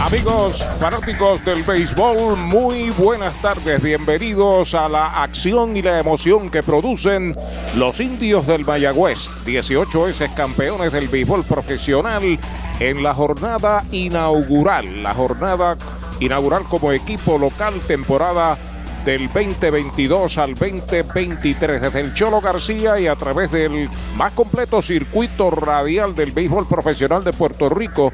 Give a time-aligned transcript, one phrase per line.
[0.00, 3.82] Amigos fanáticos del béisbol, muy buenas tardes.
[3.82, 7.34] Bienvenidos a la acción y la emoción que producen
[7.74, 9.28] los indios del Mayagüez.
[9.44, 12.38] 18 veces campeones del béisbol profesional
[12.78, 15.02] en la jornada inaugural.
[15.02, 15.76] La jornada
[16.24, 18.56] inaugural como equipo local, temporada
[19.04, 25.50] del 2022 al 2023 desde el Cholo García y a través del más completo circuito
[25.50, 28.12] radial del béisbol profesional de Puerto Rico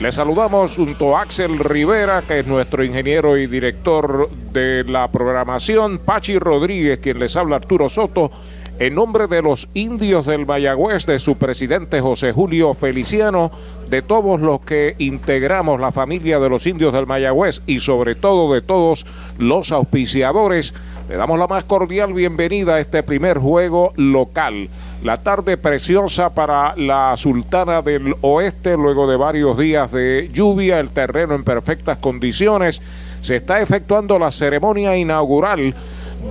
[0.00, 5.98] le saludamos junto a Axel Rivera, que es nuestro ingeniero y director de la programación,
[5.98, 8.30] Pachi Rodríguez, quien les habla Arturo Soto,
[8.78, 13.50] en nombre de los indios del Mayagüez, de su presidente José Julio Feliciano,
[13.88, 18.52] de todos los que integramos la familia de los indios del Mayagüez y sobre todo
[18.52, 19.06] de todos
[19.38, 20.74] los auspiciadores,
[21.08, 24.68] le damos la más cordial bienvenida a este primer juego local.
[25.02, 30.90] La tarde preciosa para la Sultana del Oeste, luego de varios días de lluvia, el
[30.90, 32.82] terreno en perfectas condiciones.
[33.20, 35.74] Se está efectuando la ceremonia inaugural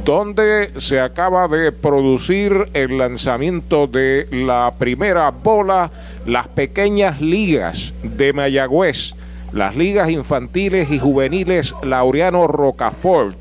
[0.04, 5.92] donde se acaba de producir el lanzamiento de la primera bola,
[6.26, 9.16] las pequeñas ligas de Mayagüez,
[9.52, 13.38] las ligas infantiles y juveniles Laureano Rocafort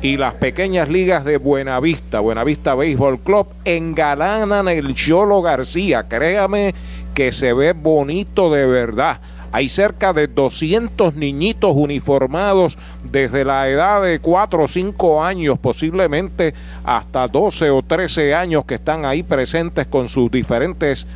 [0.00, 6.06] y las pequeñas ligas de Buenavista, Buenavista Baseball Club, engalanan el Cholo García.
[6.08, 6.74] Créame
[7.14, 9.20] que se ve bonito de verdad.
[9.50, 12.76] Hay cerca de 200 niñitos uniformados
[13.10, 18.74] desde la edad de 4 o 5 años, posiblemente hasta 12 o 13 años que
[18.74, 21.06] están ahí presentes con sus diferentes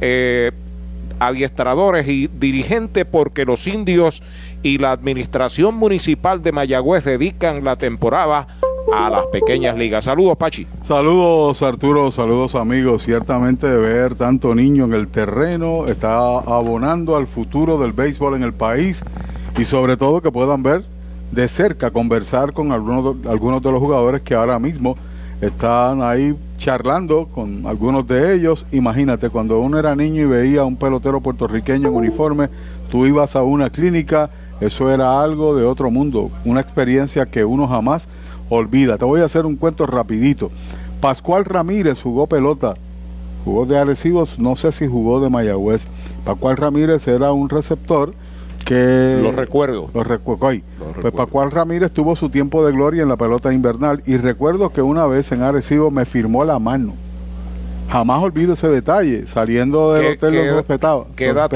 [0.00, 0.52] eh,
[1.20, 4.22] adiestradores y dirigentes porque los indios
[4.62, 8.48] y la administración municipal de Mayagüez dedican la temporada
[8.90, 10.04] a las pequeñas ligas.
[10.04, 10.66] Saludos, Pachi.
[10.80, 12.10] Saludos, Arturo.
[12.10, 13.02] Saludos, amigos.
[13.02, 18.42] Ciertamente de ver tanto niño en el terreno está abonando al futuro del béisbol en
[18.42, 19.04] el país
[19.58, 20.82] y sobre todo que puedan ver
[21.30, 24.96] de cerca, conversar con algunos, algunos de los jugadores que ahora mismo
[25.40, 28.66] están ahí charlando con algunos de ellos.
[28.70, 32.48] Imagínate, cuando uno era niño y veía a un pelotero puertorriqueño en uniforme,
[32.90, 34.30] tú ibas a una clínica,
[34.60, 38.06] eso era algo de otro mundo, una experiencia que uno jamás
[38.56, 38.98] olvida.
[38.98, 40.50] Te voy a hacer un cuento rapidito.
[41.00, 42.74] Pascual Ramírez jugó pelota,
[43.44, 45.86] jugó de Arrecibos, no sé si jugó de Mayagüez.
[46.24, 48.14] Pascual Ramírez era un receptor
[48.64, 49.18] que...
[49.22, 49.90] Lo recuerdo.
[49.92, 50.60] Lo recuerdo.
[51.00, 54.82] Pues Pascual Ramírez tuvo su tiempo de gloria en la pelota invernal y recuerdo que
[54.82, 56.94] una vez en Arecibo me firmó la mano.
[57.88, 59.26] Jamás olvido ese detalle.
[59.26, 61.06] Saliendo del hotel lo respetaba.
[61.14, 61.50] ¿Qué edad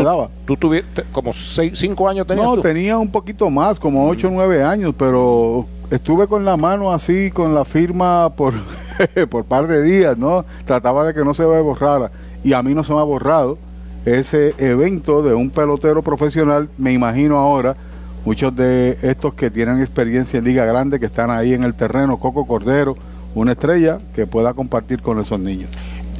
[0.44, 1.04] tú, tuviste?
[1.12, 4.94] ¿Como seis, cinco años tenías No, tenía un poquito más, como ocho o nueve años,
[4.98, 8.54] pero estuve con la mano así, con la firma por,
[9.30, 10.44] por par de días, ¿no?
[10.64, 12.10] Trataba de que no se me borrara.
[12.44, 13.58] Y a mí no se me ha borrado
[14.06, 17.76] ese evento de un pelotero profesional, me imagino ahora,
[18.24, 22.18] muchos de estos que tienen experiencia en Liga Grande, que están ahí en el terreno,
[22.18, 22.94] Coco Cordero,
[23.34, 25.70] una estrella que pueda compartir con esos niños.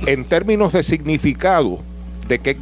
[0.05, 1.79] En términos de significado,
[2.29, 2.57] de que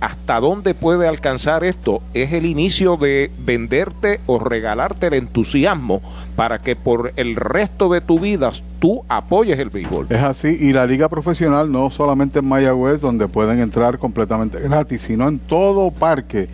[0.00, 6.02] hasta dónde puede alcanzar esto es el inicio de venderte o regalarte el entusiasmo
[6.36, 10.08] para que por el resto de tu vida tú apoyes el béisbol.
[10.10, 15.00] Es así, y la liga profesional no solamente en Mayagüez, donde pueden entrar completamente gratis,
[15.00, 16.48] sino en todo parque.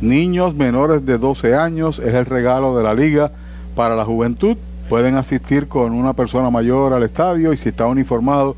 [0.00, 3.30] Niños menores de 12 años es el regalo de la liga
[3.76, 4.56] para la juventud.
[4.88, 8.56] Pueden asistir con una persona mayor al estadio y si está uniformado,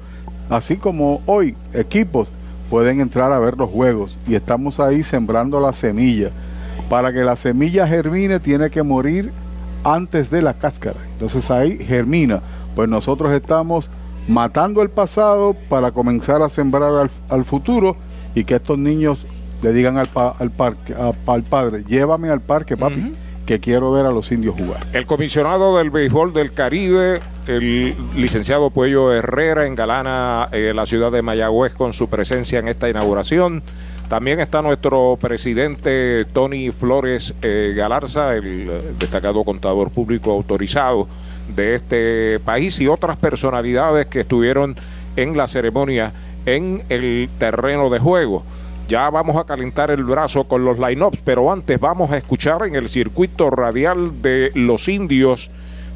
[0.51, 2.29] así como hoy, equipos
[2.71, 6.31] pueden entrar a ver los juegos y estamos ahí sembrando la semilla.
[6.89, 9.33] Para que la semilla germine tiene que morir
[9.84, 10.99] antes de la cáscara.
[11.12, 12.41] Entonces ahí germina.
[12.75, 13.89] Pues nosotros estamos
[14.29, 17.97] matando el pasado para comenzar a sembrar al, futuro
[18.34, 19.27] y que estos niños
[19.63, 23.15] le digan al, parque, al padre, llévame al parque, papi
[23.47, 24.87] que quiero ver a los indios jugar.
[24.93, 31.22] El comisionado del béisbol del Caribe, el licenciado Puello Herrera, engalana eh, la ciudad de
[31.22, 33.63] Mayagüez con su presencia en esta inauguración.
[34.09, 41.09] También está nuestro presidente Tony Flores eh, Galarza, el destacado contador público autorizado
[41.54, 44.77] de este país y otras personalidades que estuvieron
[45.16, 46.13] en la ceremonia
[46.47, 48.45] en el terreno de juego.
[48.88, 52.77] Ya vamos a calentar el brazo con los line-ups, pero antes vamos a escuchar en
[52.77, 55.50] el circuito radial de los indios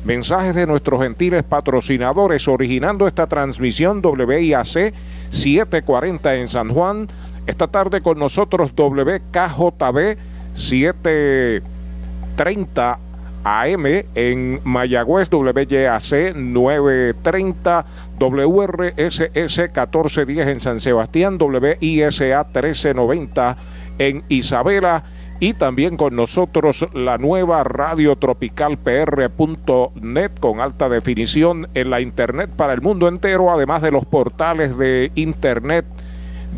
[0.04, 4.92] mensajes de nuestros gentiles patrocinadores originando esta transmisión WIAC
[5.30, 7.06] 740 en San Juan.
[7.46, 10.16] Esta tarde con nosotros WKJB
[10.54, 12.98] 730
[13.44, 17.86] AM en Mayagüez, WYAC 930,
[18.18, 23.56] WRSS 1410 en San Sebastián, WISA 1390
[23.98, 25.04] en Isabela
[25.40, 32.50] y también con nosotros la nueva radio tropical pr.net con alta definición en la internet
[32.54, 35.86] para el mundo entero, además de los portales de internet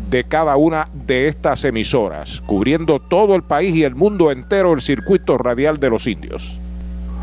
[0.09, 4.81] de cada una de estas emisoras, cubriendo todo el país y el mundo entero el
[4.81, 6.59] circuito radial de los indios.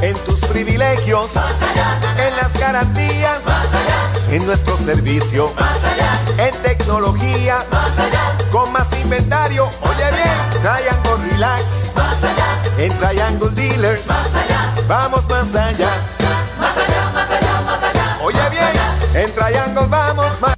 [0.00, 2.00] En tus privilegios, más allá.
[2.26, 4.10] en las garantías, más allá.
[4.30, 6.46] en nuestro servicio, más allá.
[6.46, 8.36] en tecnología, más allá.
[8.50, 9.68] con más inventario.
[9.82, 12.46] Oye bien, Triangle Relax, más allá.
[12.78, 14.74] en Triangle Dealers, más allá.
[14.86, 15.90] vamos más allá.
[16.58, 18.18] Más allá, más allá, más allá.
[18.22, 20.57] Oye bien, en Triangle vamos más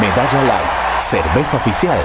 [0.00, 1.98] Medalla Light, cerveza oficial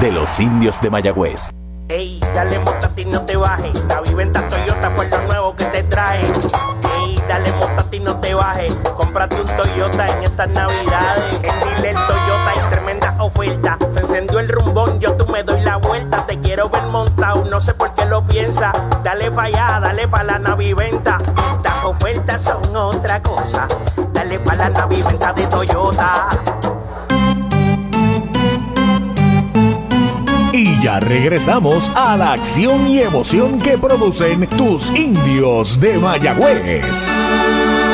[0.00, 1.50] de los indios de Mayagüez.
[1.88, 3.84] Ey, dale montate y no te bajes.
[3.84, 6.20] La viventa Toyota fue lo nuevo que te trae.
[6.20, 8.74] Ey, dale montate y no te bajes.
[8.96, 11.34] Cómprate un Toyota en estas navidades.
[11.42, 13.76] En Dile Toyota hay tremenda oferta.
[13.92, 16.24] Se encendió el rumbón, yo tú me doy la vuelta.
[16.26, 18.72] Te quiero ver montado, no sé por qué lo piensa.
[19.02, 21.18] Dale pa' allá, dale pa' la naviventa.
[21.56, 23.68] Estas ofertas son otra cosa.
[24.12, 26.28] Dale pa' la naviventa de Toyota.
[30.84, 37.08] Ya regresamos a la acción y emoción que producen tus indios de Mayagüez.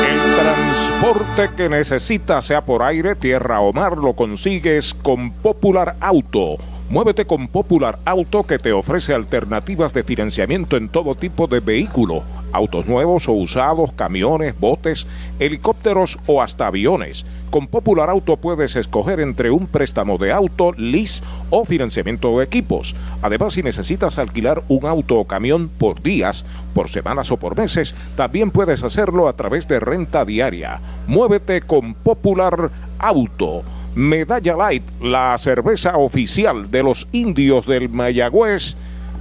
[0.09, 6.57] El transporte que necesitas, sea por aire, tierra o mar, lo consigues con Popular Auto.
[6.91, 12.23] Muévete con Popular Auto que te ofrece alternativas de financiamiento en todo tipo de vehículo,
[12.51, 15.07] autos nuevos o usados, camiones, botes,
[15.39, 17.25] helicópteros o hasta aviones.
[17.49, 22.93] Con Popular Auto puedes escoger entre un préstamo de auto, lease o financiamiento de equipos.
[23.21, 26.43] Además, si necesitas alquilar un auto o camión por días,
[26.73, 30.81] por semanas o por meses, también puedes hacerlo a través de renta diaria.
[31.07, 32.69] Muévete con Popular
[32.99, 33.63] Auto.
[33.95, 38.75] Medalla Light, la cerveza oficial de los indios del Mayagüez,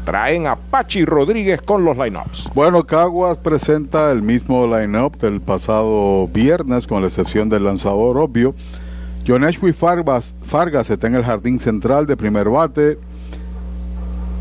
[0.05, 2.51] traen a Pachi Rodríguez con los lineups.
[2.55, 8.55] Bueno, Caguas presenta el mismo lineup del pasado viernes, con la excepción del lanzador obvio.
[9.27, 12.99] Joneshwi Fargas, Fargas está en el jardín central de primer bate.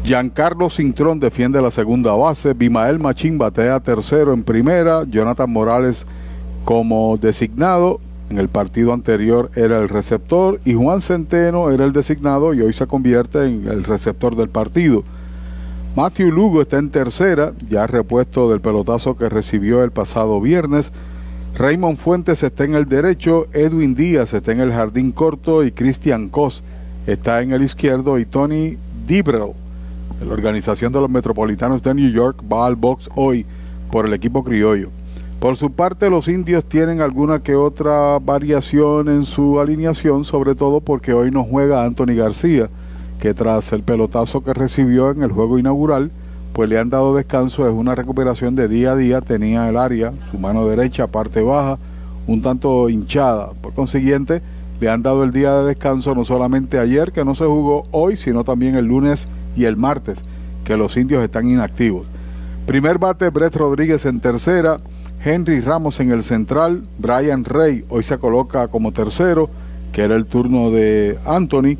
[0.03, 2.53] Giancarlo Cintrón defiende la segunda base.
[2.53, 5.03] Bimael Machín batea tercero en primera.
[5.03, 6.05] Jonathan Morales
[6.63, 8.00] como designado.
[8.29, 12.74] En el partido anterior era el receptor y Juan Centeno era el designado y hoy
[12.74, 15.03] se convierte en el receptor del partido.
[15.95, 20.91] Matthew Lugo está en tercera, ya repuesto del pelotazo que recibió el pasado viernes.
[21.55, 26.29] Raymond Fuentes está en el derecho, Edwin Díaz está en el jardín corto y Christian
[26.29, 26.63] Cos
[27.07, 29.53] está en el izquierdo y Tony Dibrel
[30.19, 33.45] de la organización de los Metropolitanos de New York va al box hoy
[33.91, 34.89] por el equipo criollo.
[35.39, 40.81] Por su parte, los indios tienen alguna que otra variación en su alineación, sobre todo
[40.81, 42.69] porque hoy no juega Anthony García,
[43.22, 46.12] que tras el pelotazo que recibió en el juego inaugural,
[46.51, 50.12] pues le han dado descanso, es una recuperación de día a día, tenía el área,
[50.29, 51.77] su mano derecha, parte baja,
[52.27, 53.51] un tanto hinchada.
[53.62, 54.41] Por consiguiente,
[54.81, 58.17] le han dado el día de descanso no solamente ayer, que no se jugó hoy,
[58.17, 60.19] sino también el lunes y el martes,
[60.65, 62.08] que los indios están inactivos.
[62.65, 64.77] Primer bate, Brett Rodríguez en tercera,
[65.22, 69.50] Henry Ramos en el central, Brian Rey hoy se coloca como tercero,
[69.92, 71.78] que era el turno de Anthony.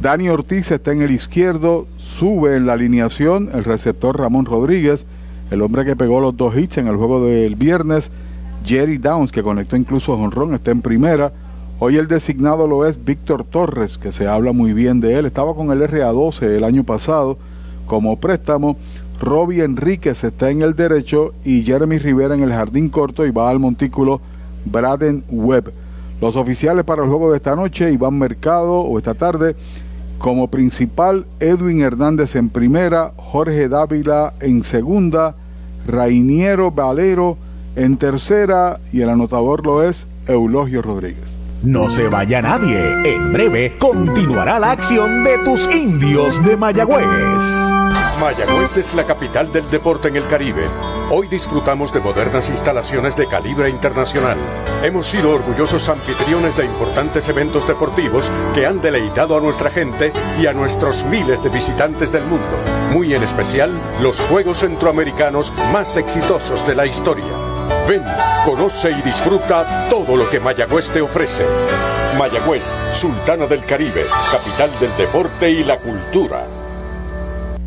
[0.00, 5.06] Dani Ortiz está en el izquierdo, sube en la alineación el receptor Ramón Rodríguez,
[5.50, 8.12] el hombre que pegó los dos hits en el juego del viernes.
[8.64, 11.32] Jerry Downs, que conectó incluso a Honrón, está en primera.
[11.80, 15.26] Hoy el designado lo es Víctor Torres, que se habla muy bien de él.
[15.26, 17.38] Estaba con el RA12 el año pasado
[17.86, 18.76] como préstamo.
[19.20, 23.50] Robbie Enríquez está en el derecho y Jeremy Rivera en el jardín corto y va
[23.50, 24.20] al montículo
[24.64, 25.72] Braden Webb.
[26.20, 29.56] Los oficiales para el juego de esta noche, Iván Mercado o esta tarde,
[30.18, 35.34] como principal Edwin Hernández en primera, Jorge Dávila en segunda,
[35.86, 37.36] Rainiero Valero
[37.74, 41.41] en tercera y el anotador lo es Eulogio Rodríguez.
[41.62, 42.92] No se vaya nadie.
[43.04, 47.44] En breve continuará la acción de tus indios de Mayagüez.
[48.20, 50.64] Mayagüez es la capital del deporte en el Caribe.
[51.10, 54.38] Hoy disfrutamos de modernas instalaciones de calibre internacional.
[54.82, 60.46] Hemos sido orgullosos anfitriones de importantes eventos deportivos que han deleitado a nuestra gente y
[60.46, 62.58] a nuestros miles de visitantes del mundo.
[62.90, 67.52] Muy en especial, los Juegos Centroamericanos más exitosos de la historia.
[67.88, 68.04] Ven,
[68.44, 71.44] conoce y disfruta todo lo que Mayagüez te ofrece.
[72.18, 76.46] Mayagüez, Sultana del Caribe, capital del deporte y la cultura.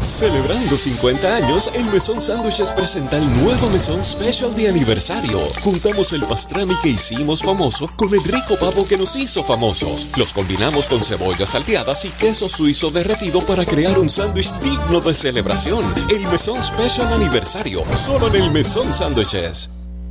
[0.00, 5.38] Celebrando 50 años, el Mesón Sándwiches presenta el nuevo Mesón Special de aniversario.
[5.62, 10.06] Juntamos el pastrami que hicimos famoso con el rico pavo que nos hizo famosos.
[10.16, 15.14] Los combinamos con cebollas salteadas y queso suizo derretido para crear un sándwich digno de
[15.14, 15.92] celebración.
[16.10, 19.70] El Mesón Special Aniversario, solo en el Mesón Sándwiches.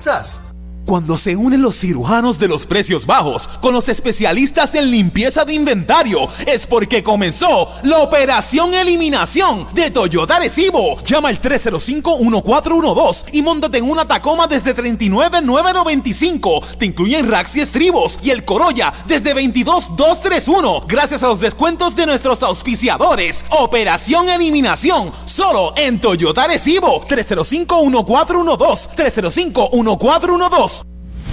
[0.00, 0.49] It's us.
[0.90, 5.54] Cuando se unen los cirujanos de los precios bajos con los especialistas en limpieza de
[5.54, 11.00] inventario, es porque comenzó la operación eliminación de Toyota Recibo.
[11.04, 16.60] Llama al 305-1412 y montate en una Tacoma desde 39,995.
[16.80, 20.86] Te incluyen racks y estribos y el Corolla desde 22,231.
[20.88, 23.44] Gracias a los descuentos de nuestros auspiciadores.
[23.60, 27.06] Operación eliminación solo en Toyota Recibo.
[27.06, 28.88] 305-1412.
[28.96, 30.79] 305-1412.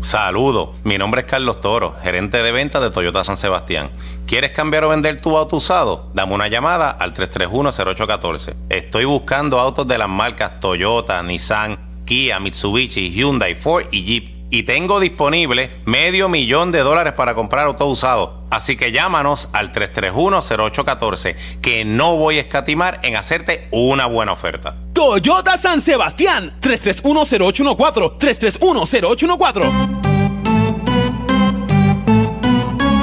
[0.00, 3.90] Saludos, mi nombre es Carlos Toro, gerente de venta de Toyota San Sebastián.
[4.26, 6.10] ¿Quieres cambiar o vender tu auto usado?
[6.14, 8.54] Dame una llamada al 331-0814.
[8.68, 14.35] Estoy buscando autos de las marcas Toyota, Nissan, Kia, Mitsubishi, Hyundai, Ford y Jeep.
[14.48, 18.44] Y tengo disponible medio millón de dólares para comprar auto usado.
[18.50, 24.76] Así que llámanos al 331-0814, que no voy a escatimar en hacerte una buena oferta.
[24.92, 30.06] Toyota San Sebastián, 331-0814, 331-0814.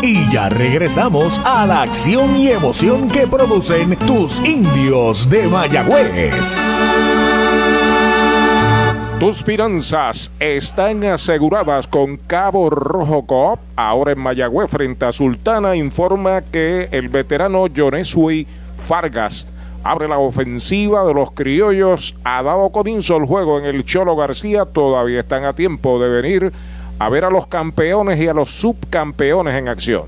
[0.02, 6.60] Y ya regresamos a la acción y emoción que producen tus indios de Mayagüez.
[9.24, 13.58] Tus finanzas están aseguradas con Cabo Rojo Coop.
[13.78, 19.48] Ahora en Mayagüez, frente a Sultana, informa que el veterano Jonesui Fargas
[19.82, 22.18] abre la ofensiva de los criollos.
[22.26, 24.66] Ha dado comienzo el juego en el Cholo García.
[24.66, 26.52] Todavía están a tiempo de venir
[27.00, 30.08] a ver a los campeones y a los subcampeones en acción.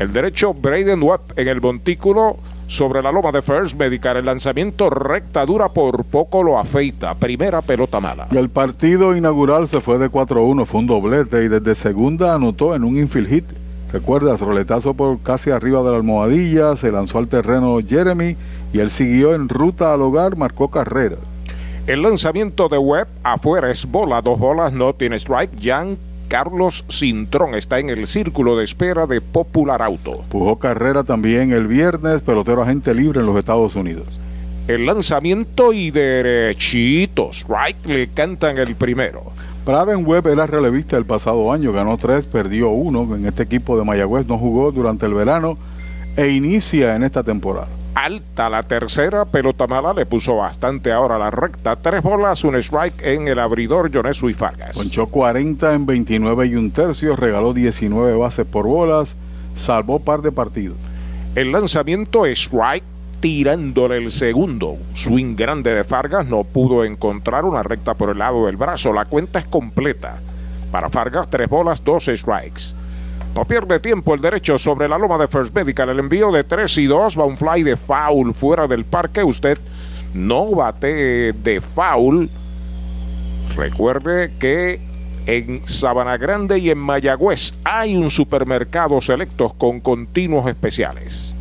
[0.00, 4.16] El derecho Braden Webb en el montículo sobre la loma de First Medical.
[4.18, 7.14] El lanzamiento recta dura por poco lo afeita.
[7.14, 8.28] Primera pelota mala.
[8.32, 12.84] El partido inaugural se fue de 4-1, fue un doblete y desde segunda anotó en
[12.84, 13.44] un infield hit.
[13.92, 18.36] Recuerdas, roletazo por casi arriba de la almohadilla, se lanzó al terreno Jeremy
[18.72, 21.16] y él siguió en ruta al hogar, marcó carrera.
[21.86, 25.52] El lanzamiento de Webb afuera es bola, dos bolas, no tiene strike.
[25.62, 25.96] Jan
[26.28, 30.24] Carlos Cintrón está en el círculo de espera de Popular Auto.
[30.28, 34.06] Pujó carrera también el viernes, pelotero agente libre en los Estados Unidos.
[34.66, 39.22] El lanzamiento y derechito, strike, le cantan el primero.
[39.64, 43.14] Braden Webb era relevista el pasado año, ganó tres, perdió uno.
[43.14, 45.56] En este equipo de Mayagüez no jugó durante el verano
[46.16, 51.30] e inicia en esta temporada alta la tercera, pelota mala, le puso bastante ahora la
[51.30, 54.76] recta, tres bolas, un strike en el abridor Jonesu y Fargas.
[54.76, 59.16] Ponchó 40 en 29 y un tercio, regaló 19 bases por bolas,
[59.56, 60.76] salvó par de partidos.
[61.34, 62.84] El lanzamiento strike
[63.20, 64.76] tirándole el segundo.
[64.92, 68.92] Swing grande de Fargas no pudo encontrar una recta por el lado del brazo.
[68.92, 70.20] La cuenta es completa.
[70.70, 72.74] Para Fargas, tres bolas, dos strikes.
[73.36, 75.90] No pierde tiempo el derecho sobre la loma de First Medical.
[75.90, 79.22] El envío de 3 y 2 va un fly de foul fuera del parque.
[79.22, 79.58] Usted
[80.14, 82.30] no bate de foul.
[83.54, 84.80] Recuerde que
[85.26, 91.36] en Sabana Grande y en Mayagüez hay un supermercado selectos con continuos especiales.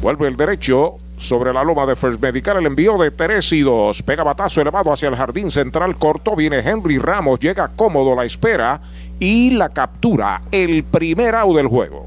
[0.00, 2.56] Vuelve el derecho sobre la loma de First Medical.
[2.56, 4.02] El envío de 3 y 2.
[4.02, 6.34] Pega batazo elevado hacia el jardín central corto.
[6.34, 7.38] Viene Henry Ramos.
[7.38, 8.80] Llega cómodo la espera
[9.22, 10.42] y la captura.
[10.50, 12.06] El primer out del juego.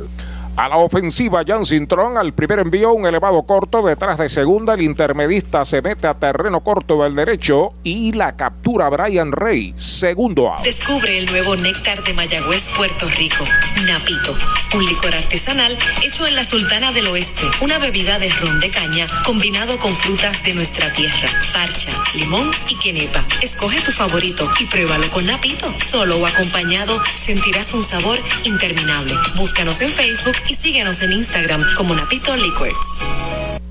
[0.61, 4.75] A la ofensiva, Jan Cintrón al primer envío, un elevado corto detrás de segunda.
[4.75, 10.51] El intermedista se mete a terreno corto del derecho y la captura Brian Rey, segundo
[10.51, 10.61] out.
[10.61, 13.43] Descubre el nuevo néctar de Mayagüez, Puerto Rico.
[13.87, 14.35] Napito,
[14.75, 17.47] un licor artesanal hecho en la Sultana del Oeste.
[17.61, 21.27] Una bebida de ron de caña combinado con frutas de nuestra tierra.
[21.55, 23.25] Parcha, limón y quenepa.
[23.41, 25.73] Escoge tu favorito y pruébalo con Napito.
[25.83, 29.15] Solo o acompañado sentirás un sabor interminable.
[29.37, 33.61] Búscanos en Facebook y síguenos en Instagram como Napito Liquors.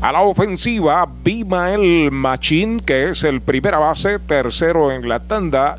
[0.00, 5.78] A la ofensiva, Bimael Machín, que es el primera base, tercero en la tanda.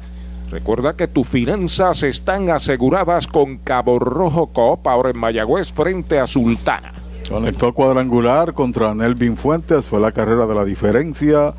[0.52, 6.28] Recuerda que tus finanzas están aseguradas con Cabo Rojo Coop, ahora en Mayagüez, frente a
[6.28, 6.92] Sultana.
[7.30, 11.54] Conectó cuadrangular contra Nelvin Fuentes, fue la carrera de la diferencia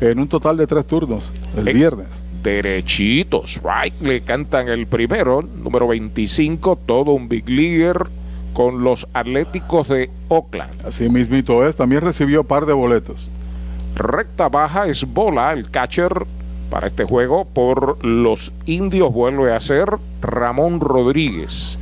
[0.00, 2.23] en un total de tres turnos el viernes.
[2.44, 8.06] Derechitos, right, le cantan el primero, número 25, todo un big leaguer
[8.52, 10.86] con los Atléticos de Oakland.
[10.86, 13.30] Así mismito es, también recibió par de boletos.
[13.96, 16.26] Recta baja es bola, el catcher
[16.68, 19.88] para este juego por los indios vuelve a ser
[20.20, 21.78] Ramón Rodríguez.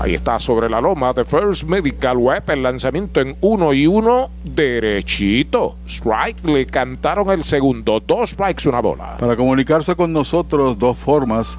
[0.00, 2.42] Ahí está sobre la loma de First Medical Web.
[2.48, 4.30] El lanzamiento en uno y uno.
[4.42, 5.76] Derechito.
[5.86, 6.44] Strike.
[6.44, 8.00] Le cantaron el segundo.
[8.00, 9.16] Dos strikes, una bola.
[9.18, 11.56] Para comunicarse con nosotros, dos formas.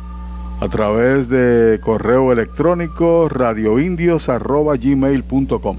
[0.59, 5.77] A través de correo electrónico radioindios.gmail.com.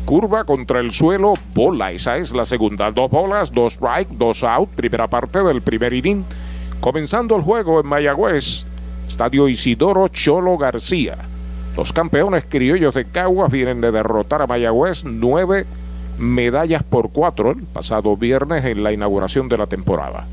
[0.07, 2.92] Curva contra el suelo, bola, esa es la segunda.
[2.92, 6.24] Dos bolas, dos strike, dos out, primera parte del primer inning.
[6.81, 8.66] Comenzando el juego en Mayagüez,
[9.07, 11.16] Estadio Isidoro Cholo García.
[11.77, 15.66] Los campeones criollos de Caguas vienen de derrotar a Mayagüez nueve
[16.19, 20.27] medallas por cuatro el pasado viernes en la inauguración de la temporada.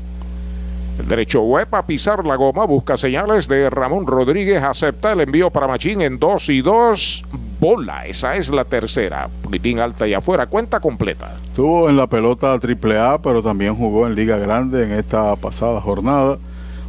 [0.98, 4.62] El derecho web a pisar la goma busca señales de Ramón Rodríguez.
[4.62, 7.24] Acepta el envío para Machín en dos y dos.
[7.60, 9.28] Bola, esa es la tercera.
[9.42, 11.34] Poquitín alta y afuera, cuenta completa.
[11.44, 16.38] Estuvo en la pelota AAA, pero también jugó en Liga Grande en esta pasada jornada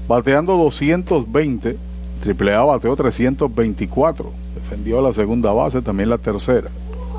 [0.07, 1.77] bateando 220,
[2.25, 6.69] AAA bateó 324, defendió la segunda base, también la tercera.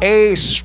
[0.01, 0.65] Es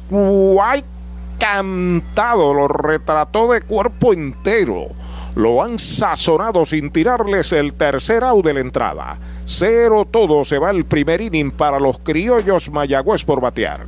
[1.40, 4.88] cantado, lo retrató de cuerpo entero.
[5.36, 9.18] Lo han sazonado sin tirarles el tercer out de la entrada.
[9.46, 13.88] Cero todo se va el primer inning para los criollos Mayagüez por batear.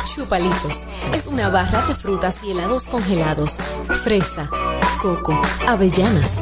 [0.03, 3.57] Chupalitos es una barra de frutas y helados congelados.
[4.03, 4.49] Fresa,
[5.01, 6.41] coco, avellanas,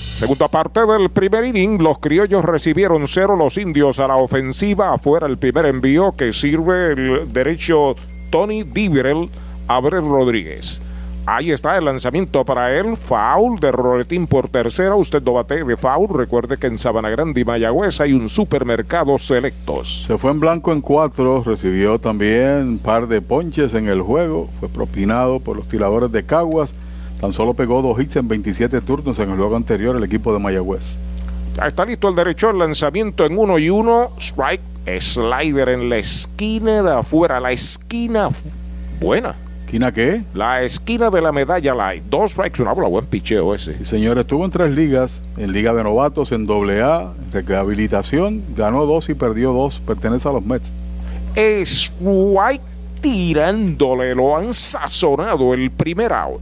[0.21, 5.25] Segunda parte del primer inning, los criollos recibieron cero, los indios a la ofensiva, afuera
[5.25, 7.95] el primer envío que sirve el derecho
[8.29, 9.31] Tony Diverel
[9.67, 10.79] a Brett Rodríguez.
[11.25, 12.95] Ahí está el lanzamiento para él.
[12.95, 14.95] Foul de Roletín por tercera.
[14.95, 16.07] Usted no bate de foul.
[16.15, 20.03] Recuerde que en Sabana Grande y Mayagüez hay un supermercado selectos.
[20.05, 21.41] Se fue en blanco en cuatro.
[21.41, 24.51] Recibió también un par de ponches en el juego.
[24.59, 26.75] Fue propinado por los tiradores de Caguas.
[27.21, 30.39] Tan solo pegó dos hits en 27 turnos en el juego anterior el equipo de
[30.39, 30.97] Mayagüez.
[31.55, 34.09] Ya está listo el derecho, el lanzamiento en uno y uno.
[34.17, 34.61] Strike,
[34.99, 38.29] slider en la esquina de afuera, la esquina
[38.99, 39.35] buena.
[39.59, 40.23] ¿Esquina qué?
[40.33, 42.03] La esquina de la medalla light.
[42.05, 43.77] Dos strikes, una bola, buen picheo ese.
[43.77, 48.87] Sí, señor, estuvo en tres ligas, en Liga de Novatos, en AA, en rehabilitación, ganó
[48.87, 50.71] dos y perdió dos, pertenece a los Mets.
[51.35, 52.61] Strike
[52.99, 56.41] tirándole, lo han sazonado el primer out.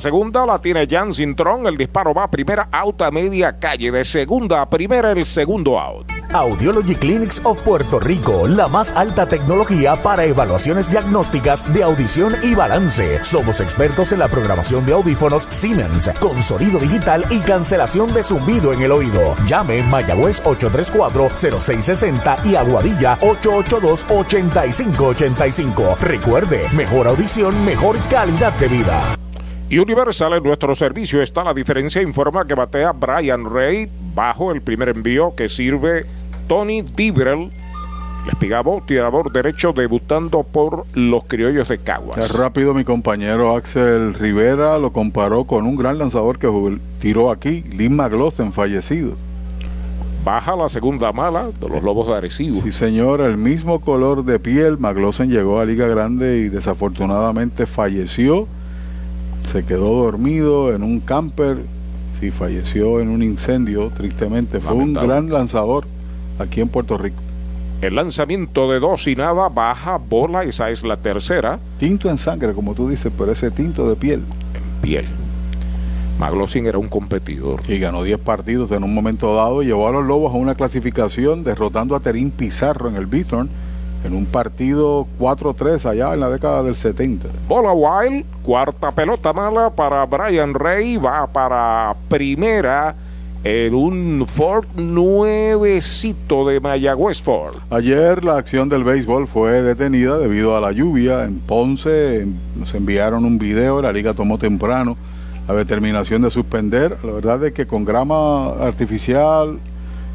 [0.00, 4.04] segunda, la tiene Jan Cintrón, el disparo va a primera, out a media calle, de
[4.04, 6.10] segunda a primera, el segundo out.
[6.32, 12.54] Audiology Clinics of Puerto Rico, la más alta tecnología para evaluaciones diagnósticas de audición y
[12.54, 13.24] balance.
[13.24, 18.72] Somos expertos en la programación de audífonos Siemens, con sonido digital y cancelación de zumbido
[18.72, 19.34] en el oído.
[19.46, 25.98] Llame Mayagüez 834-0660 y Aguadilla 882-8585.
[25.98, 29.16] Recuerde, mejor audición, mejor calidad de vida.
[29.78, 32.02] Universal en nuestro servicio está la diferencia.
[32.02, 36.06] Informa que batea Brian Ray bajo el primer envío que sirve
[36.48, 37.50] Tony Dibrel.
[38.26, 42.18] Les pegaba tirador derecho debutando por los criollos de Caguas.
[42.18, 46.48] Es rápido, mi compañero Axel Rivera lo comparó con un gran lanzador que
[46.98, 49.12] tiró aquí, Lynn McLaughlin, fallecido.
[50.24, 52.60] Baja la segunda mala de los Lobos de Arecibo.
[52.60, 54.78] Sí, señor, el mismo color de piel.
[54.78, 58.48] McLaughlin llegó a Liga Grande y desafortunadamente falleció.
[59.50, 61.58] Se quedó dormido en un camper
[62.22, 64.60] y falleció en un incendio, tristemente.
[64.60, 65.86] Fue un gran lanzador
[66.38, 67.16] aquí en Puerto Rico.
[67.80, 71.58] El lanzamiento de dos y nada, baja, bola, esa es la tercera.
[71.80, 74.22] Tinto en sangre, como tú dices, pero ese tinto de piel.
[74.54, 75.06] En piel.
[76.20, 77.62] Maglosin era un competidor.
[77.66, 79.62] Y ganó 10 partidos en un momento dado.
[79.62, 83.50] Llevó a los Lobos a una clasificación derrotando a Terín Pizarro en el Beaton
[84.04, 87.28] en un partido 4-3 allá en la década del 70.
[87.48, 92.94] Bola Wild, cuarta pelota mala para Brian Rey, va para primera
[93.42, 97.54] en un Ford nuevecito de Mayagüez Ford.
[97.70, 102.26] Ayer la acción del béisbol fue detenida debido a la lluvia en Ponce.
[102.56, 104.96] Nos enviaron un video, la liga tomó temprano
[105.48, 106.96] la determinación de suspender.
[107.02, 109.58] La verdad es que con grama artificial,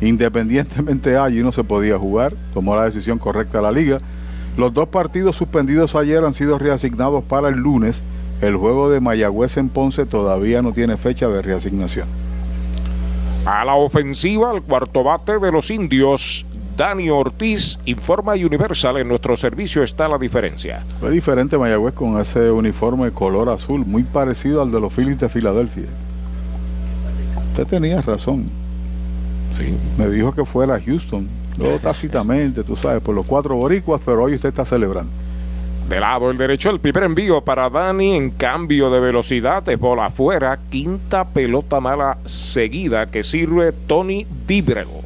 [0.02, 2.34] independientemente allí no se podía jugar.
[2.54, 4.00] Tomó la decisión correcta la liga.
[4.58, 8.02] Los dos partidos suspendidos ayer han sido reasignados para el lunes.
[8.42, 12.08] El juego de Mayagüez en Ponce todavía no tiene fecha de reasignación.
[13.46, 19.38] A la ofensiva, el cuarto bate de los indios, Dani Ortiz, informa Universal, en nuestro
[19.38, 20.84] servicio está la diferencia.
[21.00, 25.30] Fue diferente Mayagüez con ese uniforme color azul, muy parecido al de los Phillies de
[25.30, 25.86] Filadelfia.
[27.52, 28.50] Usted tenía razón.
[29.58, 29.76] Sí.
[29.98, 31.28] Me dijo que fuera Houston.
[31.58, 35.12] Luego tácitamente, tú sabes, por los cuatro boricuas, pero hoy usted está celebrando.
[35.89, 40.08] De lado el derecho, el primer envío para Dani en cambio de velocidad de bola
[40.08, 40.60] afuera.
[40.70, 45.02] Quinta pelota mala seguida que sirve Tony Dibrego.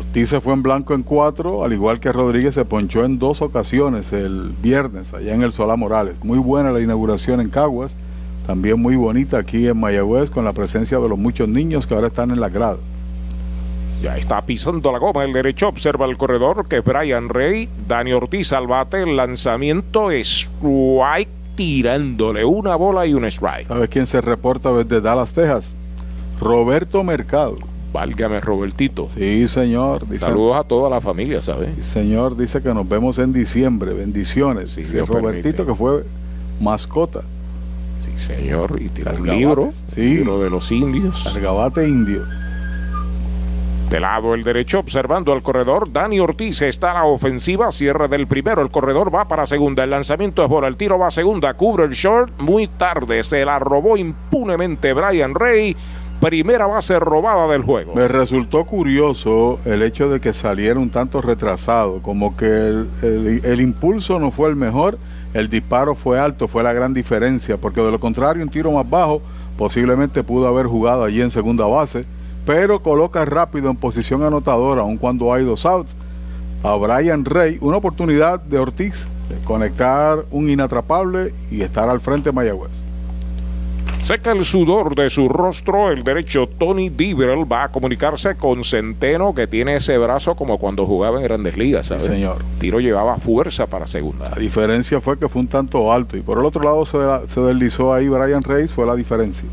[0.00, 3.40] Ortiz se fue en blanco en cuatro, al igual que Rodríguez se ponchó en dos
[3.40, 6.16] ocasiones el viernes allá en el Solá Morales.
[6.24, 7.94] Muy buena la inauguración en Caguas,
[8.48, 12.08] también muy bonita aquí en Mayagüez con la presencia de los muchos niños que ahora
[12.08, 12.78] están en la grada.
[14.02, 15.68] Ya está pisando la goma el derecho.
[15.68, 17.68] Observa el corredor que es Brian Rey.
[17.88, 19.02] Dani Ortiz al bate.
[19.02, 23.66] El lanzamiento strike tirándole una bola y un strike.
[23.68, 25.74] ¿Sabes quién se reporta desde Dallas, Texas?
[26.40, 27.56] Roberto Mercado.
[27.92, 29.08] Válgame, Robertito.
[29.16, 30.06] Sí, señor.
[30.06, 31.70] Dice, Saludos a toda la familia, ¿sabes?
[31.76, 33.94] Sí, señor, dice que nos vemos en diciembre.
[33.94, 34.70] Bendiciones.
[34.72, 35.64] Sí, sí Robertito, permite.
[35.64, 36.04] que fue
[36.60, 37.22] mascota.
[38.00, 38.78] Sí, señor.
[38.82, 39.70] Y tiene un libro.
[39.94, 40.02] Sí.
[40.02, 41.26] Libro de los indios.
[41.34, 42.22] Argabate indio.
[43.90, 48.26] De lado el derecho, observando al corredor, Dani Ortiz está a la ofensiva, cierre del
[48.26, 51.54] primero, el corredor va para segunda, el lanzamiento es bola, el tiro va a segunda,
[51.54, 55.76] cubre el short, muy tarde, se la robó impunemente Brian Rey,
[56.20, 57.94] primera base robada del juego.
[57.94, 64.18] Me resultó curioso el hecho de que saliera un tanto retrasado, como que el, impulso
[64.18, 64.98] no fue el mejor,
[65.32, 68.90] el disparo fue alto, fue la gran diferencia, porque de lo contrario un tiro más
[68.90, 69.22] bajo
[69.56, 72.04] posiblemente pudo haber jugado allí en segunda base
[72.46, 75.96] pero coloca rápido en posición anotadora, aun cuando hay dos outs,
[76.62, 82.30] a Brian Rey, una oportunidad de Ortiz de conectar un inatrapable y estar al frente
[82.30, 82.84] de Mayagüez.
[84.00, 89.34] Seca el sudor de su rostro, el derecho Tony Diverl va a comunicarse con Centeno,
[89.34, 92.04] que tiene ese brazo como cuando jugaba en Grandes Ligas, ¿sabes?
[92.04, 92.36] Sí, señor.
[92.60, 94.30] Tiro llevaba fuerza para segunda.
[94.30, 97.40] La diferencia fue que fue un tanto alto y por el otro lado se, se
[97.40, 99.48] deslizó ahí Brian Reyes, fue la diferencia.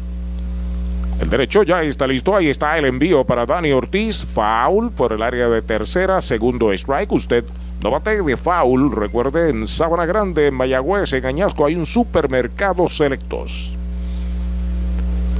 [1.19, 2.35] El derecho ya está listo.
[2.35, 4.23] Ahí está el envío para Dani Ortiz.
[4.23, 6.21] Foul por el área de tercera.
[6.21, 7.11] Segundo strike.
[7.11, 7.45] Usted
[7.81, 8.91] no bate de foul.
[8.91, 13.77] Recuerde, en Sabana Grande, en Mayagüez, en Añasco, hay un supermercado selectos.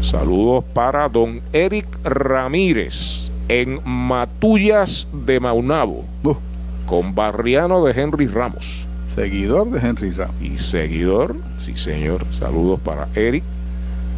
[0.02, 6.04] Saludos para don Eric Ramírez en Matullas de Maunabo.
[6.24, 6.36] Uh.
[6.86, 8.88] Con Barriano de Henry Ramos.
[9.16, 10.36] Seguidor de Henry Ramos.
[10.42, 12.26] Y seguidor, sí señor.
[12.32, 13.44] Saludos para Eric.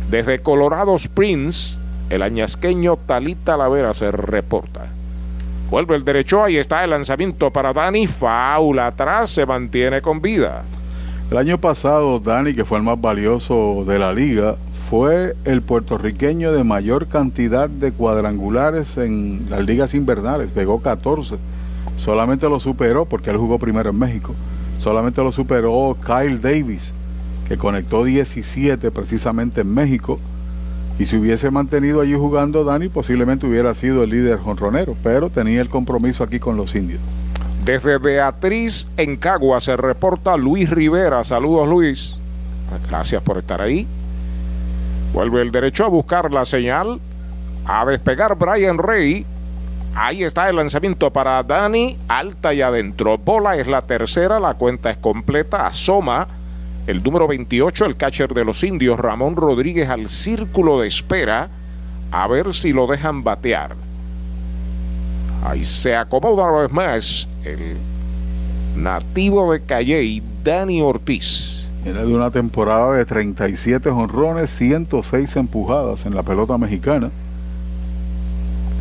[0.10, 4.86] Desde Colorado Springs, el añasqueño Talita Lavera se reporta.
[5.72, 8.06] Vuelve el derecho, ahí está el lanzamiento para Dani.
[8.06, 10.64] Faula atrás, se mantiene con vida.
[11.32, 14.58] El año pasado, Dani, que fue el más valioso de la liga,
[14.92, 20.52] fue el puertorriqueño de mayor cantidad de cuadrangulares en las ligas invernales.
[20.52, 21.38] Pegó 14.
[21.98, 24.36] Solamente lo superó, porque él jugó primero en México.
[24.78, 26.94] Solamente lo superó Kyle Davis
[27.48, 30.20] que conectó 17 precisamente en México.
[30.98, 35.62] Y si hubiese mantenido allí jugando Dani, posiblemente hubiera sido el líder jonronero, pero tenía
[35.62, 37.02] el compromiso aquí con los indios.
[37.66, 41.24] Desde Beatriz en Cagua se reporta Luis Rivera.
[41.24, 42.16] Saludos Luis.
[42.90, 43.88] Gracias por estar ahí.
[45.14, 47.00] Vuelve el derecho a buscar la señal.
[47.66, 49.26] A despegar Brian Rey.
[49.96, 51.98] Ahí está el lanzamiento para Dani.
[52.08, 53.18] Alta y adentro.
[53.18, 54.40] Bola es la tercera.
[54.40, 55.66] La cuenta es completa.
[55.66, 56.28] Asoma
[56.88, 61.50] el número 28, el catcher de los indios, Ramón Rodríguez, al círculo de espera
[62.12, 63.76] a ver si lo dejan batear.
[65.44, 67.78] Ahí se acomoda una vez más el
[68.76, 71.72] nativo de Calley, Dani Ortiz.
[71.84, 77.12] Viene de una temporada de 37 honrones, 106 empujadas en la pelota mexicana.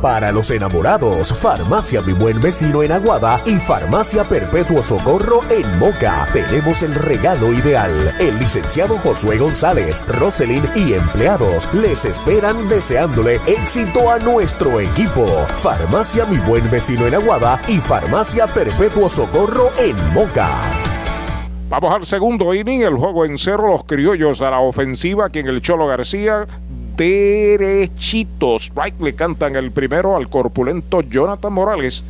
[0.00, 6.26] Para los enamorados, Farmacia Mi Buen Vecino en Aguada y Farmacia Perpetuo Socorro en Moca.
[6.32, 7.90] Tenemos el regalo ideal.
[8.18, 15.26] El licenciado Josué González, Roselyn y empleados les esperan deseándole éxito a nuestro equipo.
[15.48, 20.48] Farmacia Mi Buen Vecino en Aguada y Farmacia Perpetuo Socorro en Moca.
[21.68, 25.60] Vamos al segundo inning, el juego en cero, los criollos a la ofensiva, quien el
[25.60, 26.46] Cholo García
[27.00, 28.56] derechito.
[28.56, 32.04] Strike le cantan el primero al corpulento Jonathan Morales.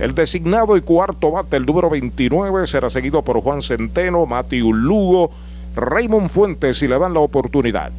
[0.00, 5.30] El designado y cuarto bate, el número 29, será seguido por Juan Centeno, Matthew Lugo,
[5.76, 7.92] Raymond Fuentes y le dan la oportunidad.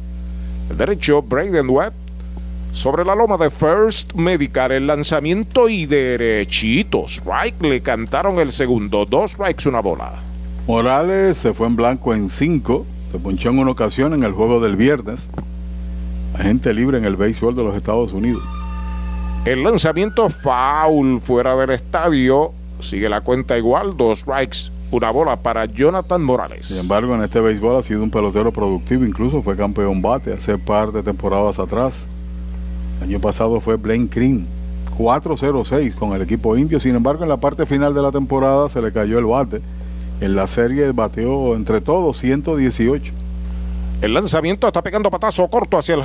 [0.68, 1.94] El derecho, Braden Webb.
[2.72, 7.06] Sobre la loma de First Medical, el lanzamiento y derechito.
[7.08, 9.06] Strike le cantaron el segundo.
[9.06, 10.12] Dos strikes, una bola.
[10.66, 12.84] Morales se fue en blanco en cinco.
[13.10, 15.30] Se ponchó en una ocasión en el juego del viernes
[16.38, 18.42] agente libre en el béisbol de los Estados Unidos.
[19.44, 22.52] El lanzamiento foul fuera del estadio.
[22.80, 26.66] Sigue la cuenta igual, dos strikes, una bola para Jonathan Morales.
[26.66, 30.58] Sin embargo, en este béisbol ha sido un pelotero productivo, incluso fue campeón bate hace
[30.58, 32.06] par de temporadas atrás.
[32.98, 34.46] El año pasado fue Blaine Cream,
[34.98, 36.80] 4-0-6 con el equipo indio.
[36.80, 39.60] Sin embargo, en la parte final de la temporada se le cayó el bate.
[40.20, 43.12] En la serie bateó entre todos 118.
[44.02, 46.02] El lanzamiento está pegando patazo corto hacia el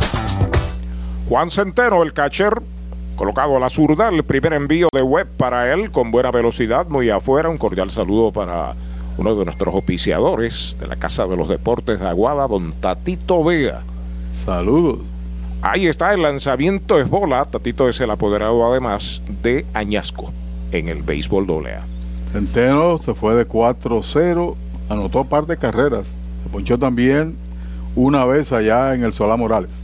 [1.30, 2.62] Juan Centeno, el catcher,
[3.16, 7.10] colocado a la zurda, el primer envío de web para él con buena velocidad, muy
[7.10, 7.50] afuera.
[7.50, 8.76] Un cordial saludo para
[9.18, 13.84] uno de nuestros oficiadores de la Casa de los Deportes de Aguada, don Tatito Vega.
[14.34, 15.00] Saludos.
[15.62, 17.46] Ahí está el lanzamiento es bola.
[17.46, 20.32] Tatito es el apoderado además de Añasco
[20.72, 21.86] en el béisbol doblea.
[22.34, 24.56] Centeno se fue de 4-0,
[24.89, 26.16] anotó par de carreras.
[26.44, 27.38] Se ponchó también
[27.96, 29.82] una vez allá en el Solá Morales.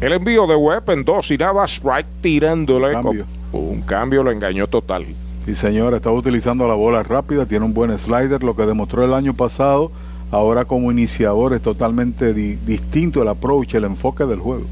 [0.00, 2.92] El envío de Webb en dos y nada, strike tirándole.
[2.92, 3.26] Cambio.
[3.52, 5.06] Un cambio lo engañó total.
[5.44, 9.12] Sí, señor, estaba utilizando la bola rápida, tiene un buen slider, lo que demostró el
[9.12, 9.90] año pasado.
[10.30, 14.66] Ahora como iniciador es totalmente di distinto el approach, el enfoque del juego.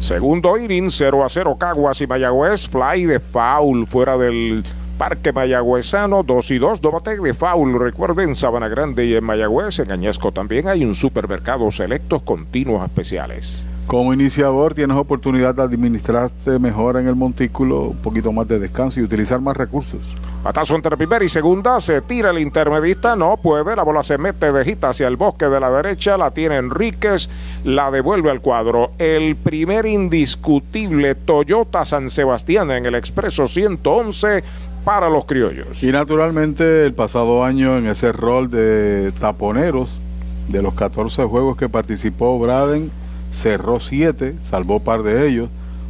[0.00, 4.62] Segundo inning, 0 a 0 Caguas y Mayagüez, fly de foul fuera del
[4.98, 7.78] Parque Mayagüezano, 2 y 2, dobate de foul.
[7.78, 13.66] Recuerden, Sabana Grande y en Mayagüez, en Añasco también hay un supermercado selectos continuos especiales.
[13.90, 19.00] Como iniciador tienes oportunidad de administrarte mejor en el montículo, un poquito más de descanso
[19.00, 20.14] y utilizar más recursos.
[20.44, 24.52] Batazo entre primera y segunda, se tira el intermedista, no puede, la bola se mete
[24.52, 27.28] de gita hacia el bosque de la derecha, la tiene Enríquez,
[27.64, 28.92] la devuelve al cuadro.
[28.96, 34.44] El primer indiscutible Toyota San Sebastián en el Expreso 111
[34.84, 35.82] para los criollos.
[35.82, 39.98] Y naturalmente el pasado año en ese rol de taponeros,
[40.46, 42.99] de los 14 juegos que participó Braden,
[43.30, 45.48] cerró 7, salvó un par de ellos.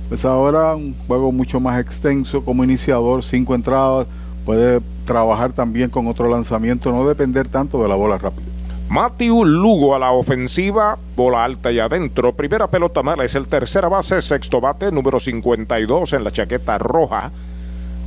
[0.09, 4.09] Pues ahora un juego mucho más extenso como iniciador, cinco entradas,
[4.45, 8.51] puede trabajar también con otro lanzamiento, no depender tanto de la bola rápida.
[8.89, 12.35] Matthew Lugo a la ofensiva, bola alta y adentro.
[12.35, 17.31] Primera pelota mala es el tercera base, sexto bate, número 52 en la chaqueta roja,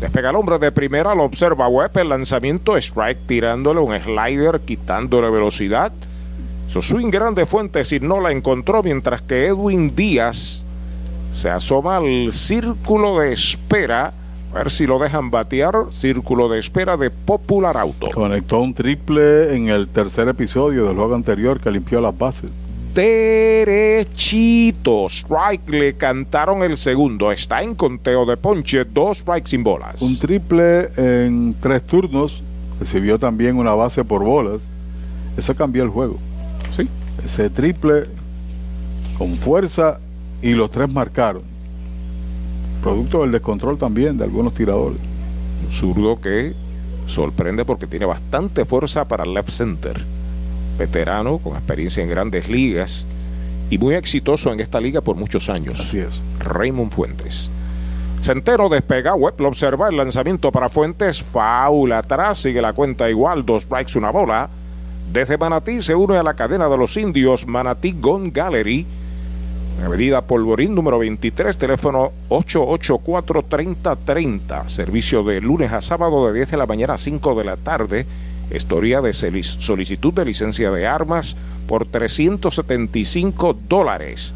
[0.00, 5.30] Despega el hombre de primera, lo observa Webb, el lanzamiento strike tirándole un slider, quitándole
[5.30, 5.92] velocidad.
[6.68, 10.64] Su swing grande Fuentes y no la encontró, mientras que Edwin Díaz
[11.32, 14.12] se asoma al círculo de espera.
[14.52, 15.86] A ver si lo dejan batear.
[15.90, 18.08] Círculo de espera de Popular Auto.
[18.14, 22.52] Conectó un triple en el tercer episodio del juego anterior que limpió las bases
[22.94, 24.76] derechito.
[25.08, 27.32] Strike le cantaron el segundo.
[27.32, 30.00] Está en conteo de ponche, dos strikes sin bolas.
[30.02, 32.42] Un triple en tres turnos.
[32.78, 34.68] Recibió también una base por bolas.
[35.36, 36.18] Eso cambió el juego.
[36.70, 36.88] Sí.
[37.24, 38.04] Ese triple
[39.18, 40.00] con fuerza
[40.42, 41.42] y los tres marcaron.
[42.82, 45.00] Producto del descontrol también de algunos tiradores.
[45.64, 46.54] Un zurdo que
[47.06, 50.13] sorprende porque tiene bastante fuerza para el left center
[50.76, 53.06] veterano con experiencia en grandes ligas
[53.70, 55.80] y muy exitoso en esta liga por muchos años.
[55.80, 56.22] Así es.
[56.40, 57.50] Raymond Fuentes.
[58.20, 63.44] Centeno despega, Webb lo observa, el lanzamiento para Fuentes, faula atrás, sigue la cuenta igual,
[63.44, 64.48] dos strikes, una bola.
[65.12, 68.86] Desde Manatí se une a la cadena de los indios Manatí Gun Gallery.
[69.84, 74.68] Avenida Polvorín número 23, teléfono 884-3030.
[74.68, 78.06] Servicio de lunes a sábado de 10 de la mañana a 5 de la tarde
[78.50, 81.36] historia de solicitud de licencia de armas
[81.66, 84.34] por 375 dólares.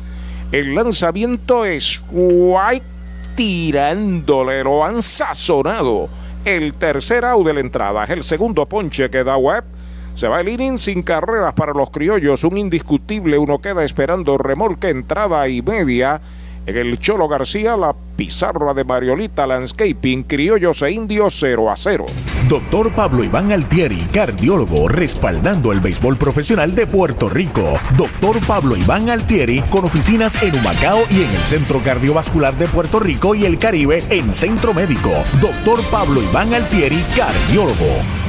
[0.52, 2.84] El lanzamiento es White
[3.34, 6.08] tirándole, lo han sazonado.
[6.44, 9.64] El tercer out de la entrada es el segundo ponche que da Webb.
[10.14, 14.88] Se va el inning sin carreras para los criollos, un indiscutible, uno queda esperando remolque,
[14.88, 16.20] entrada y media
[16.68, 22.04] en el Cholo García, la pizarra de Mariolita Landscaping, criollos e indios 0 a 0.
[22.46, 27.78] Doctor Pablo Iván Altieri, cardiólogo, respaldando el béisbol profesional de Puerto Rico.
[27.96, 33.00] Doctor Pablo Iván Altieri, con oficinas en Humacao y en el Centro Cardiovascular de Puerto
[33.00, 35.10] Rico y el Caribe en Centro Médico.
[35.40, 38.28] Doctor Pablo Iván Altieri, cardiólogo.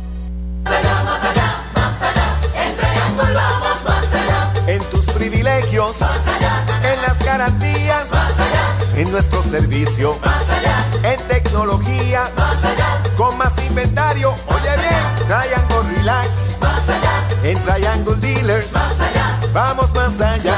[0.63, 2.65] Más allá, más allá, más allá.
[2.65, 4.53] En Triangle vamos más allá.
[4.67, 5.99] En tus privilegios.
[6.01, 6.65] Más allá.
[6.83, 8.09] En las garantías.
[8.11, 8.75] Más allá.
[8.95, 10.17] En nuestro servicio.
[10.23, 11.11] Más allá.
[11.11, 12.23] En tecnología.
[12.37, 13.01] Más allá.
[13.17, 14.35] Con más inventario.
[14.47, 15.15] Oye bien.
[15.27, 16.57] Triangle Relax.
[16.61, 17.11] Más allá.
[17.43, 18.73] En Triangle Dealers.
[18.73, 19.39] Más allá.
[19.53, 20.55] Vamos más allá.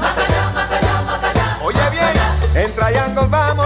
[0.00, 1.58] Más allá, más allá, más allá.
[1.62, 2.64] Oye bien.
[2.64, 3.65] En Triangle vamos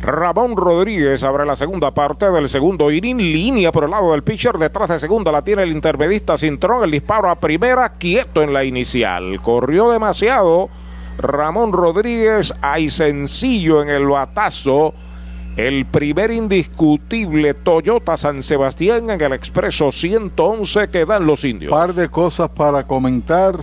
[0.00, 3.18] Ramón Rodríguez abre la segunda parte del segundo inning.
[3.18, 4.56] Línea por el lado del pitcher.
[4.56, 6.84] Detrás de segunda la tiene el intermedista Cintrón.
[6.84, 9.40] El disparo a primera, quieto en la inicial.
[9.42, 10.68] Corrió demasiado.
[11.18, 14.94] Ramón Rodríguez, hay sencillo en el batazo.
[15.56, 21.72] El primer indiscutible Toyota San Sebastián en el expreso 111 que dan los indios.
[21.72, 23.56] Par de cosas para comentar.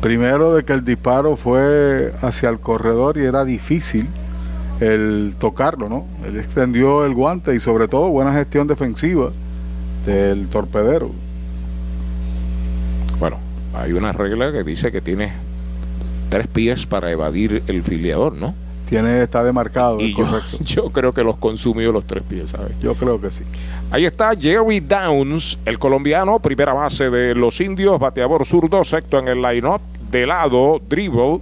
[0.00, 4.08] Primero de que el disparo fue hacia el corredor y era difícil
[4.80, 6.06] el tocarlo, ¿no?
[6.24, 9.30] Él extendió el guante y sobre todo buena gestión defensiva
[10.06, 11.10] del torpedero.
[13.18, 13.38] Bueno,
[13.74, 15.32] hay una regla que dice que tiene
[16.28, 18.54] tres pies para evadir el filiador, ¿no?
[18.88, 20.24] Tiene, está demarcado, y yo,
[20.60, 22.72] yo, creo que los consumió los tres pies, ¿sabes?
[22.80, 23.44] Yo creo que sí.
[23.90, 29.28] Ahí está Jerry Downs, el colombiano, primera base de los indios, bateador zurdo, sexto en
[29.28, 31.40] el line-up, de lado, dribble,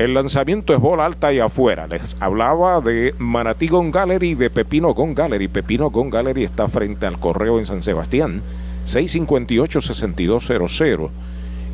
[0.00, 1.86] el lanzamiento es bola alta y afuera.
[1.86, 5.48] Les hablaba de Manatí Gon Gallery y de Pepino Gon Gallery.
[5.48, 8.40] Pepino Gon Gallery está frente al correo en San Sebastián,
[8.86, 11.10] 658-6200.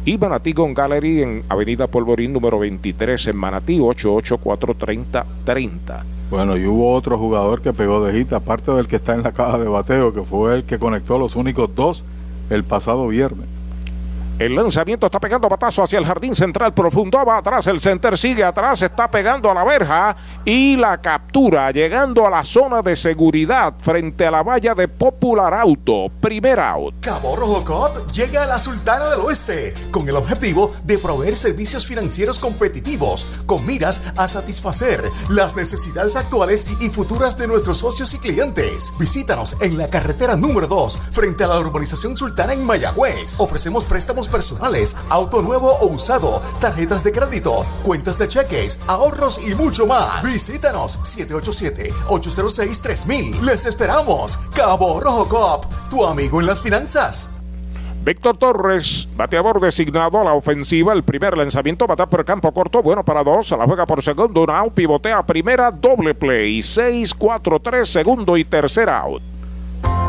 [0.06, 6.02] Y Manatí Gon Gallery en Avenida Polvorín número 23 en Manatí, 884-3030.
[6.28, 9.30] Bueno, y hubo otro jugador que pegó de hit, aparte del que está en la
[9.30, 12.02] caja de bateo, que fue el que conectó los únicos dos
[12.50, 13.55] el pasado viernes.
[14.38, 17.24] El lanzamiento está pegando batazo hacia el jardín central profundo.
[17.24, 20.14] Va atrás, el center sigue atrás, está pegando a la verja
[20.44, 25.54] y la captura, llegando a la zona de seguridad frente a la valla de Popular
[25.54, 26.08] Auto.
[26.20, 26.96] Primer out.
[27.00, 31.86] Cabo Rojo Cop llega a la Sultana del Oeste con el objetivo de proveer servicios
[31.86, 38.18] financieros competitivos con miras a satisfacer las necesidades actuales y futuras de nuestros socios y
[38.18, 38.92] clientes.
[38.98, 43.40] Visítanos en la carretera número 2 frente a la urbanización Sultana en Mayagüez.
[43.40, 49.54] Ofrecemos préstamos personales, auto nuevo o usado, tarjetas de crédito, cuentas de cheques, ahorros y
[49.54, 50.22] mucho más.
[50.22, 53.40] Visítanos 787-806-3000.
[53.40, 54.38] Les esperamos.
[54.54, 57.30] Cabo Rojo Cop, tu amigo en las finanzas.
[58.06, 60.92] Víctor Torres, bateador designado a la ofensiva.
[60.92, 63.50] El primer lanzamiento bata por campo corto, bueno para dos.
[63.50, 66.60] A la juega por segundo, un out, pivotea primera, doble play.
[66.60, 69.20] 6-4-3, segundo y tercer out.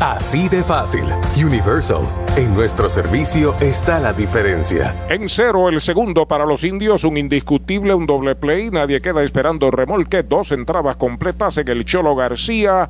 [0.00, 1.02] Así de fácil.
[1.44, 2.02] Universal.
[2.36, 4.94] En nuestro servicio está la diferencia.
[5.08, 8.70] En cero, el segundo para los indios, un indiscutible, un doble play.
[8.70, 10.22] Nadie queda esperando remolque.
[10.22, 12.88] Dos entradas completas en el Cholo García.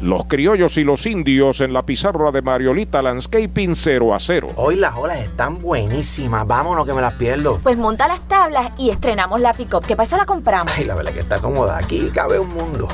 [0.00, 4.48] Los criollos y los indios en la pizarra de Mariolita Landscaping 0 a 0.
[4.56, 6.46] Hoy las olas están buenísimas.
[6.46, 7.60] Vámonos que me las pierdo.
[7.62, 9.84] Pues monta las tablas y estrenamos la pick-up.
[9.86, 10.16] ¿Qué pasa?
[10.16, 10.72] La compramos.
[10.74, 11.76] Ay, la verdad que está cómoda.
[11.76, 12.88] Aquí cabe un mundo.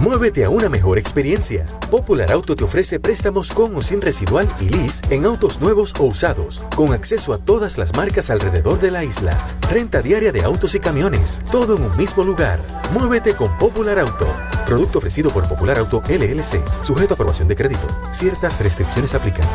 [0.00, 1.66] Muévete a una mejor experiencia.
[1.90, 6.04] Popular Auto te ofrece préstamos con o sin residual y lease en autos nuevos o
[6.04, 9.36] usados, con acceso a todas las marcas alrededor de la isla.
[9.70, 12.58] Renta diaria de autos y camiones, todo en un mismo lugar.
[12.92, 14.26] Muévete con Popular Auto.
[14.66, 17.86] Producto ofrecido por Popular Auto LLC, sujeto a aprobación de crédito.
[18.10, 19.46] Ciertas restricciones aplican.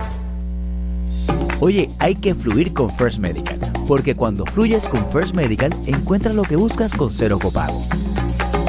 [1.60, 3.58] Oye, hay que fluir con First Medical,
[3.88, 7.84] porque cuando fluyes con First Medical encuentras lo que buscas con cero copago.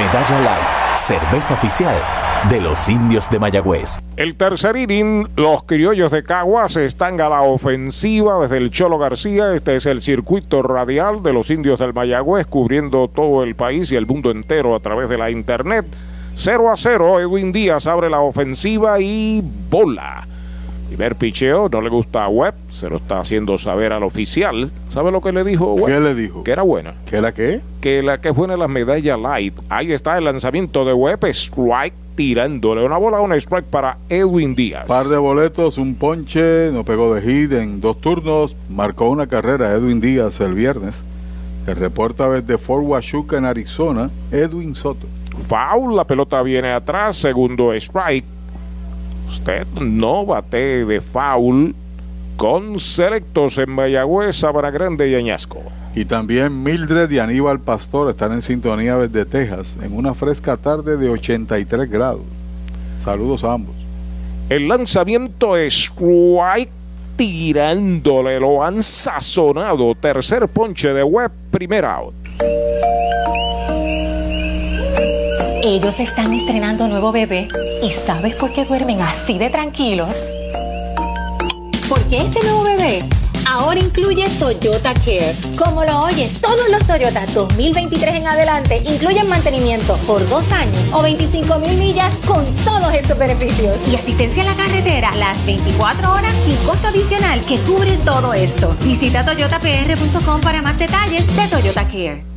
[0.00, 1.94] Medalla Light, cerveza oficial
[2.48, 4.00] de los indios de Mayagüez.
[4.16, 9.54] El tercer inning, los criollos de Caguas están a la ofensiva desde el Cholo García.
[9.54, 13.96] Este es el circuito radial de los indios del Mayagüez, cubriendo todo el país y
[13.96, 15.84] el mundo entero a través de la internet.
[16.34, 20.26] 0 a 0, Edwin Díaz abre la ofensiva y bola.
[20.90, 24.72] Primer picheo, no le gusta a Webb, se lo está haciendo saber al oficial.
[24.88, 25.86] ¿Sabe lo que le dijo Webb?
[25.86, 26.42] ¿Qué le dijo?
[26.42, 26.94] Que era buena.
[27.06, 27.60] ¿Que era qué?
[27.80, 29.56] Que la que es buena la medalla light.
[29.68, 34.86] Ahí está el lanzamiento de Webb, strike tirándole una bola, una strike para Edwin Díaz.
[34.86, 39.70] Par de boletos, un ponche, no pegó de hit en dos turnos, marcó una carrera
[39.70, 41.04] Edwin Díaz el viernes.
[41.68, 45.06] El reporta desde Fort Huachuca en Arizona, Edwin Soto.
[45.46, 48.39] Foul, la pelota viene atrás, segundo strike.
[49.30, 51.72] Usted no bate de foul
[52.36, 55.62] con selectos en Mayagüez, Sabana Grande y Añasco.
[55.94, 60.96] Y también Mildred y Aníbal Pastor están en sintonía desde Texas en una fresca tarde
[60.96, 62.24] de 83 grados.
[63.04, 63.76] Saludos a ambos.
[64.48, 66.72] El lanzamiento es strike
[67.14, 69.94] tirándole, lo han sazonado.
[69.94, 72.14] Tercer ponche de web, primer out.
[75.62, 77.48] Ellos están estrenando nuevo bebé
[77.82, 80.24] y ¿sabes por qué duermen así de tranquilos?
[81.88, 83.02] Porque este nuevo bebé
[83.46, 85.34] ahora incluye Toyota Care.
[85.56, 91.02] Como lo oyes, todos los Toyota 2023 en adelante incluyen mantenimiento por dos años o
[91.02, 93.76] 25 mil millas con todos estos beneficios.
[93.90, 98.76] Y asistencia a la carretera las 24 horas sin costo adicional que cubre todo esto.
[98.82, 102.29] Visita toyotapr.com para más detalles de Toyota Care.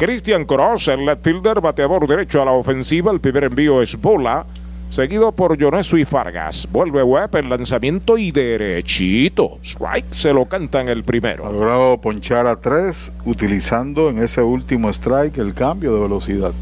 [0.00, 3.12] Christian Cross, el left fielder, bateador derecho a la ofensiva.
[3.12, 4.46] El primer envío es bola,
[4.88, 6.66] seguido por Jonesu y Fargas.
[6.72, 9.58] Vuelve Webb, el lanzamiento y derechito.
[9.62, 11.46] Strike se lo canta en el primero.
[11.46, 16.52] Ha logrado ponchar a tres, utilizando en ese último strike el cambio de velocidad.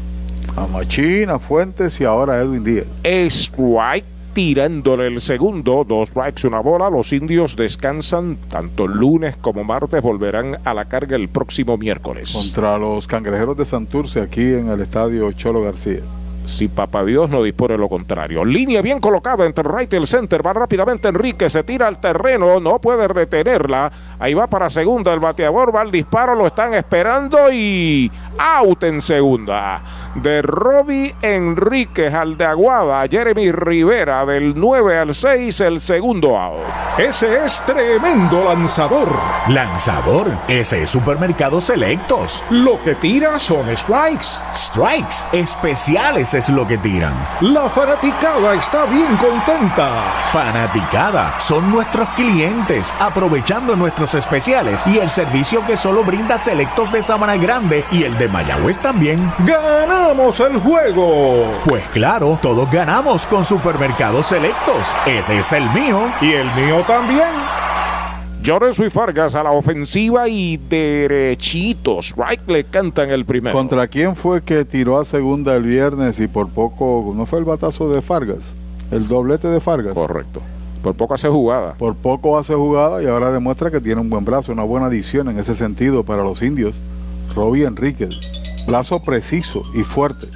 [0.57, 2.87] A Machín, a Fuentes y ahora Edwin Díaz.
[3.05, 6.89] Strike tirándole el segundo, dos strikes, una bola.
[6.89, 12.31] Los indios descansan tanto lunes como martes, volverán a la carga el próximo miércoles.
[12.31, 15.99] Contra los cangrejeros de Santurce aquí en el estadio Cholo García.
[16.45, 18.43] Si Papá Dios no dispone lo contrario.
[18.43, 20.45] Línea bien colocada entre el right y el center.
[20.45, 23.91] Va rápidamente Enrique, se tira al terreno, no puede retenerla.
[24.19, 29.01] Ahí va para segunda el bateador, va al disparo, lo están esperando y out en
[29.01, 29.81] segunda.
[30.15, 36.59] De Robbie Enríquez al de Aguada, Jeremy Rivera del 9 al 6, el segundo out.
[36.97, 39.07] Ese es tremendo lanzador.
[39.47, 42.43] Lanzador, ese es Supermercados Selectos.
[42.49, 44.41] Lo que tira son strikes.
[44.55, 47.13] Strikes, especiales es lo que tiran.
[47.41, 50.03] La fanaticada está bien contenta.
[50.31, 57.01] Fanaticada, son nuestros clientes, aprovechando nuestros especiales y el servicio que solo brinda Selectos de
[57.01, 59.31] Sabana Grande y el de Mayagüez también.
[59.39, 61.59] ¡Ganamos el juego!
[61.65, 64.93] Pues claro, todos ganamos con Supermercados Selectos.
[65.05, 66.11] Ese es el mío.
[66.21, 67.68] Y el mío también.
[68.41, 72.15] Llores y Fargas a la ofensiva y derechitos.
[72.15, 73.55] Right le cantan el primero.
[73.55, 77.45] ¿Contra quién fue que tiró a segunda el viernes y por poco no fue el
[77.45, 78.55] batazo de Fargas?
[78.91, 79.93] El doblete de Fargas.
[79.93, 80.41] Correcto.
[80.81, 81.73] Por poco hace jugada.
[81.73, 85.27] Por poco hace jugada y ahora demuestra que tiene un buen brazo, una buena adición
[85.29, 86.79] en ese sentido para los indios.
[87.35, 88.15] Robbie Enríquez.
[88.67, 90.27] Lazo preciso y fuerte.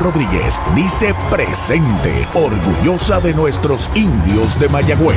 [0.00, 5.16] Rodríguez dice presente, orgullosa de nuestros indios de Mayagüez.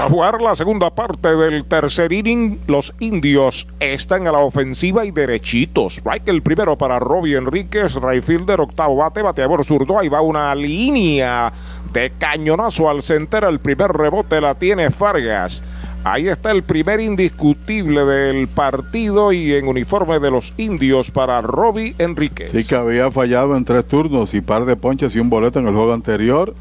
[0.00, 2.58] A jugar la segunda parte del tercer inning.
[2.66, 5.98] Los indios están a la ofensiva y derechitos.
[5.98, 9.98] Strike el primero para Robbie Enríquez, Rayfielder, octavo bate, bateador zurdo.
[9.98, 11.52] Ahí va una línea
[11.92, 13.44] de cañonazo al center.
[13.44, 15.62] El primer rebote la tiene Fargas.
[16.04, 21.94] Ahí está el primer indiscutible del partido y en uniforme de los indios para Robbie
[21.98, 22.50] Enríquez.
[22.50, 25.68] Sí que había fallado en tres turnos y par de ponches y un boleto en
[25.68, 26.54] el juego anterior.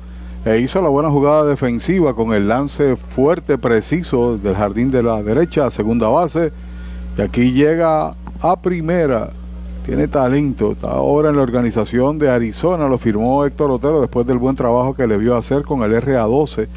[0.45, 5.23] E hizo la buena jugada defensiva con el lance fuerte, preciso del jardín de la
[5.23, 6.51] derecha a segunda base.
[7.17, 8.11] Y aquí llega
[8.41, 9.31] a primera.
[9.83, 10.73] Tiene talento.
[10.73, 12.87] Está ahora en la organización de Arizona.
[12.87, 16.67] Lo firmó Héctor Otero después del buen trabajo que le vio hacer con el RA12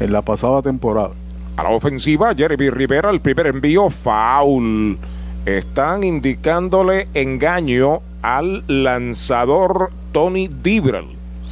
[0.00, 1.12] en la pasada temporada.
[1.60, 4.96] A la ofensiva, Jeremy Rivera, el primer envío, foul.
[5.44, 11.04] Están indicándole engaño al lanzador Tony Dibrel.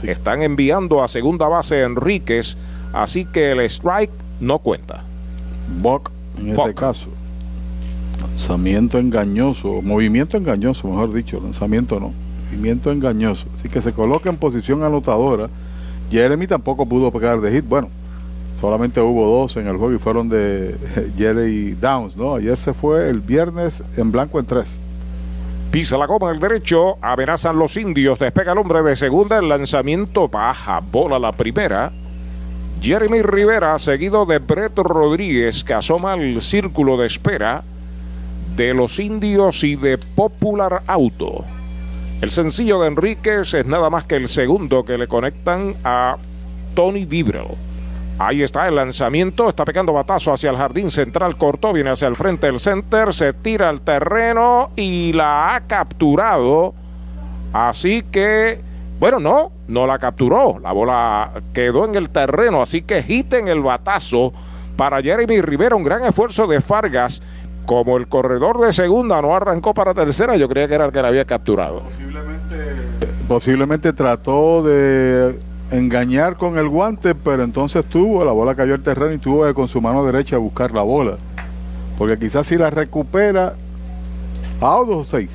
[0.03, 2.57] Están enviando a segunda base Enríquez.
[2.95, 5.05] así que el strike no cuenta.
[5.83, 7.09] Buck en ese caso.
[8.19, 12.15] Lanzamiento engañoso, movimiento engañoso, mejor dicho, lanzamiento no,
[12.47, 13.45] movimiento engañoso.
[13.59, 15.51] Así que se coloca en posición anotadora.
[16.11, 17.69] Jeremy tampoco pudo pegar de hit.
[17.69, 17.91] Bueno,
[18.61, 20.77] solamente hubo dos en el juego y fueron de
[21.17, 22.37] Jerry Downs, ¿no?
[22.37, 24.79] Ayer se fue el viernes en blanco en tres.
[25.71, 30.29] Pisa la goma el derecho, amenazan los indios, despega el hombre de segunda, el lanzamiento
[30.29, 31.93] baja, bola la primera.
[32.81, 37.65] Jeremy Rivera, seguido de Brett Rodríguez, que asoma al círculo de espera
[38.57, 41.45] de los indios y de Popular Auto.
[42.21, 46.17] El sencillo de Enríquez es nada más que el segundo que le conectan a
[46.75, 47.68] Tony Dibrel.
[48.21, 52.17] Ahí está el lanzamiento, está pegando batazo hacia el jardín central, corto, viene hacia el
[52.17, 56.75] frente del center, se tira al terreno y la ha capturado.
[57.53, 58.61] Así que,
[58.99, 63.61] bueno, no, no la capturó, la bola quedó en el terreno, así que en el
[63.61, 64.33] batazo
[64.77, 67.23] para Jeremy Rivera, un gran esfuerzo de Fargas.
[67.67, 71.03] Como el corredor de segunda no arrancó para tercera, yo creía que era el que
[71.03, 71.83] la había capturado.
[73.29, 75.39] Posiblemente trató de
[75.71, 79.55] engañar con el guante, pero entonces tuvo, la bola cayó al terreno y tuvo que
[79.55, 81.17] con su mano derecha buscar la bola.
[81.97, 83.55] Porque quizás si la recupera,
[84.61, 85.29] out o safe.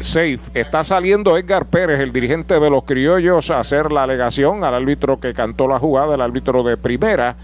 [0.00, 0.38] Safe.
[0.54, 5.20] Está saliendo Edgar Pérez, el dirigente de los criollos, a hacer la alegación al árbitro
[5.20, 7.36] que cantó la jugada, el árbitro de primera.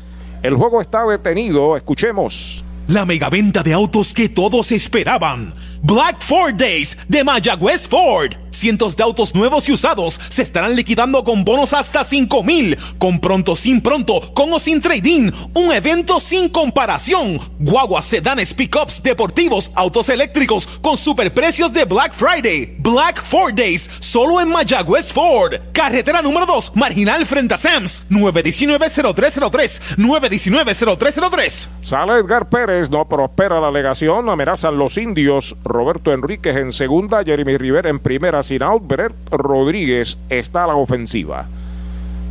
[0.42, 1.76] El juego está detenido.
[1.76, 2.64] Escuchemos.
[2.88, 5.54] La megaventa de autos que todos esperaban.
[5.86, 8.32] Black Ford Days de Mayagüez Ford.
[8.50, 12.76] Cientos de autos nuevos y usados se estarán liquidando con bonos hasta 5 mil.
[12.98, 15.30] Con pronto, sin pronto, con o sin trading.
[15.54, 17.38] Un evento sin comparación.
[17.58, 22.76] Guaguas, sedanes, pickups, deportivos, autos eléctricos con superprecios de Black Friday.
[22.78, 25.54] Black Ford Days, solo en Mayagüez Ford.
[25.72, 28.04] Carretera número 2, marginal frente a Sams.
[28.10, 29.98] 919-0303.
[29.98, 31.68] 919-0303.
[31.82, 35.54] Sale Edgar Pérez, no prospera la alegación, amenazan los indios.
[35.76, 40.74] Roberto Enríquez en segunda, Jeremy Rivera en primera sin out, Brett Rodríguez está a la
[40.74, 41.46] ofensiva.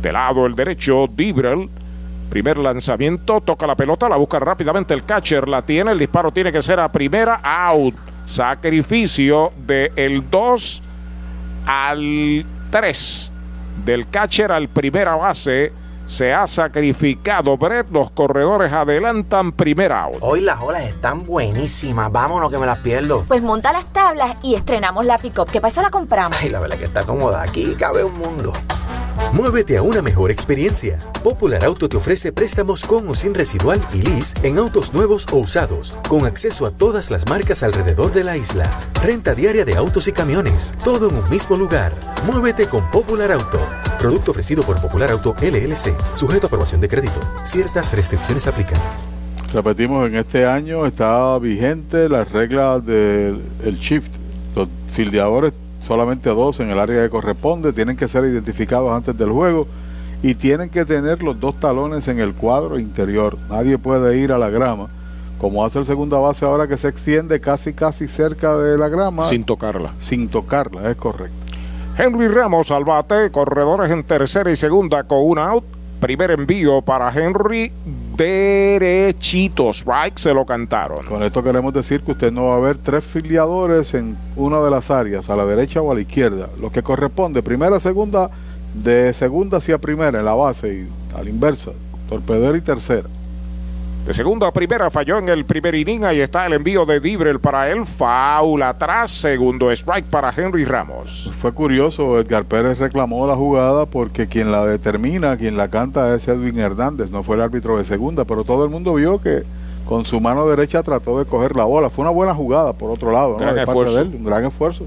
[0.02, 1.70] De lado el derecho, Dibrel.
[2.28, 6.50] Primer lanzamiento, toca la pelota, la busca rápidamente el catcher, la tiene, el disparo tiene
[6.50, 7.94] que ser a primera, out.
[8.24, 10.82] Sacrificio del el 2
[11.66, 13.32] al 3
[13.84, 15.72] del catcher al primera base
[16.06, 17.90] se ha sacrificado Brett.
[17.90, 20.16] Los corredores adelantan primera out.
[20.20, 22.10] Hoy las olas están buenísimas.
[22.10, 23.24] Vámonos que me las pierdo.
[23.28, 25.50] Pues monta las tablas y estrenamos la pick-up.
[25.50, 25.82] ¿Qué pasa?
[25.82, 26.38] La compramos.
[26.40, 27.42] Ay, la verdad que está cómoda.
[27.42, 28.52] Aquí cabe un mundo.
[29.32, 30.98] Muévete a una mejor experiencia.
[31.22, 35.36] Popular Auto te ofrece préstamos con o sin residual y lease en autos nuevos o
[35.36, 38.70] usados, con acceso a todas las marcas alrededor de la isla.
[39.02, 41.92] Renta diaria de autos y camiones, todo en un mismo lugar.
[42.24, 43.60] Muévete con Popular Auto.
[43.98, 47.20] Producto ofrecido por Popular Auto LLC, sujeto a aprobación de crédito.
[47.44, 48.80] Ciertas restricciones aplican.
[49.52, 54.12] Repetimos, en este año está vigente la regla del el shift.
[54.54, 55.52] Los fildeadores
[55.86, 59.66] solamente dos en el área que corresponde, tienen que ser identificados antes del juego
[60.22, 63.38] y tienen que tener los dos talones en el cuadro interior.
[63.48, 64.88] Nadie puede ir a la grama,
[65.38, 69.24] como hace el segunda base ahora que se extiende casi casi cerca de la grama.
[69.24, 69.92] Sin tocarla.
[69.98, 71.36] Sin tocarla, es correcto.
[71.98, 75.64] Henry Ramos al bate, corredores en tercera y segunda con un out.
[76.00, 77.72] Primer envío para Henry,
[78.16, 81.04] derechito, strike, se lo cantaron.
[81.06, 84.70] Con esto queremos decir que usted no va a ver tres filiadores en una de
[84.70, 86.48] las áreas, a la derecha o a la izquierda.
[86.60, 88.30] Lo que corresponde, primera, segunda,
[88.74, 91.72] de segunda hacia primera en la base y a la inversa,
[92.08, 93.08] torpedero y tercera.
[94.06, 96.04] De segunda a primera falló en el primer inning.
[96.04, 97.84] Ahí está el envío de Dibrel para él.
[97.84, 99.10] Foul atrás.
[99.10, 101.32] Segundo strike para Henry Ramos.
[101.36, 102.20] Fue curioso.
[102.20, 107.10] Edgar Pérez reclamó la jugada porque quien la determina, quien la canta es Edwin Hernández.
[107.10, 108.24] No fue el árbitro de segunda.
[108.24, 109.42] Pero todo el mundo vio que
[109.88, 111.90] con su mano derecha trató de coger la bola.
[111.90, 113.32] Fue una buena jugada por otro lado.
[113.32, 113.38] ¿no?
[113.38, 113.94] Gran De parte esfuerzo.
[113.96, 114.86] de él, un gran esfuerzo.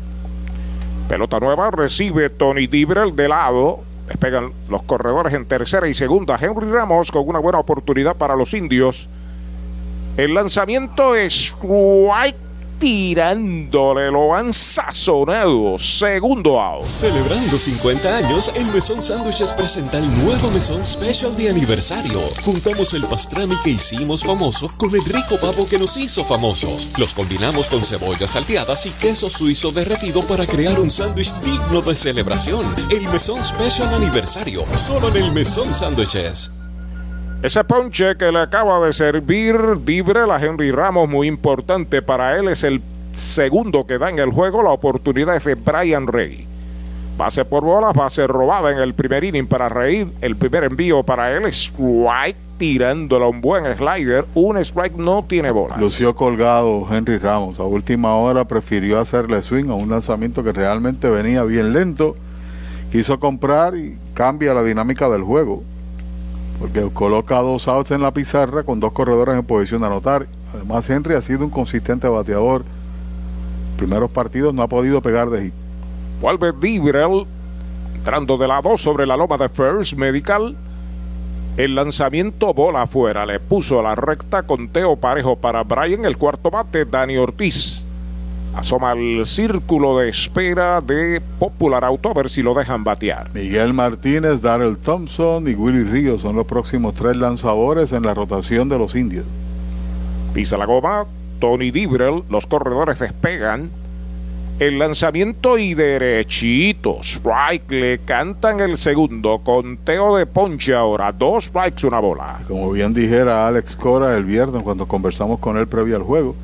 [1.10, 1.72] Pelota nueva.
[1.72, 3.82] Recibe Tony Dibrel de lado.
[4.10, 6.38] Despegan los corredores en tercera y segunda.
[6.42, 9.08] Henry Ramos con una buena oportunidad para los indios.
[10.18, 12.49] El lanzamiento es strike
[12.80, 14.10] tirándole.
[14.10, 15.78] Lo han sazonado.
[15.78, 16.86] Segundo out.
[16.86, 22.20] Celebrando 50 años, el Mesón Sándwiches presenta el nuevo Mesón Special de aniversario.
[22.44, 26.88] Juntamos el pastrami que hicimos famoso con el rico pavo que nos hizo famosos.
[26.98, 31.96] Los combinamos con cebollas salteadas y queso suizo derretido para crear un sándwich digno de
[31.96, 32.66] celebración.
[32.92, 36.52] El Mesón Special Aniversario, solo en el Mesón Sándwiches.
[37.42, 42.50] Ese ponche que le acaba de servir Dibrel a Henry Ramos, muy importante para él,
[42.50, 42.82] es el
[43.14, 44.62] segundo que da en el juego.
[44.62, 46.46] La oportunidad es de Brian Rey.
[47.18, 50.08] Base por bolas, base robada en el primer inning para Reid.
[50.20, 54.26] El primer envío para él, strike, tirándola un buen slider.
[54.36, 55.78] Un strike no tiene bola.
[55.78, 57.58] Lució colgado Henry Ramos.
[57.58, 62.16] A última hora prefirió hacerle swing a un lanzamiento que realmente venía bien lento.
[62.92, 65.64] Quiso comprar y cambia la dinámica del juego.
[66.60, 70.28] Porque coloca dos outs en la pizarra con dos corredores en posición de anotar.
[70.54, 72.66] Además, Henry ha sido un consistente bateador.
[73.78, 75.54] Primeros partidos no ha podido pegar de hit.
[76.22, 77.26] Vuelve Dibrel
[77.96, 80.56] entrando de lado sobre la loma de First Medical.
[81.56, 83.26] El lanzamiento bola afuera.
[83.26, 86.04] Le puso la recta conteo parejo para Brian.
[86.04, 87.79] El cuarto bate, Dani Ortiz.
[88.60, 93.34] Asoma el círculo de espera de Popular Auto a ver si lo dejan batear.
[93.34, 98.68] Miguel Martínez, Darrell Thompson y Willy Ríos son los próximos tres lanzadores en la rotación
[98.68, 99.24] de los indios.
[100.34, 101.06] Pisa la goma.
[101.40, 102.24] Tony Dibrel.
[102.30, 103.70] Los corredores despegan.
[104.60, 107.00] El lanzamiento y derechito.
[107.02, 107.72] Strike.
[107.72, 109.40] Le cantan el segundo.
[109.40, 111.14] Conteo de ponche ahora.
[111.14, 112.42] Dos strikes, una bola.
[112.46, 116.36] Como bien dijera Alex Cora el viernes cuando conversamos con él previo al juego,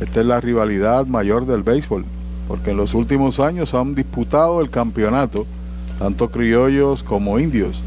[0.00, 2.04] esta es la rivalidad mayor del béisbol.
[2.48, 5.46] Porque en los últimos años han disputado el campeonato,
[5.98, 7.82] tanto criollos como indios.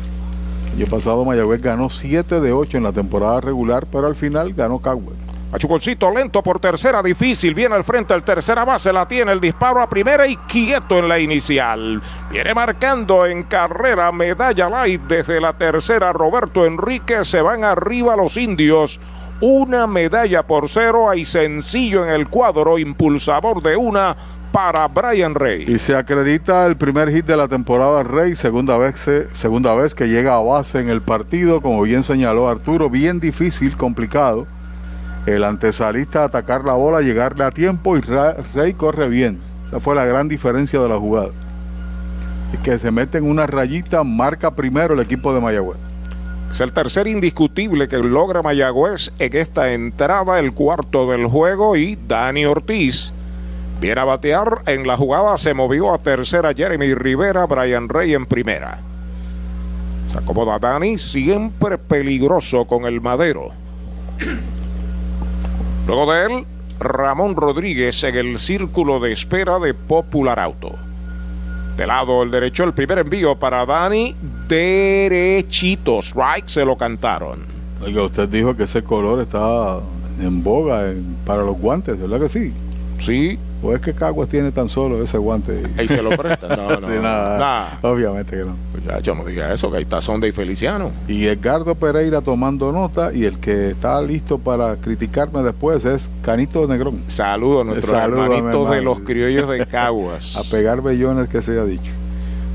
[0.74, 4.54] El año pasado Mayagüez ganó 7 de 8 en la temporada regular, pero al final
[4.54, 5.28] ganó Cagüey.
[5.52, 7.54] Machuconcito lento por tercera, difícil.
[7.54, 11.08] Viene al frente el tercera base, la tiene el disparo a primera y quieto en
[11.08, 12.02] la inicial.
[12.30, 16.12] Viene marcando en carrera medalla light desde la tercera.
[16.12, 19.00] Roberto Enrique se van arriba los indios.
[19.42, 21.10] Una medalla por cero.
[21.10, 24.16] Hay sencillo en el cuadro, impulsador de una
[24.52, 25.66] para Brian Rey.
[25.68, 28.96] Y se acredita el primer hit de la temporada Rey, segunda vez,
[29.34, 33.78] segunda vez que llega a base en el partido, como bien señaló Arturo, bien difícil,
[33.78, 34.48] complicado
[35.28, 39.40] el antesalista atacar la bola, llegarle a tiempo y Rey corre bien.
[39.68, 41.32] Esa fue la gran diferencia de la jugada.
[42.54, 45.80] Es que se mete en una rayita, marca primero el equipo de Mayagüez.
[46.50, 51.98] Es el tercer indiscutible que logra Mayagüez en esta entrada, el cuarto del juego y
[52.08, 53.12] Dani Ortiz.
[53.80, 58.26] Viene a batear en la jugada, se movió a tercera Jeremy Rivera, Brian Rey en
[58.26, 58.80] primera.
[60.08, 63.50] Se acomoda Dani, siempre peligroso con el madero.
[65.86, 66.46] Luego de él,
[66.80, 70.74] Ramón Rodríguez en el círculo de espera de Popular Auto.
[71.78, 74.16] De lado el derecho, el primer envío para Dani,
[74.48, 77.42] derechito, strike, se lo cantaron.
[77.86, 79.80] Oiga, usted dijo que ese color está
[80.20, 80.92] en boga
[81.24, 82.52] para los guantes, ¿verdad que sí?
[82.98, 83.38] Sí.
[83.62, 85.64] ¿O es que Caguas tiene tan solo ese guante?
[85.78, 86.56] Ahí se lo presta.
[86.56, 86.88] No, no.
[86.88, 87.80] Sí, nada, nada.
[87.82, 88.56] Obviamente que no.
[88.72, 90.92] Pues ya, yo no diga eso, que ahí está Sonda y Feliciano.
[91.08, 96.68] Y Edgardo Pereira tomando nota y el que está listo para criticarme después es Canito
[96.68, 97.02] Negrón.
[97.08, 100.36] Saludos a nuestros Saludo, hermanitos mi de los criollos de Caguas.
[100.38, 101.92] A pegar bellones que se ha dicho.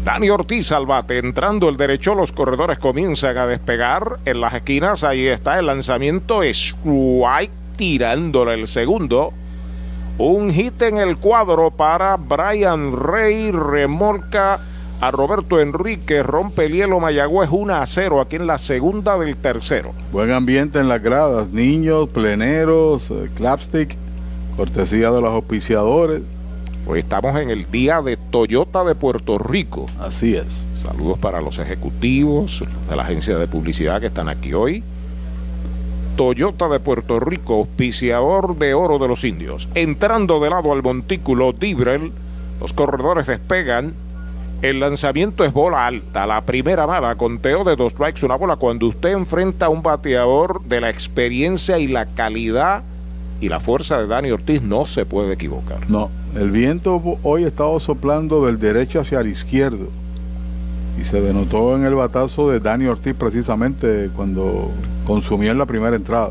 [0.04, 5.04] Dani Ortiz al bate, entrando el derecho, los corredores comienzan a despegar en las esquinas.
[5.04, 9.32] Ahí está el lanzamiento, strike, tirándole el segundo.
[10.18, 14.60] Un hit en el cuadro para Brian Rey, remolca
[15.00, 19.36] a Roberto Enrique, rompe el hielo Mayagüez 1 a 0 aquí en la segunda del
[19.36, 19.92] tercero.
[20.12, 23.96] Buen ambiente en las gradas, niños, pleneros, eh, clapstick,
[24.54, 26.20] cortesía de los auspiciadores.
[26.86, 29.86] Hoy estamos en el día de Toyota de Puerto Rico.
[29.98, 30.66] Así es.
[30.74, 34.84] Saludos para los ejecutivos de la agencia de publicidad que están aquí hoy.
[36.16, 39.68] Toyota de Puerto Rico, auspiciador de oro de los indios.
[39.74, 42.12] Entrando de lado al montículo Dibrel,
[42.60, 43.94] los corredores despegan.
[44.60, 48.56] El lanzamiento es bola alta, la primera mala, conteo de dos strikes, una bola.
[48.56, 52.84] Cuando usted enfrenta a un bateador de la experiencia y la calidad
[53.40, 55.90] y la fuerza de Dani Ortiz, no se puede equivocar.
[55.90, 59.88] No, el viento hoy ha estado soplando del derecho hacia el izquierdo.
[61.00, 64.70] Y se denotó en el batazo de Dani Ortiz precisamente cuando
[65.06, 66.30] consumió en la primera entrada.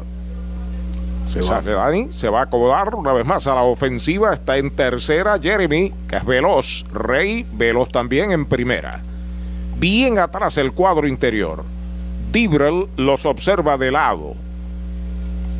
[1.25, 4.33] Se sale Dani, se va a acomodar una vez más a la ofensiva.
[4.33, 6.83] Está en tercera Jeremy, que es veloz.
[6.91, 8.99] Rey, veloz también en primera.
[9.77, 11.63] Bien atrás el cuadro interior.
[12.31, 14.35] Dibrel los observa de lado.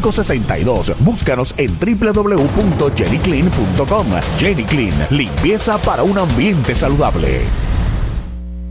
[0.02, 0.96] 767-2562.
[1.00, 4.08] Búscanos en www.jennyclean.com.
[4.38, 7.73] Jenny Clean, limpieza para un ambiente saludable.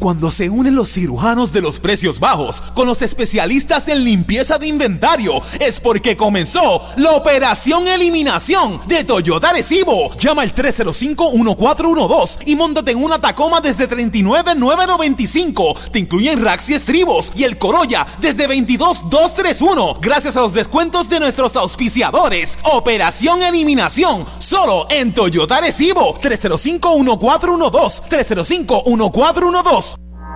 [0.02, 4.66] Cuando se unen los cirujanos de los precios bajos con los especialistas en limpieza de
[4.66, 10.10] inventario, es porque comenzó la operación eliminación de Toyota Recibo.
[10.16, 15.76] Llama al 305-1412 y montate en una Tacoma desde 39,995.
[15.92, 19.98] Te incluyen racks y estribos y el Corolla desde 22,231.
[20.02, 22.58] Gracias a los descuentos de nuestros auspiciadores.
[22.64, 26.18] Operación eliminación solo en Toyota Recibo.
[26.20, 28.02] 305-1412.
[28.08, 29.91] 305-1412.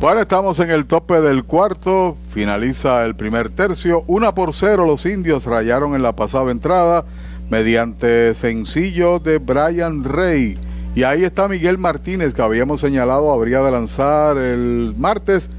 [0.00, 5.04] Bueno, estamos en el tope del cuarto, finaliza el primer tercio, una por cero los
[5.04, 7.04] indios rayaron en la pasada entrada
[7.50, 10.56] mediante sencillo de Brian Rey.
[10.94, 15.50] Y ahí está Miguel Martínez, que habíamos señalado habría de lanzar el martes.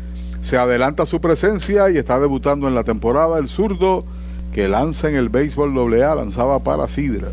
[0.41, 4.05] Se adelanta su presencia y está debutando en la temporada el zurdo
[4.53, 7.27] que lanza en el béisbol AA, lanzaba para Sidra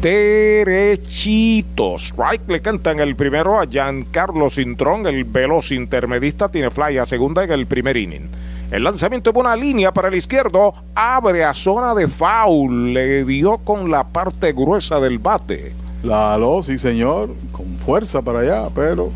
[0.00, 2.08] derechitos.
[2.08, 7.44] Strike le cantan el primero a Giancarlo Cintrón, el veloz intermedista tiene fly a segunda
[7.44, 8.28] en el primer inning.
[8.70, 13.58] El lanzamiento de una línea para el izquierdo abre a zona de foul, le dio
[13.58, 15.72] con la parte gruesa del bate.
[16.02, 19.10] La aló, sí señor, con fuerza para allá, pero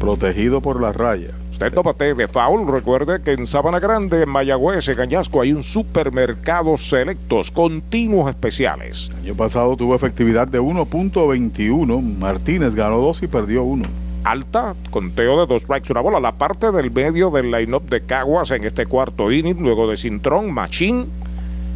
[0.00, 1.30] protegido por la raya.
[1.62, 2.66] Usted no bate de foul.
[2.66, 9.10] Recuerde que en Sabana Grande, en Mayagüez, en Cañasco, hay un supermercado selectos, continuos especiales.
[9.12, 12.18] El año pasado tuvo efectividad de 1.21.
[12.18, 13.84] Martínez ganó dos y perdió uno.
[14.24, 16.18] Alta, conteo de dos strikes, una bola.
[16.18, 20.52] La parte del medio del line-up de Caguas en este cuarto inning, luego de Cintrón,
[20.52, 21.06] Machín,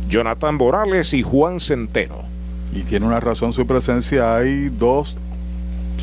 [0.09, 2.25] Jonathan Morales y Juan Centeno.
[2.73, 4.35] Y tiene una razón su presencia.
[4.35, 5.17] Hay dos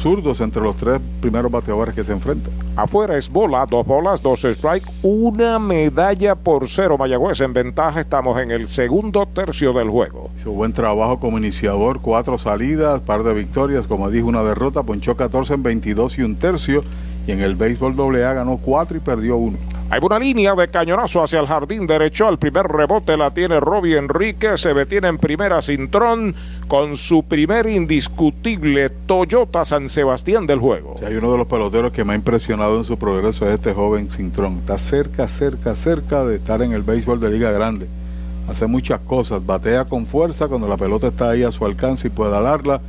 [0.02, 2.63] zurdos entre los tres primeros bateadores que se enfrentan.
[2.76, 6.98] Afuera es bola, dos bolas, dos strike, una medalla por cero.
[6.98, 10.32] Mayagüez en ventaja, estamos en el segundo tercio del juego.
[10.40, 15.16] Hizo buen trabajo como iniciador, cuatro salidas, par de victorias, como dijo, una derrota, ponchó
[15.16, 16.84] 14 en 22 y un tercio.
[17.28, 19.60] Y en el béisbol AA ganó cuatro y perdió uno.
[19.94, 22.28] Hay una línea de cañonazo hacia el jardín derecho.
[22.28, 24.58] Al primer rebote la tiene Robbie Enrique.
[24.58, 26.34] Se detiene en primera Cintrón
[26.68, 30.96] con su primer indiscutible Toyota San Sebastián del juego.
[31.06, 34.10] Hay uno de los peloteros que me ha impresionado en su progreso es este joven
[34.10, 34.58] Cintrón.
[34.62, 37.88] Está cerca, cerca, cerca de estar en el béisbol de Liga Grande.
[38.48, 39.46] Hace muchas cosas.
[39.46, 42.82] Batea con fuerza cuando la pelota está ahí a su alcance y puede alarla.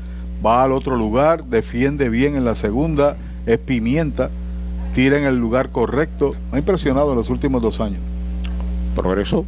[0.42, 3.18] Va al otro lugar, defiende bien en la segunda.
[3.44, 4.30] Es pimienta
[4.94, 6.34] tira en el lugar correcto.
[6.50, 8.00] Me ha impresionado en los últimos dos años.
[8.94, 9.44] Progreso.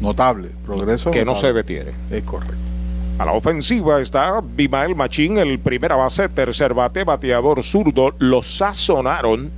[0.00, 1.10] Notable, progreso.
[1.10, 1.92] Que no se detiene.
[2.10, 2.54] Es correcto.
[3.18, 8.14] A la ofensiva está Bimael Machín, el primera base, tercer bate, bateador zurdo.
[8.18, 9.50] Lo sazonaron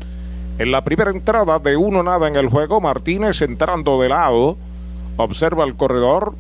[0.58, 2.80] en la primera entrada de uno nada en el juego.
[2.80, 4.56] Martínez entrando de lado.
[5.16, 6.34] Observa el corredor.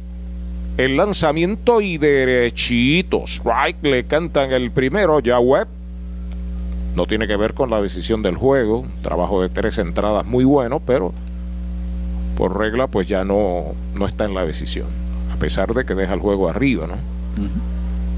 [0.76, 3.24] El lanzamiento y derechito.
[3.26, 5.20] Strike le cantan el primero.
[5.20, 5.68] Ya Webb
[6.96, 8.86] no tiene que ver con la decisión del juego.
[9.02, 11.12] Trabajo de tres entradas muy bueno, pero
[12.36, 14.86] por regla pues ya no, no está en la decisión.
[15.30, 16.94] A pesar de que deja el juego arriba, ¿no?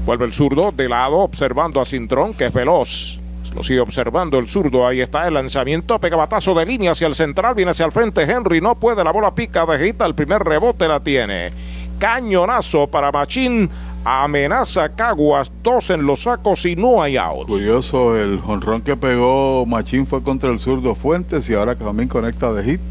[0.05, 3.19] Vuelve el zurdo de lado observando a Cintrón, que es veloz.
[3.53, 4.87] Lo sigue observando el zurdo.
[4.87, 5.99] Ahí está el lanzamiento.
[5.99, 7.55] Pega batazo de línea hacia el central.
[7.55, 8.21] Viene hacia el frente.
[8.21, 9.03] Henry no puede.
[9.03, 9.65] La bola pica.
[9.65, 10.05] Vegeta.
[10.05, 11.51] El primer rebote la tiene.
[11.97, 13.69] Cañonazo para Machín
[14.03, 17.47] amenaza Caguas, dos en los sacos y no hay outs.
[17.47, 22.51] Curioso, el jonrón que pegó Machín fue contra el zurdo Fuentes y ahora también conecta
[22.53, 22.81] de hit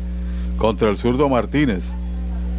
[0.59, 1.93] contra el zurdo Martínez.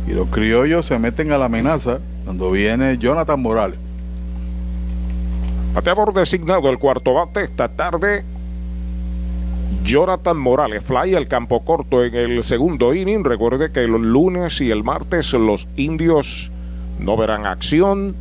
[0.08, 3.80] Y los criollos se meten a la amenaza cuando viene Jonathan Morales.
[5.74, 8.24] Bateador designado el cuarto bate esta tarde.
[9.84, 13.24] Jonathan Morales, fly al campo corto en el segundo inning.
[13.24, 16.52] Recuerde que los lunes y el martes los indios
[17.00, 18.16] no verán acción,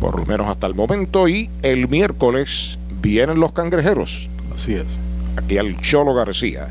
[0.00, 1.28] por lo menos hasta el momento.
[1.28, 4.28] Y el miércoles vienen los cangrejeros.
[4.54, 4.84] Así es.
[5.36, 6.68] Aquí al Cholo García.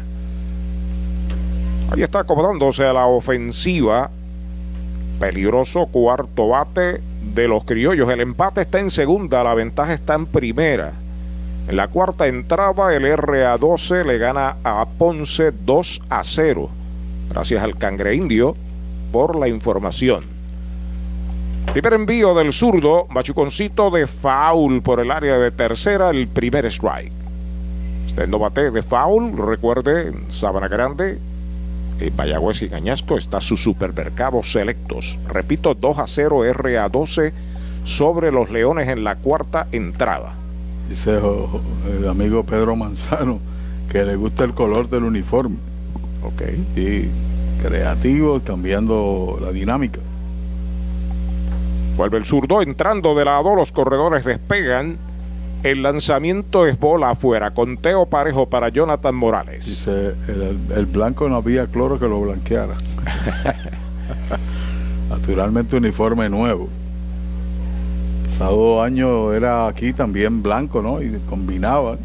[1.91, 4.09] Ahí está acomodándose a la ofensiva.
[5.19, 7.01] Peligroso cuarto bate
[7.35, 8.09] de los criollos.
[8.09, 10.93] El empate está en segunda, la ventaja está en primera.
[11.67, 16.69] En la cuarta entrada, el RA12 le gana a Ponce 2 a 0.
[17.29, 18.55] Gracias al cangre indio
[19.11, 20.32] por la información.
[21.73, 27.11] Primer envío del zurdo, machuconcito de foul por el área de tercera, el primer strike.
[28.05, 31.17] Usted no bate de foul, recuerde, en Sabana Grande,
[31.99, 35.17] en Mayagüez y Cañasco está su supermercado selectos.
[35.27, 37.33] Repito, 2 a 0 RA12
[37.83, 40.35] sobre los Leones en la cuarta entrada.
[40.87, 41.19] Dice
[41.89, 43.39] el amigo Pedro Manzano
[43.91, 45.57] que le gusta el color del uniforme.
[46.21, 46.43] Ok.
[46.75, 47.07] Y
[47.63, 50.01] creativo, cambiando la dinámica.
[51.95, 54.97] Vuelve el zurdo entrando de lado, los corredores despegan.
[55.63, 59.65] El lanzamiento es bola afuera, conteo parejo para Jonathan Morales.
[59.65, 62.75] Dice, el, el blanco no había cloro que lo blanqueara.
[65.09, 66.67] Naturalmente uniforme nuevo.
[68.25, 71.01] Pasado año era aquí también blanco, ¿no?
[71.01, 71.99] Y combinaban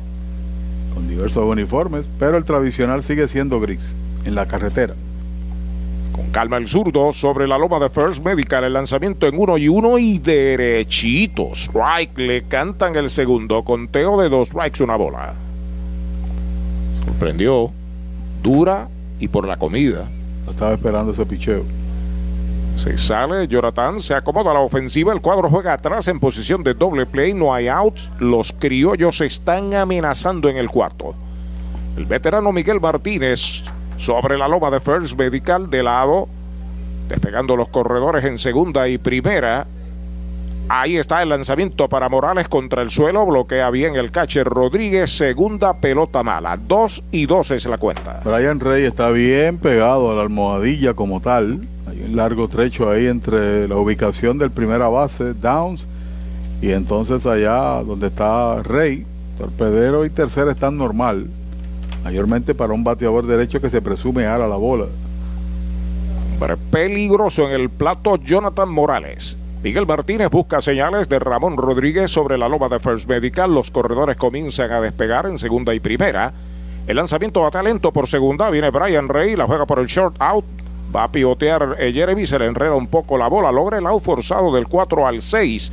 [0.94, 3.94] con diversos uniformes, pero el tradicional sigue siendo gris
[4.24, 4.94] en la carretera.
[6.19, 8.65] Con calma el zurdo sobre la loma de First Medical.
[8.65, 11.53] El lanzamiento en uno y uno y derechito.
[11.55, 12.19] Strike.
[12.19, 13.62] Le cantan el segundo.
[13.62, 15.35] Conteo de dos strikes, una bola.
[17.05, 17.70] Sorprendió.
[18.43, 18.89] Dura
[19.20, 20.09] y por la comida.
[20.51, 21.62] Estaba esperando ese picheo.
[22.74, 26.74] Se sale Jonathan, se acomoda a la ofensiva, el cuadro juega atrás en posición de
[26.74, 31.15] doble play, no hay outs, los criollos están amenazando en el cuarto.
[31.97, 33.65] El veterano Miguel Martínez
[33.99, 36.29] sobre la loma de First Medical de lado,
[37.09, 39.66] despegando los corredores en segunda y primera.
[40.70, 45.81] Ahí está el lanzamiento para Morales contra el suelo, bloquea bien el catcher Rodríguez, segunda
[45.81, 48.20] pelota mala, dos y dos es la cuenta.
[48.23, 53.07] Brian Rey está bien pegado a la almohadilla como tal, hay un largo trecho ahí
[53.07, 55.87] entre la ubicación del primera base, Downs,
[56.61, 59.07] y entonces allá donde está Rey,
[59.39, 61.29] torpedero y tercera están normal
[62.05, 64.87] mayormente para un bateador derecho que se presume ala la bola.
[66.70, 69.37] Peligroso en el plato Jonathan Morales.
[69.62, 73.53] Miguel Martínez busca señales de Ramón Rodríguez sobre la loma de First Medical.
[73.53, 76.33] Los corredores comienzan a despegar en segunda y primera.
[76.87, 78.51] El lanzamiento va talento por segunda.
[78.51, 80.45] Viene Brian Rey, la juega por el short out.
[80.95, 83.51] Va a pivotear eh, Jeremy, se le enreda un poco la bola.
[83.51, 85.73] Logra el out forzado del 4 al 6.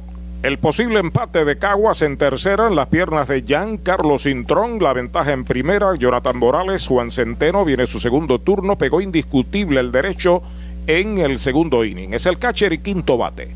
[0.43, 4.79] el posible empate de Caguas en tercera en las piernas de Jan Carlos Intrón.
[4.81, 9.91] La ventaja en primera, Jonathan Morales, Juan Centeno viene su segundo turno, pegó indiscutible el
[9.91, 10.41] derecho
[10.87, 12.13] en el segundo inning.
[12.13, 13.49] Es el catcher y quinto bate.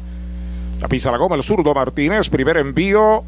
[0.80, 3.24] La pisa la goma el zurdo Martínez, primer envío,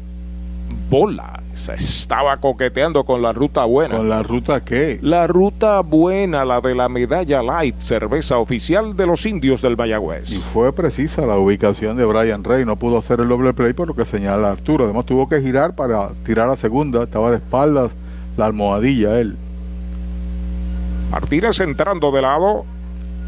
[0.88, 1.37] bola.
[1.58, 3.96] Se estaba coqueteando con la ruta buena.
[3.96, 4.98] ¿Con la ruta qué?
[5.02, 10.30] La ruta buena, la de la medalla light, cerveza oficial de los indios del Mayagüez.
[10.30, 12.64] Y fue precisa la ubicación de Brian Rey.
[12.64, 14.84] No pudo hacer el doble play por lo que señala Arturo.
[14.84, 17.02] Además tuvo que girar para tirar a segunda.
[17.02, 17.90] Estaba de espaldas
[18.36, 19.36] la almohadilla él.
[21.10, 22.64] Martínez entrando de lado,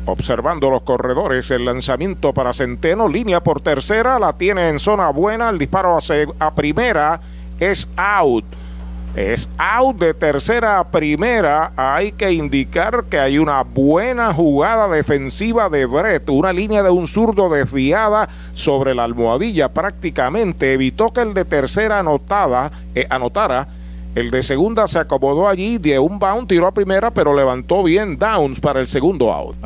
[0.07, 1.51] observando los corredores.
[1.51, 5.49] El lanzamiento para Centeno, línea por tercera, la tiene en zona buena.
[5.51, 7.21] El disparo a, seg- a primera
[7.61, 8.45] es out.
[9.17, 11.73] Es out de tercera a primera.
[11.77, 16.31] Hay que indicar que hay una buena jugada defensiva de Brett.
[16.31, 19.69] Una línea de un zurdo desviada sobre la almohadilla.
[19.69, 23.67] Prácticamente evitó que el de tercera anotada, eh, anotara.
[24.15, 28.17] El de segunda se acomodó allí de un bound, tiró a primera, pero levantó bien
[28.19, 29.57] Downs para el segundo out.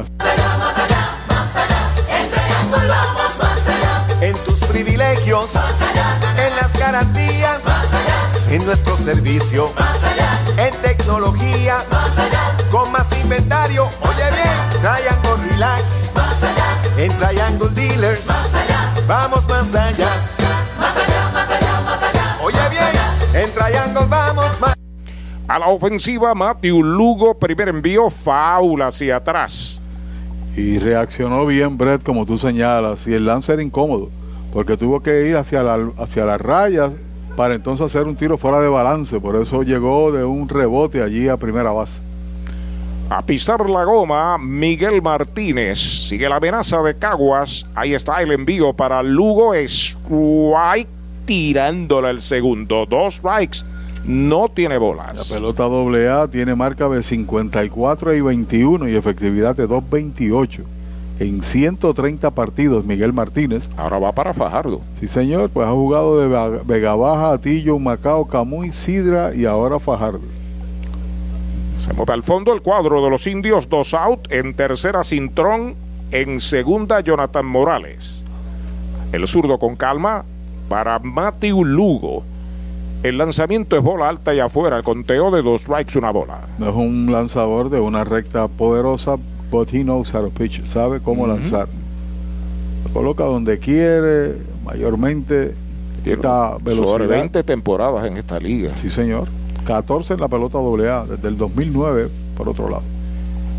[4.20, 7.73] En tus privilegios, en las garantías.
[8.54, 9.64] En nuestro servicio.
[9.76, 13.84] Más allá, En tecnología, más allá, con más inventario.
[14.00, 16.12] Oye bien, Triangle Relax.
[16.14, 20.06] más allá, En Triangle Dealers, más allá, vamos más allá.
[20.78, 22.38] más allá, más allá, más allá.
[22.42, 24.74] Oye bien, en Triangle vamos más
[25.48, 29.80] A la ofensiva, Matthew Lugo, primer envío, foul hacia atrás.
[30.56, 33.08] Y reaccionó bien Brett, como tú señalas.
[33.08, 34.10] Y el lance era incómodo,
[34.52, 36.92] porque tuvo que ir hacia, la, hacia las rayas
[37.36, 39.20] para entonces hacer un tiro fuera de balance.
[39.20, 42.00] Por eso llegó de un rebote allí a primera base.
[43.10, 45.78] A pisar la goma, Miguel Martínez.
[45.78, 47.66] Sigue la amenaza de Caguas.
[47.74, 49.54] Ahí está el envío para Lugo.
[49.54, 50.88] Strike
[51.26, 52.86] tirándole el segundo.
[52.86, 53.58] Dos strikes.
[54.06, 55.32] No tiene La bolas.
[55.32, 60.60] pelota AA tiene marca de 54 y 21 y efectividad de 2.28.
[61.20, 63.68] En 130 partidos, Miguel Martínez.
[63.76, 64.80] Ahora va para Fajardo.
[64.98, 70.20] Sí, señor, pues ha jugado de Vega- Baja, Atillo, Macao, Camuy, Sidra y ahora Fajardo.
[71.80, 73.68] Se mueve al fondo el cuadro de los indios.
[73.68, 74.26] Dos out.
[74.32, 75.74] En tercera, Cintrón.
[76.10, 78.24] En segunda, Jonathan Morales.
[79.12, 80.24] El zurdo con calma
[80.68, 82.24] para Matthew Lugo.
[83.02, 84.78] El lanzamiento es bola alta y afuera.
[84.78, 86.40] El conteo de dos strikes, una bola.
[86.58, 89.16] No es un lanzador de una recta poderosa,
[89.54, 90.60] but he knows how to pitch.
[90.66, 91.68] Sabe cómo lanzar.
[92.84, 95.54] Lo coloca donde quiere, mayormente.
[96.04, 97.08] Sobre velocidad.
[97.08, 98.76] 20 temporadas en esta liga.
[98.76, 99.28] Sí, señor.
[99.64, 102.82] 14 en la pelota AA, desde el 2009, por otro lado.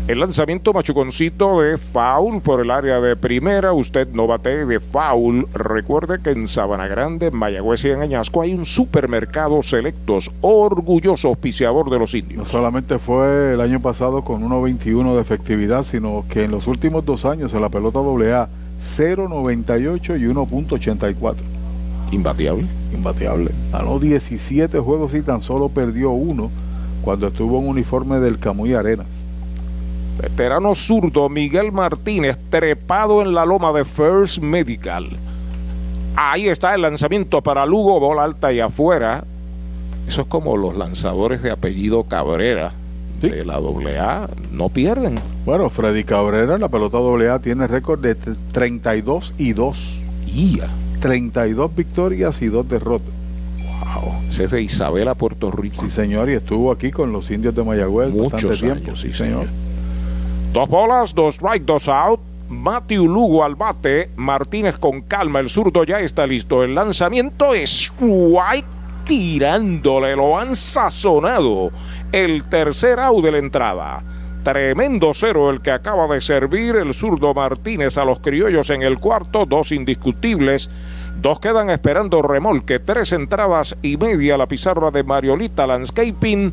[0.08, 3.72] El lanzamiento machuconcito de foul por el área de primera.
[3.72, 5.48] Usted no bate de foul.
[5.52, 11.26] Recuerde que en Sabana Grande, en Mayagüez y en Añasco hay un supermercado selectos, orgulloso
[11.26, 12.48] auspiciador de los No indios.
[12.48, 17.24] solamente fue el año pasado con 1.21 de efectividad, sino que en los últimos dos
[17.24, 18.48] años en la pelota AA,
[18.80, 21.34] 0.98 y 1.84.
[22.12, 22.68] Imbateable.
[22.94, 23.50] Imbateable.
[23.72, 26.52] Ganó 17 juegos y tan solo perdió uno
[27.02, 29.25] cuando estuvo en uniforme del Camuy Arenas.
[30.20, 35.10] Veterano zurdo Miguel Martínez, trepado en la loma de First Medical.
[36.16, 39.24] Ahí está el lanzamiento para Lugo, bola alta y afuera.
[40.08, 42.72] Eso es como los lanzadores de apellido Cabrera
[43.20, 44.28] de la AA.
[44.52, 45.16] No pierden.
[45.44, 49.78] Bueno, Freddy Cabrera en la pelota AA tiene récord de t- 32 y 2.
[50.34, 50.68] Ia.
[51.00, 53.08] 32 victorias y 2 derrotas.
[54.02, 54.14] Wow.
[54.28, 55.82] Ese es de Isabela, Puerto Rico.
[55.82, 58.84] Sí, señor, y estuvo aquí con los indios de Mayagüez bastante Muchos tiempo.
[58.86, 59.46] años, sí, señor.
[60.52, 62.20] Dos bolas, dos strike, dos out.
[62.48, 64.10] Matthew Lugo al bate.
[64.16, 65.40] Martínez con calma.
[65.40, 66.62] El zurdo ya está listo.
[66.62, 68.66] El lanzamiento es strike
[69.04, 70.16] tirándole.
[70.16, 71.70] Lo han sazonado.
[72.12, 74.02] El tercer out de la entrada.
[74.42, 79.00] Tremendo cero el que acaba de servir el zurdo Martínez a los criollos en el
[79.00, 79.44] cuarto.
[79.44, 80.70] Dos indiscutibles.
[81.20, 82.78] Dos quedan esperando remolque.
[82.78, 86.52] Tres entradas y media la pizarra de Mariolita Landscaping.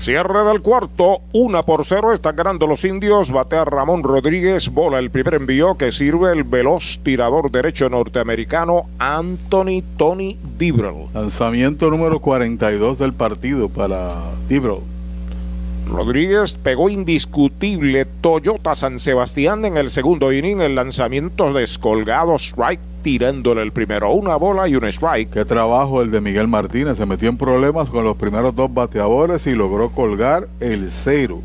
[0.00, 5.10] Cierre del cuarto, una por cero, están ganando los indios, batea Ramón Rodríguez, bola el
[5.10, 11.08] primer envío que sirve el veloz tirador derecho norteamericano Anthony Tony Dibrel.
[11.12, 14.14] Lanzamiento número 42 del partido para
[14.48, 14.78] Dibrel.
[15.86, 23.62] Rodríguez pegó indiscutible Toyota San Sebastián en el segundo inning, el lanzamiento descolgado, strike tirándole
[23.62, 25.30] el primero, una bola y un strike.
[25.30, 29.46] Qué trabajo el de Miguel Martínez, se metió en problemas con los primeros dos bateadores
[29.46, 31.40] y logró colgar el cero.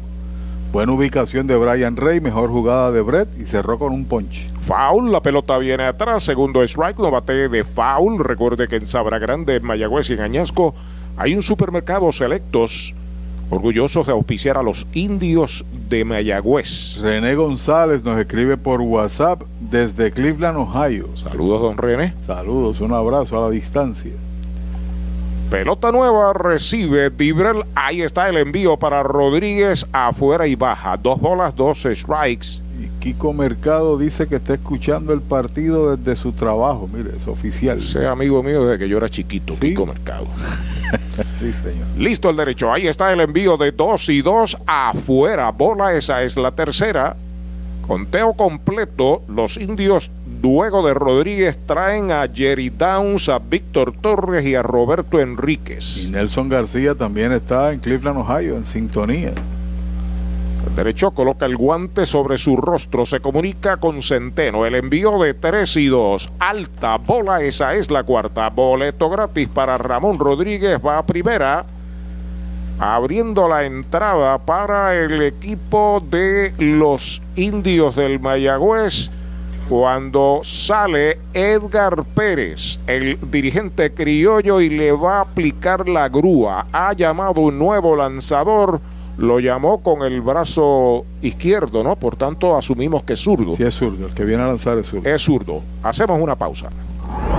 [0.71, 4.49] Buena ubicación de Brian Rey, mejor jugada de Brett y cerró con un ponche.
[4.59, 8.19] Foul, la pelota viene atrás, segundo strike, no bate de foul.
[8.19, 10.75] Recuerde que en Sabra Grande, en Mayagüez y en Añasco
[11.15, 12.93] hay un supermercado selectos
[13.49, 16.99] orgullosos de auspiciar a los indios de Mayagüez.
[17.01, 21.07] René González nos escribe por WhatsApp desde Cleveland, Ohio.
[21.15, 22.13] Saludos, don René.
[22.25, 24.13] Saludos, un abrazo a la distancia.
[25.49, 27.63] Pelota nueva recibe Dibrel.
[27.75, 30.97] Ahí está el envío para Rodríguez afuera y baja.
[30.97, 32.64] Dos bolas, dos strikes.
[33.05, 36.89] Kiko Mercado dice que está escuchando el partido desde su trabajo.
[36.91, 37.79] Mire, es oficial.
[37.79, 39.59] Sea amigo mío desde que yo era chiquito, ¿Sí?
[39.59, 40.25] Kiko Mercado.
[41.39, 41.85] sí, señor.
[41.99, 42.73] Listo el derecho.
[42.73, 45.51] Ahí está el envío de dos y dos afuera.
[45.51, 47.15] Bola, esa es la tercera.
[47.85, 49.21] Conteo completo.
[49.27, 50.09] Los indios,
[50.41, 56.05] luego de Rodríguez, traen a Jerry Downs, a Víctor Torres y a Roberto Enríquez.
[56.05, 59.31] Y Nelson García también está en Cleveland, Ohio, en sintonía.
[60.73, 64.65] Derecho coloca el guante sobre su rostro, se comunica con Centeno.
[64.65, 66.33] El envío de 3 y 2.
[66.39, 68.49] Alta bola, esa es la cuarta.
[68.49, 71.65] Boleto gratis para Ramón Rodríguez, va a primera.
[72.77, 79.11] Abriendo la entrada para el equipo de los indios del Mayagüez.
[79.69, 86.67] Cuando sale Edgar Pérez, el dirigente criollo, y le va a aplicar la grúa.
[86.73, 88.81] Ha llamado un nuevo lanzador
[89.17, 91.95] lo llamó con el brazo izquierdo, ¿no?
[91.95, 93.55] Por tanto, asumimos que es zurdo.
[93.55, 94.07] Sí, es zurdo.
[94.07, 95.09] El que viene a lanzar es zurdo.
[95.09, 95.61] Es zurdo.
[95.83, 96.69] Hacemos una pausa.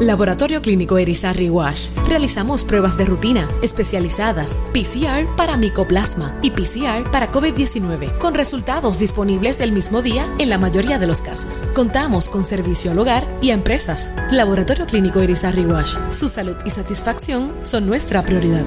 [0.00, 1.90] Laboratorio Clínico Erizarri Wash.
[2.08, 9.60] Realizamos pruebas de rutina especializadas, PCR para micoplasma y PCR para COVID-19, con resultados disponibles
[9.60, 11.64] el mismo día en la mayoría de los casos.
[11.74, 14.10] Contamos con servicio al hogar y a empresas.
[14.30, 15.98] Laboratorio Clínico Erizarri Wash.
[16.08, 18.64] Su salud y satisfacción son nuestra prioridad.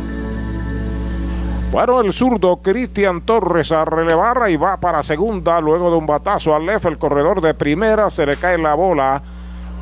[1.72, 6.54] Bueno, el zurdo Cristian Torres a relevar y va para segunda luego de un batazo
[6.54, 6.86] al left.
[6.86, 9.24] El corredor de primera se le cae la bola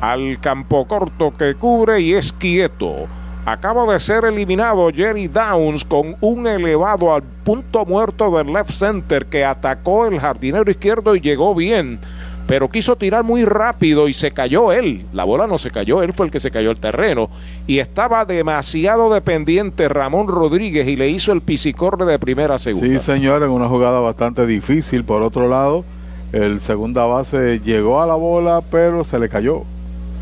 [0.02, 3.06] al campo corto que cubre y es quieto.
[3.46, 9.26] Acaba de ser eliminado Jerry Downs con un elevado al punto muerto del left center
[9.26, 12.00] que atacó el jardinero izquierdo y llegó bien.
[12.48, 15.06] Pero quiso tirar muy rápido y se cayó él.
[15.12, 17.30] La bola no se cayó, él fue el que se cayó el terreno.
[17.68, 22.88] Y estaba demasiado dependiente Ramón Rodríguez y le hizo el pisicorre de primera a segunda.
[22.88, 25.04] Sí, señor, en una jugada bastante difícil.
[25.04, 25.84] Por otro lado,
[26.32, 29.62] el segunda base llegó a la bola, pero se le cayó.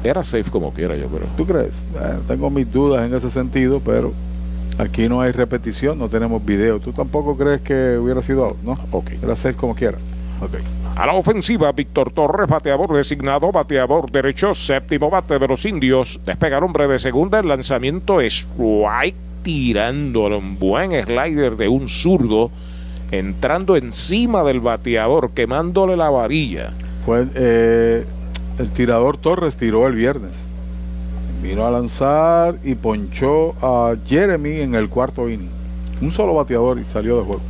[0.02, 1.28] Era safe como quiera, yo creo.
[1.36, 1.72] ¿Tú crees?
[1.94, 4.12] Eh, tengo mis dudas en ese sentido, pero
[4.78, 6.80] aquí no hay repetición, no tenemos video.
[6.80, 8.56] ¿Tú tampoco crees que hubiera sido out?
[8.62, 8.78] No.
[8.92, 9.10] Ok.
[9.22, 9.98] Era safe como quiera.
[10.40, 10.56] Ok.
[10.96, 16.20] A la ofensiva, Víctor Torres, bateador designado, bateador derecho, séptimo bate de los indios.
[16.24, 21.88] Despega el hombre de segunda, el lanzamiento es strike tirándole un buen slider de un
[21.88, 22.50] zurdo,
[23.10, 26.72] entrando encima del bateador, quemándole la varilla.
[27.06, 28.04] Fue eh,
[28.60, 30.36] el tirador Torres tiró el viernes.
[31.42, 35.48] Vino a lanzar y ponchó a Jeremy en el cuarto inning.
[36.02, 37.40] Un solo bateador y salió de juego.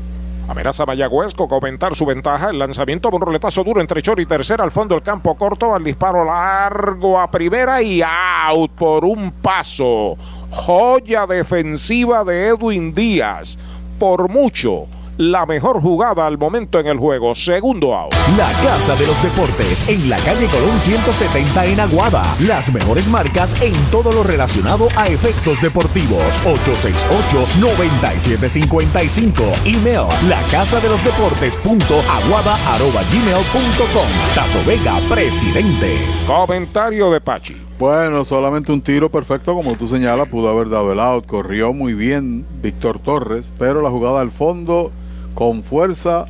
[0.49, 2.51] Amenaza Mayagüez con aumentar su ventaja.
[2.51, 5.75] El lanzamiento un roletazo duro entre short y tercera al fondo del campo corto.
[5.75, 10.17] Al disparo largo a primera y out por un paso.
[10.51, 13.59] Joya defensiva de Edwin Díaz.
[13.99, 14.87] Por mucho
[15.21, 17.35] la mejor jugada al momento en el juego.
[17.35, 18.15] Segundo out.
[18.39, 22.23] La Casa de los Deportes en la calle Colón 170 en Aguada.
[22.41, 26.23] Las mejores marcas en todo lo relacionado a efectos deportivos.
[26.47, 29.43] 868-9755.
[29.67, 34.09] Email la casa de los deportes punto aguada arroba gmail.com.
[34.35, 35.99] Tato Vega, presidente.
[36.27, 37.57] Comentario de Pachi.
[37.79, 41.27] Bueno, solamente un tiro perfecto, como tú señalas, pudo haber dado el out.
[41.27, 44.91] Corrió muy bien Víctor Torres, pero la jugada al fondo
[45.35, 46.27] con fuerza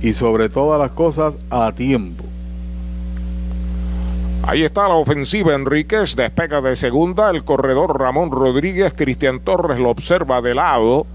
[0.00, 2.24] y sobre todas las cosas a tiempo.
[4.46, 9.88] Ahí está la ofensiva Enríquez, despega de segunda, el corredor Ramón Rodríguez, Cristian Torres lo
[9.88, 11.06] observa de lado.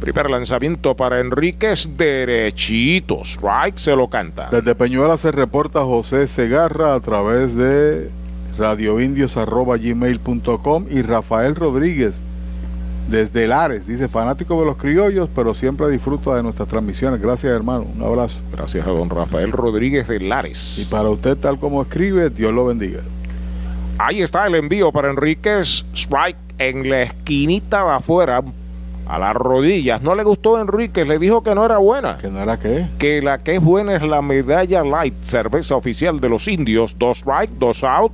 [0.00, 4.48] Primer lanzamiento para Enríquez, derechito, strike, se lo canta.
[4.50, 8.10] Desde Peñuela se reporta José Segarra a través de
[8.58, 12.20] radioindios.gmail.com y Rafael Rodríguez
[13.08, 17.20] desde Lares, dice fanático de los criollos, pero siempre disfruta de nuestras transmisiones.
[17.20, 17.86] Gracias, hermano.
[17.94, 18.36] Un abrazo.
[18.52, 20.78] Gracias a don Rafael Rodríguez de Lares.
[20.78, 23.00] Y para usted, tal como escribe, Dios lo bendiga.
[23.98, 25.86] Ahí está el envío para Enríquez.
[25.94, 28.42] Strike en la esquinita de afuera,
[29.06, 30.02] a las rodillas.
[30.02, 32.18] No le gustó a Enríquez, le dijo que no era buena.
[32.18, 32.88] ¿Que no era qué?
[32.98, 36.98] Que la que es buena es la medalla light, cerveza oficial de los indios.
[36.98, 38.12] Dos strike, dos out.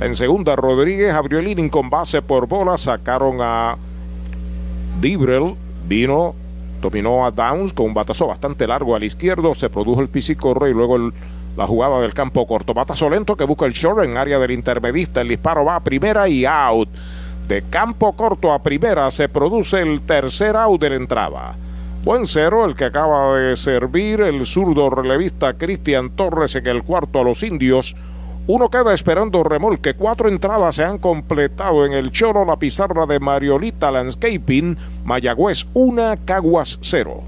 [0.00, 2.78] En segunda, Rodríguez abrió el inning con base por bola.
[2.78, 3.76] Sacaron a
[5.00, 5.54] Dibrel.
[5.88, 6.34] Vino,
[6.82, 9.54] dominó a Downs con un batazo bastante largo al izquierdo.
[9.54, 10.98] Se produjo el pisicorre y luego
[11.56, 12.74] la jugada del campo corto.
[12.74, 15.20] Batazo lento que busca el short en área del intermedista.
[15.22, 16.88] El disparo va a primera y out.
[17.48, 21.56] De campo corto a primera se produce el tercer out de entrada.
[22.04, 27.20] Buen cero el que acaba de servir el zurdo relevista Cristian Torres en el cuarto
[27.20, 27.96] a los indios.
[28.48, 29.92] Uno queda esperando remolque.
[29.92, 34.74] Cuatro entradas se han completado en el choro la pizarra de Mariolita Landscaping.
[35.04, 37.27] Mayagüez 1, Caguas 0.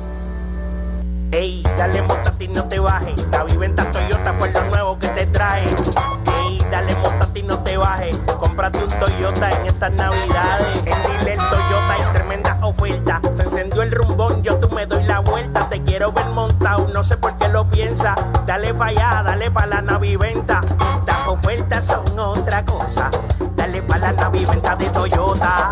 [1.31, 3.27] Ey, dale montate y no te bajes.
[3.31, 5.63] La viventa Toyota fue lo nuevo que te trae.
[5.63, 8.17] Ey, dale montate y no te bajes.
[8.37, 10.77] Cómprate un Toyota en estas navidades.
[10.79, 13.21] En Dile Toyota hay tremenda oferta.
[13.33, 15.69] Se encendió el rumbón, yo tú me doy la vuelta.
[15.69, 18.13] Te quiero ver montado, no sé por qué lo piensa.
[18.45, 20.61] Dale pa' allá, dale pa' la naviventa.
[21.07, 23.09] Las ofertas son otra cosa.
[23.55, 25.71] Dale pa' la naviventa de Toyota.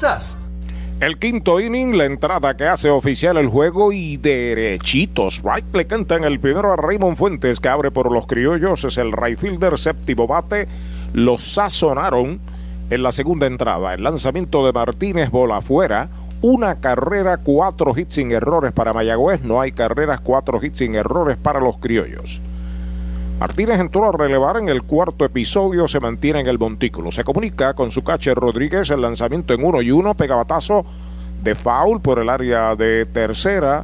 [0.99, 5.43] El quinto inning, la entrada que hace oficial el juego y derechitos.
[5.43, 8.83] Right le cantan el primero a Raymond Fuentes que abre por los criollos.
[8.83, 10.67] Es el right fielder, séptimo bate.
[11.13, 12.39] Lo sazonaron
[12.89, 13.93] en la segunda entrada.
[13.93, 16.09] El lanzamiento de Martínez, bola afuera.
[16.41, 19.43] Una carrera, cuatro hits sin errores para Mayagüez.
[19.43, 22.41] No hay carreras, cuatro hits sin errores para los criollos.
[23.41, 27.11] Martínez entró a relevar en el cuarto episodio, se mantiene en el montículo.
[27.11, 30.85] Se comunica con su catcher Rodríguez, el lanzamiento en uno y uno, pegabatazo
[31.41, 33.83] de foul por el área de tercera.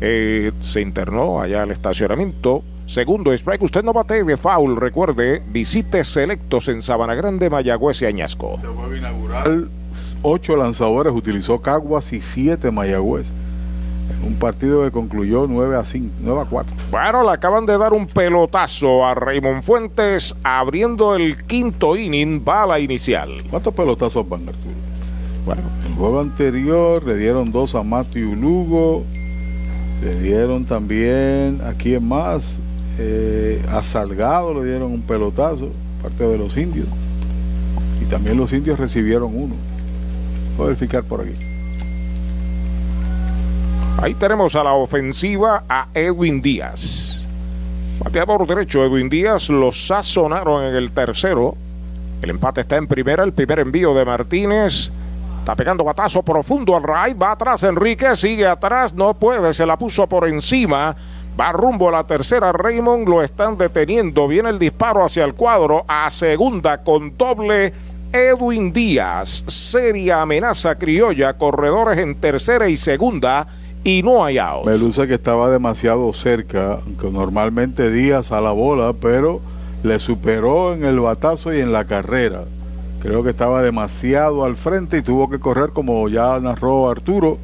[0.00, 2.62] Eh, se internó allá al estacionamiento.
[2.86, 8.06] Segundo strike, usted no bate de foul, recuerde, visite selectos en Sabana Grande, Mayagüez y
[8.06, 8.56] Añasco.
[8.58, 9.68] Se juego inaugural,
[10.22, 13.30] ocho lanzadores, utilizó Caguas y siete Mayagüez.
[14.24, 16.76] Un partido que concluyó 9 a 5, 9 a 4.
[16.90, 22.78] Bueno, le acaban de dar un pelotazo a Raymond Fuentes abriendo el quinto inning, bala
[22.78, 23.30] inicial.
[23.50, 24.74] ¿Cuántos pelotazos van, Arturo?
[25.44, 29.04] Bueno, el juego anterior le dieron dos a Matthew Lugo,
[30.02, 32.56] le dieron también, aquí en más,
[32.98, 35.70] eh, a Salgado le dieron un pelotazo,
[36.02, 36.88] parte de los indios.
[38.00, 39.54] Y también los indios recibieron uno.
[40.56, 41.34] Voy a verificar por aquí.
[44.02, 47.26] Ahí tenemos a la ofensiva a Edwin Díaz.
[48.04, 51.56] Bateador derecho, Edwin Díaz lo sazonaron en el tercero.
[52.20, 54.92] El empate está en primera, el primer envío de Martínez.
[55.38, 59.78] Está pegando batazo profundo al right, va atrás Enrique, sigue atrás, no puede, se la
[59.78, 60.94] puso por encima.
[61.38, 64.28] Va rumbo a la tercera, Raymond lo están deteniendo.
[64.28, 67.72] Viene el disparo hacia el cuadro, a segunda con doble.
[68.12, 73.46] Edwin Díaz, seria amenaza criolla, corredores en tercera y segunda
[73.86, 74.66] y no hay out.
[74.66, 79.40] Me luce que estaba demasiado cerca, que normalmente Díaz a la bola, pero
[79.84, 82.42] le superó en el batazo y en la carrera.
[83.00, 87.38] Creo que estaba demasiado al frente y tuvo que correr, como ya narró Arturo,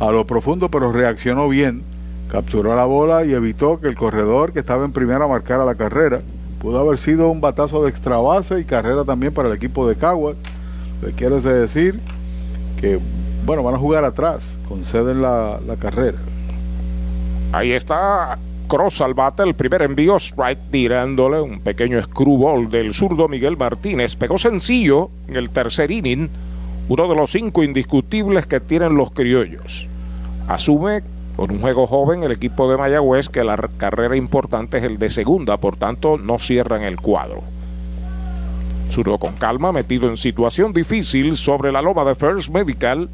[0.00, 1.82] a lo profundo, pero reaccionó bien.
[2.30, 6.22] Capturó la bola y evitó que el corredor que estaba en primera marcara la carrera.
[6.58, 9.96] Pudo haber sido un batazo de extra base y carrera también para el equipo de
[9.96, 10.36] Caguas.
[11.02, 12.00] Le quiere decir
[12.80, 12.98] que
[13.44, 16.18] bueno, van a jugar atrás, conceden la, la carrera.
[17.52, 18.38] Ahí está
[18.68, 24.16] Cross al bate, el primer envío, strike tirándole un pequeño screwball del zurdo Miguel Martínez.
[24.16, 26.30] Pegó sencillo en el tercer inning,
[26.88, 29.88] uno de los cinco indiscutibles que tienen los criollos.
[30.48, 31.02] Asume
[31.36, 35.10] con un juego joven el equipo de Mayagüez que la carrera importante es el de
[35.10, 37.42] segunda, por tanto no cierran el cuadro.
[38.90, 43.08] Zurdo con calma, metido en situación difícil sobre la loma de First Medical.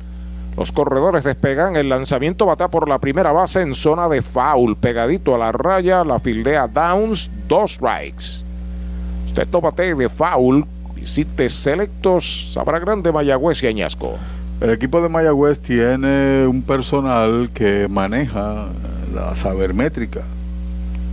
[0.58, 1.76] Los corredores despegan.
[1.76, 4.76] El lanzamiento bata por la primera base en zona de foul.
[4.76, 6.02] Pegadito a la raya.
[6.02, 7.30] La fildea Downs.
[7.46, 8.44] Dos strikes.
[9.24, 10.66] Usted bate de foul.
[10.96, 12.54] Visite selectos.
[12.54, 14.16] Sabra Grande, Mayagüez y Añasco.
[14.60, 18.66] El equipo de Mayagüez tiene un personal que maneja
[19.14, 20.22] la sabermétrica.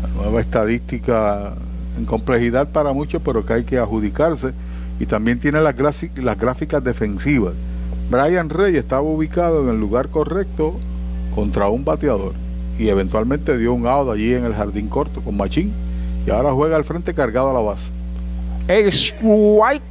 [0.01, 1.53] La nueva estadística
[1.99, 4.53] en complejidad para muchos, pero que hay que adjudicarse.
[4.99, 7.53] Y también tiene las gráficas defensivas.
[8.09, 10.75] Brian Rey estaba ubicado en el lugar correcto
[11.33, 12.33] contra un bateador
[12.77, 15.73] y eventualmente dio un out allí en el jardín corto con Machín
[16.25, 17.91] y ahora juega al frente cargado a la base.
[18.67, 19.83] Strike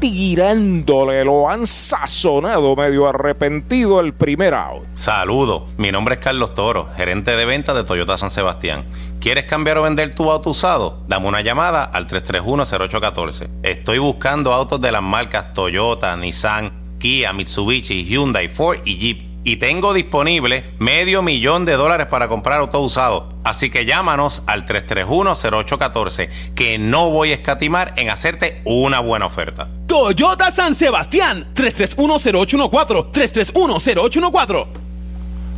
[0.00, 4.84] tirándole, lo han sazonado medio arrepentido el primer out.
[4.94, 8.84] Saludo, mi nombre es Carlos Toro, gerente de ventas de Toyota San Sebastián.
[9.20, 10.98] ¿Quieres cambiar o vender tu auto usado?
[11.08, 13.48] Dame una llamada al 331-0814.
[13.62, 19.20] Estoy buscando autos de las marcas Toyota, Nissan, Kia, Mitsubishi, Hyundai, Ford y Jeep.
[19.44, 23.34] y tengo disponible medio millón de dólares para comprar auto usado.
[23.44, 29.68] Así que llámanos al 331-0814, que no voy a escatimar en hacerte una buena oferta.
[29.86, 34.66] Toyota San Sebastián, 3310814, 3310814.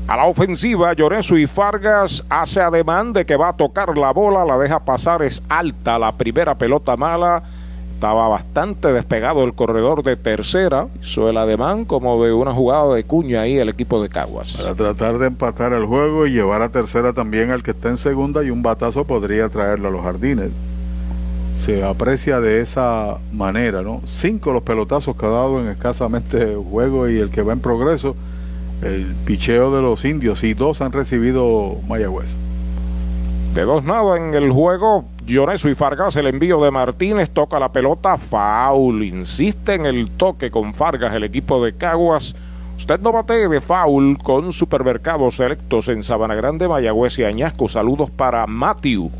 [0.08, 4.44] A la ofensiva, Lloreso y Fargas hace ademán de que va a tocar la bola,
[4.44, 7.44] la deja pasar, es alta la primera pelota mala.
[7.96, 10.88] Estaba bastante despegado el corredor de tercera.
[11.00, 14.52] Hizo el ademán como de una jugada de cuña ahí el equipo de Caguas.
[14.52, 17.96] Para tratar de empatar el juego y llevar a tercera también al que está en
[17.96, 20.50] segunda y un batazo podría traerlo a los jardines.
[21.56, 24.02] Se aprecia de esa manera, ¿no?
[24.04, 28.14] Cinco los pelotazos que ha dado en escasamente juego y el que va en progreso,
[28.82, 32.36] el picheo de los indios y dos han recibido Mayagüez.
[33.54, 37.72] De dos nada en el juego, Lloreso y Fargas, el envío de Martínez, toca la
[37.72, 42.36] pelota, foul, insiste en el toque con Fargas, el equipo de Caguas.
[42.78, 47.68] Usted no bate de foul con supermercados selectos en Sabana Grande, Mayagüez y Añasco.
[47.68, 49.10] Saludos para Matthew,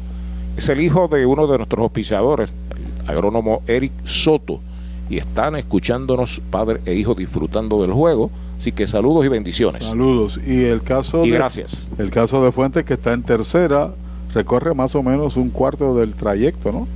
[0.56, 4.60] es el hijo de uno de nuestros auspiciadores, el agrónomo Eric Soto.
[5.08, 8.30] Y están escuchándonos, padre e hijo, disfrutando del juego.
[8.58, 9.84] Así que saludos y bendiciones.
[9.84, 10.40] Saludos.
[10.44, 11.90] Y el caso Y de, gracias.
[11.98, 13.90] El caso de Fuentes que está en tercera,
[14.36, 16.86] recorre más o menos un cuarto del trayecto, ¿no?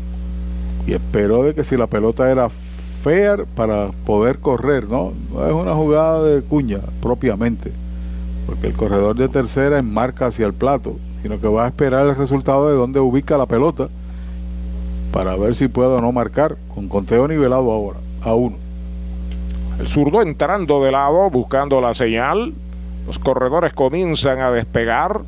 [0.86, 5.14] Y esperó de que si la pelota era fair para poder correr, ¿no?
[5.32, 7.72] No es una jugada de cuña propiamente,
[8.44, 12.16] porque el corredor de tercera enmarca hacia el plato, sino que va a esperar el
[12.16, 13.88] resultado de dónde ubica la pelota
[15.12, 18.56] para ver si puede o no marcar, con conteo nivelado ahora, a uno.
[19.78, 22.52] El zurdo entrando de lado, buscando la señal.
[23.06, 25.22] Los corredores comienzan a despegar.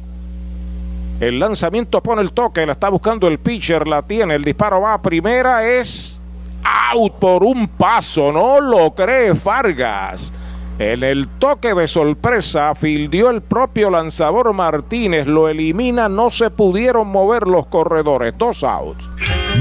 [1.22, 4.94] El lanzamiento pone el toque, la está buscando el pitcher, la tiene, el disparo va
[4.94, 6.20] a primera, es
[6.64, 10.34] out por un paso, no lo cree Fargas.
[10.80, 17.06] En el toque de sorpresa, fildió el propio lanzador Martínez, lo elimina, no se pudieron
[17.06, 19.04] mover los corredores, dos outs.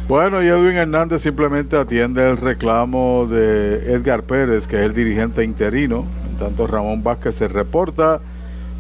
[0.09, 5.44] Bueno, y Edwin Hernández simplemente atiende el reclamo de Edgar Pérez, que es el dirigente
[5.44, 6.06] interino.
[6.30, 8.22] En tanto, Ramón Vázquez se reporta.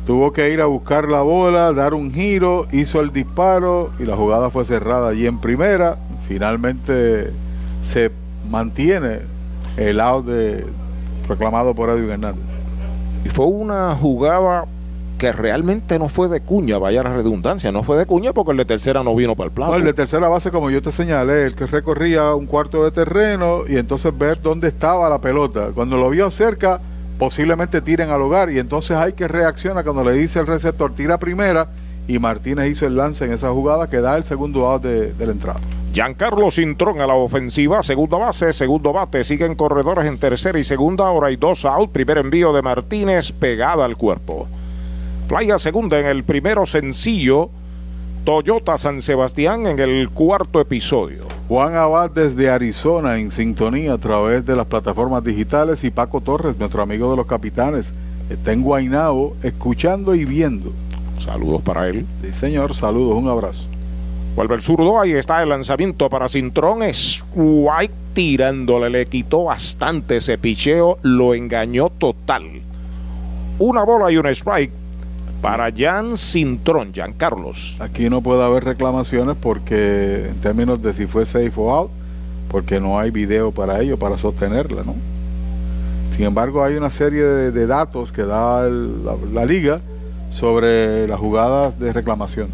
[0.06, 4.16] Tuvo que ir a buscar la bola, dar un giro, hizo el disparo y la
[4.16, 5.96] jugada fue cerrada allí en primera.
[6.28, 7.32] Finalmente
[7.82, 8.12] se
[8.48, 9.22] mantiene
[9.76, 10.64] el out de,
[11.28, 12.44] reclamado por Edwin Hernández.
[13.24, 14.66] Y fue una jugada
[15.18, 18.58] que realmente no fue de cuña, vaya la redundancia, no fue de cuña porque el
[18.58, 19.72] de tercera no vino para el plato.
[19.72, 22.92] No, el de tercera base, como yo te señalé, el que recorría un cuarto de
[22.92, 25.70] terreno y entonces ver dónde estaba la pelota.
[25.74, 26.80] Cuando lo vio cerca,
[27.18, 31.18] posiblemente tiren al hogar y entonces hay que reaccionar cuando le dice el receptor tira
[31.18, 31.68] primera
[32.08, 35.32] y Martínez hizo el lance en esa jugada que da el segundo out de, la
[35.32, 35.60] entrada.
[35.92, 41.06] Giancarlo Cintrón a la ofensiva, segunda base, segundo bate, siguen corredores en tercera y segunda,
[41.06, 44.46] ahora hay dos out, primer envío de Martínez pegada al cuerpo.
[45.28, 47.50] Fly a segunda en el primero sencillo,
[48.26, 51.28] Toyota San Sebastián en el cuarto episodio.
[51.46, 56.58] Juan Abad desde Arizona en sintonía a través de las plataformas digitales y Paco Torres,
[56.58, 57.94] nuestro amigo de los capitanes,
[58.28, 60.72] está en Guainabo escuchando y viendo.
[61.20, 62.04] Saludos para él.
[62.20, 63.68] Sí, señor, saludos, un abrazo.
[64.34, 66.82] Vuelve el zurdo, ahí está el lanzamiento para Cintrón.
[66.82, 72.60] Es White tirándole, le quitó bastante ese picheo, lo engañó total.
[73.60, 74.72] Una bola y un strike
[75.46, 77.76] para Jan Cintrón, Jan Carlos.
[77.78, 81.90] Aquí no puede haber reclamaciones porque, en términos de si fue safe o out,
[82.50, 84.96] porque no hay video para ello, para sostenerla, ¿no?
[86.16, 89.80] Sin embargo, hay una serie de, de datos que da el- la, la liga
[90.32, 92.48] sobre las jugadas de reclamación.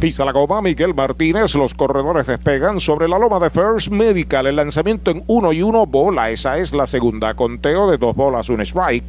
[0.00, 4.56] Pisa la goma Miguel Martínez, los corredores despegan sobre la loma de First Medical, el
[4.56, 8.60] lanzamiento en uno y uno bola, esa es la segunda, conteo de dos bolas, un
[8.62, 9.04] strike.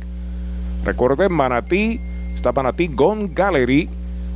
[0.85, 1.99] Recuerden, Manatí,
[2.37, 3.89] está Manatí Gone Gallery,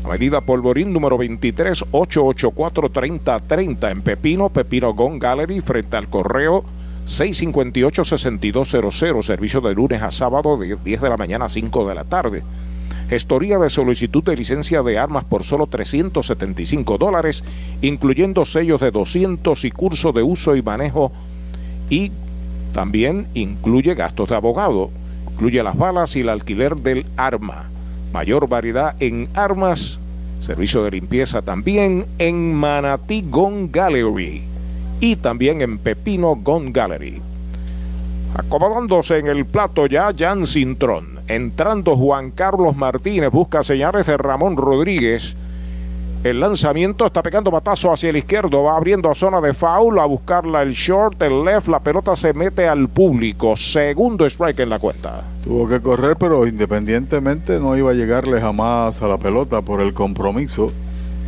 [0.04, 6.64] Avenida Polvorín número 23, 884-3030 en Pepino, Pepino Gone Gallery, frente al correo
[7.06, 12.06] 658-6200, servicio de lunes a sábado de 10 de la mañana a 5 de la
[12.06, 12.42] tarde.
[13.08, 17.44] Gestoría de solicitud de licencia de armas por solo 375 dólares,
[17.84, 21.12] incluyendo sellos de 200 y curso de uso y manejo
[21.90, 22.12] y
[22.74, 24.90] también incluye gastos de abogado,
[25.34, 27.71] incluye las balas y el alquiler del arma.
[28.14, 30.00] Mayor variedad en armas,
[30.42, 34.44] servicio de limpieza también en Manatí Gun Gallery
[35.00, 37.22] y también en Pepino Gun Gallery.
[38.36, 41.20] Acomodándose en el plato ya Jan Cintrón.
[41.28, 45.36] Entrando Juan Carlos Martínez, busca señales de Ramón Rodríguez.
[46.24, 50.06] El lanzamiento está pegando batazo hacia el izquierdo, va abriendo a zona de foul, a
[50.06, 53.58] buscarla el short, el left, la pelota se mete al público.
[53.58, 55.24] Segundo strike en la cuenta.
[55.44, 59.96] Tuvo que correr, pero independientemente no iba a llegarle jamás a la pelota por el
[59.96, 60.72] compromiso.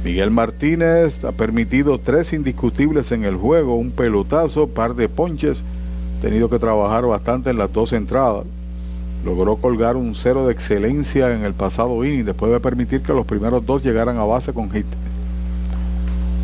[0.03, 5.63] Miguel Martínez ha permitido tres indiscutibles en el juego, un pelotazo, par de ponches,
[6.21, 8.45] tenido que trabajar bastante en las dos entradas.
[9.23, 13.25] Logró colgar un cero de excelencia en el pasado inning después de permitir que los
[13.25, 14.85] primeros dos llegaran a base con hit.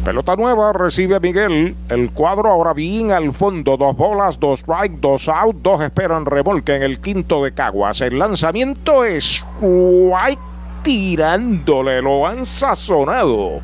[0.05, 1.75] Pelota nueva, recibe Miguel.
[1.89, 3.75] El cuadro ahora bien al fondo.
[3.75, 5.57] Dos bolas, dos strike, dos out.
[5.61, 7.99] Dos esperan remolque en el quinto de Caguas.
[7.99, 10.41] El lanzamiento es White
[10.83, 12.01] tirándole.
[12.01, 13.59] Lo han sazonado.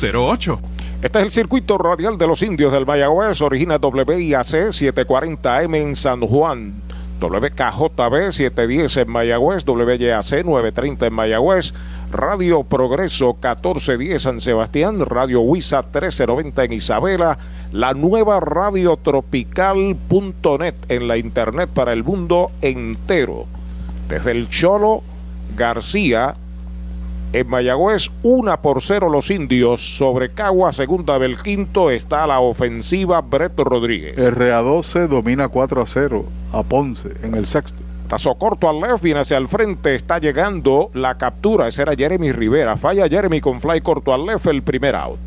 [0.00, 0.58] 408-8808
[1.02, 6.20] Este es el circuito radial de los indios del Mayagüez, origina WIAC 740M en San
[6.20, 6.74] Juan,
[7.20, 11.74] WKJB 710 en Mayagüez, WYAC 930 en Mayagüez,
[12.10, 17.38] Radio Progreso 1410 en Sebastián, Radio Huiza 1390 en Isabela,
[17.72, 23.46] la nueva Radio Tropical.net en la internet para el mundo entero.
[24.08, 25.02] Desde el Cholo
[25.56, 26.36] García
[27.32, 29.96] en Mayagüez, una por cero los indios.
[29.96, 34.16] Sobre Cagua, segunda del quinto, está la ofensiva Brett Rodríguez.
[34.16, 37.78] RA12 domina 4 a 0 a Ponce en el sexto.
[38.08, 41.68] Tazo corto al left, viene hacia el frente, está llegando la captura.
[41.68, 42.76] Ese era Jeremy Rivera.
[42.76, 45.18] Falla Jeremy con fly corto al left, el primer out.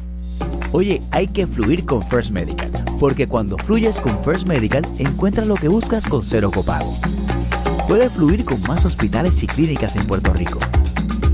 [0.73, 5.55] Oye, hay que fluir con First Medical, porque cuando fluyes con First Medical, encuentras lo
[5.55, 6.93] que buscas con cero copago.
[7.87, 10.59] Puedes fluir con más hospitales y clínicas en Puerto Rico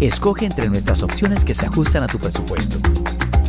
[0.01, 2.77] Escoge entre nuestras opciones que se ajustan a tu presupuesto.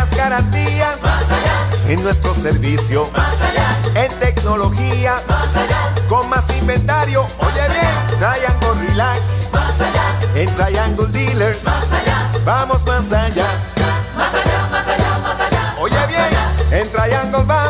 [0.00, 6.44] las garantías, más allá, en nuestro servicio, más allá, en tecnología, más allá, con más
[6.58, 7.26] inventario.
[7.38, 9.20] Oye bien, Triangle Relax,
[9.52, 10.06] más allá,
[10.36, 13.44] en Triangle Dealers, más allá, vamos más allá.
[14.16, 15.74] más allá, más allá, más allá.
[15.78, 17.69] Oye bien, en Triangle vamos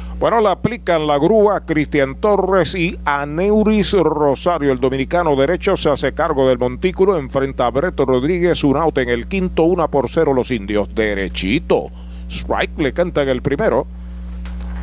[0.21, 4.71] Bueno, la aplican la grúa Cristian Torres y Aneuris Rosario.
[4.71, 7.17] El dominicano derecho se hace cargo del montículo.
[7.17, 10.93] Enfrenta a Breto Rodríguez, un out en el quinto, una por cero los indios.
[10.93, 11.87] Derechito.
[12.29, 13.87] Strike le canta en el primero.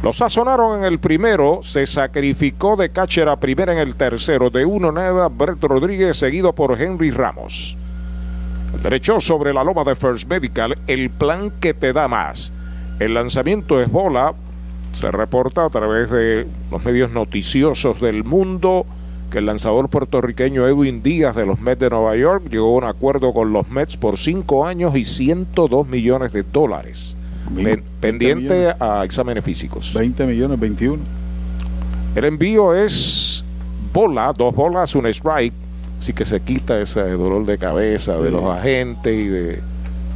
[0.03, 4.51] Lo sazonaron en el primero, se sacrificó de catcher primera en el tercero.
[4.51, 7.79] De uno nada, Breto Rodríguez seguido por Henry Ramos.
[8.75, 12.53] El derecho sobre la loma de First Medical, el plan que te da más.
[12.99, 14.35] El lanzamiento es bola,
[14.99, 18.85] se reporta a través de los medios noticiosos del mundo
[19.31, 22.85] que el lanzador puertorriqueño Edwin Díaz de los Mets de Nueva York llegó a un
[22.85, 27.15] acuerdo con los Mets por 5 años y 102 millones de dólares.
[27.55, 29.93] Pen- pendiente a exámenes físicos.
[29.95, 30.99] 20 millones, 21.
[32.15, 33.45] El envío es
[33.93, 35.53] bola, dos bolas, un strike.
[35.99, 38.35] Así que se quita ese dolor de cabeza de Sí.
[38.35, 39.61] los agentes y de.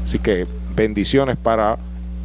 [0.04, 1.78] Así que bendiciones para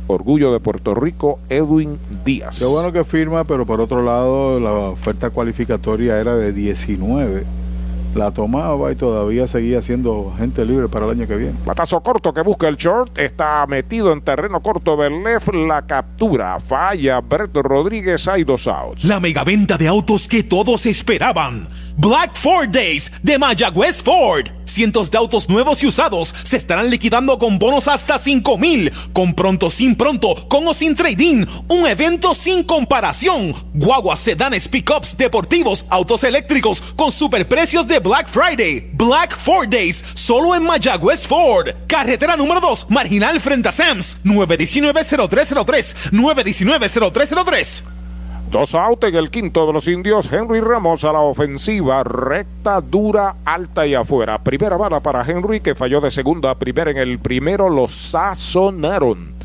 [0.08, 2.60] Orgullo de Puerto Rico, Edwin Díaz.
[2.60, 7.44] Qué bueno que firma, pero por otro lado, la oferta cualificatoria era de 19.
[8.16, 11.56] La tomaba y todavía seguía siendo gente libre para el año que viene.
[11.66, 13.18] Patazo corto que busca el short.
[13.18, 14.98] Está metido en terreno corto.
[14.98, 16.60] Berlef la captura.
[16.60, 17.22] Falla.
[17.22, 18.28] Berto Rodríguez.
[18.28, 19.04] Hay dos outs.
[19.04, 21.70] La megaventa de autos que todos esperaban.
[21.98, 24.48] Black Ford Days de Mayagüez Ford.
[24.66, 28.92] Cientos de autos nuevos y usados se estarán liquidando con bonos hasta 5 mil.
[29.14, 31.46] Con pronto, sin pronto, con o sin trading.
[31.70, 33.56] Un evento sin comparación.
[33.74, 38.90] Guaguas, sedanes, pickups, deportivos, autos eléctricos con superprecios de Black Friday.
[38.94, 41.70] Black Ford Days, solo en Mayagüez Ford.
[41.88, 44.20] Carretera número 2, marginal frente a Sams.
[44.24, 46.12] 919-0303.
[46.12, 47.84] 919-0303.
[48.52, 50.32] Dos out en el quinto de los indios.
[50.32, 52.02] Henry Ramos a la ofensiva.
[52.06, 54.42] Recta, dura, alta y afuera.
[54.42, 57.70] Primera bala para Henry que falló de segunda a primera en el primero.
[57.70, 59.36] Lo sazonaron.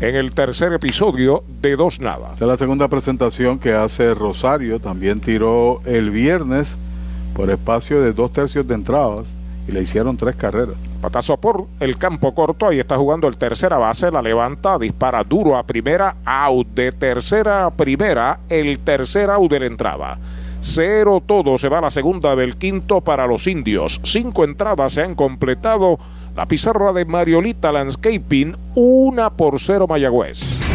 [0.00, 2.30] En el tercer episodio de dos nada.
[2.34, 4.78] Esta es la segunda presentación que hace Rosario.
[4.78, 6.78] También tiró el viernes
[7.34, 9.26] por espacio de dos tercios de entradas
[9.68, 10.76] y le hicieron tres carreras.
[11.00, 12.66] Patazo por el campo corto.
[12.66, 14.10] Ahí está jugando el tercera base.
[14.10, 16.16] La levanta, dispara duro a primera.
[16.24, 18.40] Out de tercera a primera.
[18.48, 20.18] El tercer out de la entrada.
[20.60, 21.58] Cero todo.
[21.58, 24.00] Se va a la segunda del quinto para los indios.
[24.02, 25.98] Cinco entradas se han completado.
[26.34, 28.56] La pizarra de Mariolita Landscaping.
[28.74, 30.67] Una por cero Mayagüez.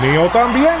[0.00, 0.80] mío también.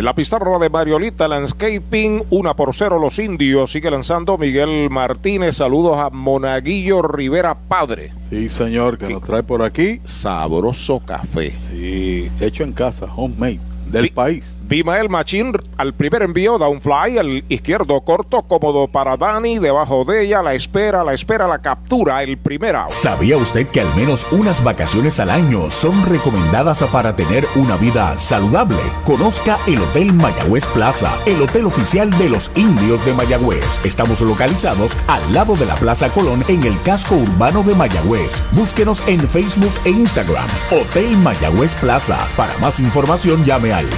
[0.00, 3.72] En la pizarra de Mariolita Landscaping, una por cero los indios.
[3.72, 5.56] Sigue lanzando Miguel Martínez.
[5.56, 8.10] Saludos a Monaguillo Rivera Padre.
[8.30, 10.00] Sí, señor, que nos trae por aquí.
[10.04, 11.52] Sabroso café.
[11.68, 13.60] Sí, hecho en casa, homemade,
[13.90, 14.59] del país.
[14.70, 19.58] Bimael Machín al primer envío da un fly al izquierdo corto, cómodo para Dani.
[19.58, 22.92] Debajo de ella la espera, la espera, la captura, el primer out.
[22.92, 28.16] ¿Sabía usted que al menos unas vacaciones al año son recomendadas para tener una vida
[28.16, 28.78] saludable?
[29.04, 33.84] Conozca el Hotel Mayagüez Plaza, el hotel oficial de los indios de Mayagüez.
[33.84, 38.40] Estamos localizados al lado de la Plaza Colón en el casco urbano de Mayagüez.
[38.52, 40.46] Búsquenos en Facebook e Instagram.
[40.70, 42.18] Hotel Mayagüez Plaza.
[42.36, 43.90] Para más información llame al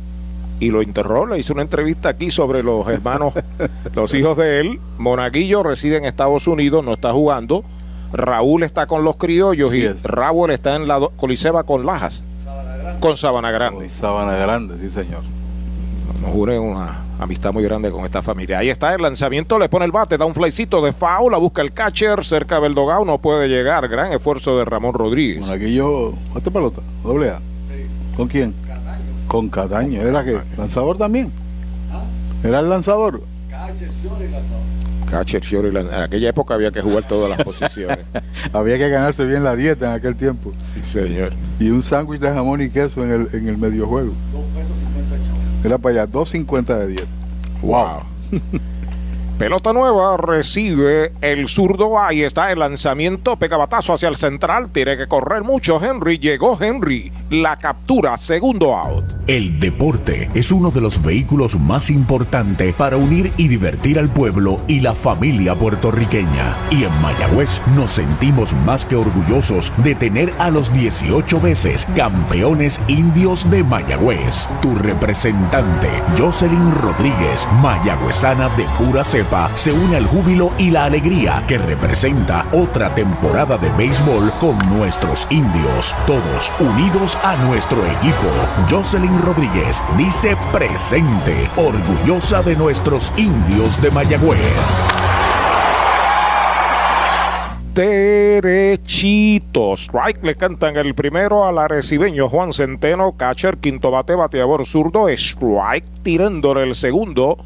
[0.59, 3.34] Y lo enterró, le hizo una entrevista aquí sobre los hermanos,
[3.95, 4.80] los hijos de él.
[4.97, 7.63] Monaguillo reside en Estados Unidos, no está jugando.
[8.13, 12.23] Raúl está con los criollos y Raúl está en la Coliseba con Lajas.
[12.99, 13.89] Con Sabana Grande.
[13.89, 15.23] Sabana Grande, sí, señor.
[16.22, 18.60] Nos une una amistad muy grande con esta familia.
[18.60, 21.61] Ahí está el lanzamiento, le pone el bate, da un flycito de foul, la busca
[21.61, 23.88] el catcher, cerca del dogao, no puede llegar.
[23.90, 25.41] Gran esfuerzo de Ramón Rodríguez.
[25.41, 26.81] Monaguillo, ¿esta pelota?
[27.03, 27.40] ¿Doble A?
[28.15, 28.53] ¿Con quién?
[29.27, 30.02] Con Cataño.
[30.02, 30.40] ¿Era qué?
[30.57, 31.31] ¿Lanzador también?
[32.44, 33.23] ¿Era el lanzador?
[35.10, 37.99] Catcher, short y lan- En aquella época había que jugar todas las posiciones.
[38.53, 40.52] Había que ganarse bien la dieta en aquel tiempo.
[40.60, 41.31] Sí, señor.
[41.60, 44.11] Y un sándwich de jamón y queso en el, en el medio juego.
[45.64, 47.07] Era para allá, 2.50 de dieta.
[47.61, 48.03] Wow.
[49.44, 51.99] Pelota nueva recibe el zurdo.
[51.99, 53.36] Ahí está el lanzamiento.
[53.36, 54.70] Pega batazo hacia el central.
[54.72, 55.84] Tiene que correr mucho.
[55.84, 56.57] Henry llegó.
[56.57, 57.11] Henry.
[57.30, 58.18] La captura.
[58.18, 59.03] Segundo out.
[59.28, 64.61] El deporte es uno de los vehículos más importantes para unir y divertir al pueblo
[64.70, 66.56] y la familia puertorriqueña.
[66.72, 72.80] Y en Mayagüez nos sentimos más que orgullosos de tener a los 18 veces campeones
[72.88, 74.48] indios de Mayagüez.
[74.61, 81.43] Tu representante, Jocelyn Rodríguez, mayagüezana de pura cepa, se une al júbilo y la alegría
[81.47, 88.30] que representa otra temporada de béisbol con nuestros indios, todos unidos a nuestro equipo.
[88.69, 94.38] Jocelyn Rodríguez dice presente, orgullosa de nuestros indios de Mayagüez.
[97.73, 98.14] Derechito.
[99.76, 103.14] Strike le cantan el primero al arecibeño Juan Centeno.
[103.18, 105.10] Catcher, quinto bate, bateador zurdo.
[105.10, 107.39] Strike tirándole el segundo.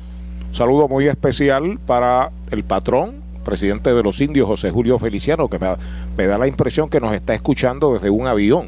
[0.51, 5.67] Saludo muy especial para el patrón, presidente de los indios, José Julio Feliciano, que me
[5.67, 5.77] da,
[6.17, 8.67] me da la impresión que nos está escuchando desde un avión.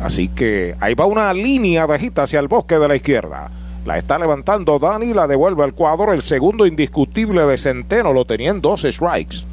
[0.00, 3.50] Así que ahí va una línea de agita hacia el bosque de la izquierda.
[3.86, 6.12] La está levantando Dani, la devuelve al cuadro.
[6.12, 9.46] El segundo indiscutible de Centeno lo tenía en dos strikes.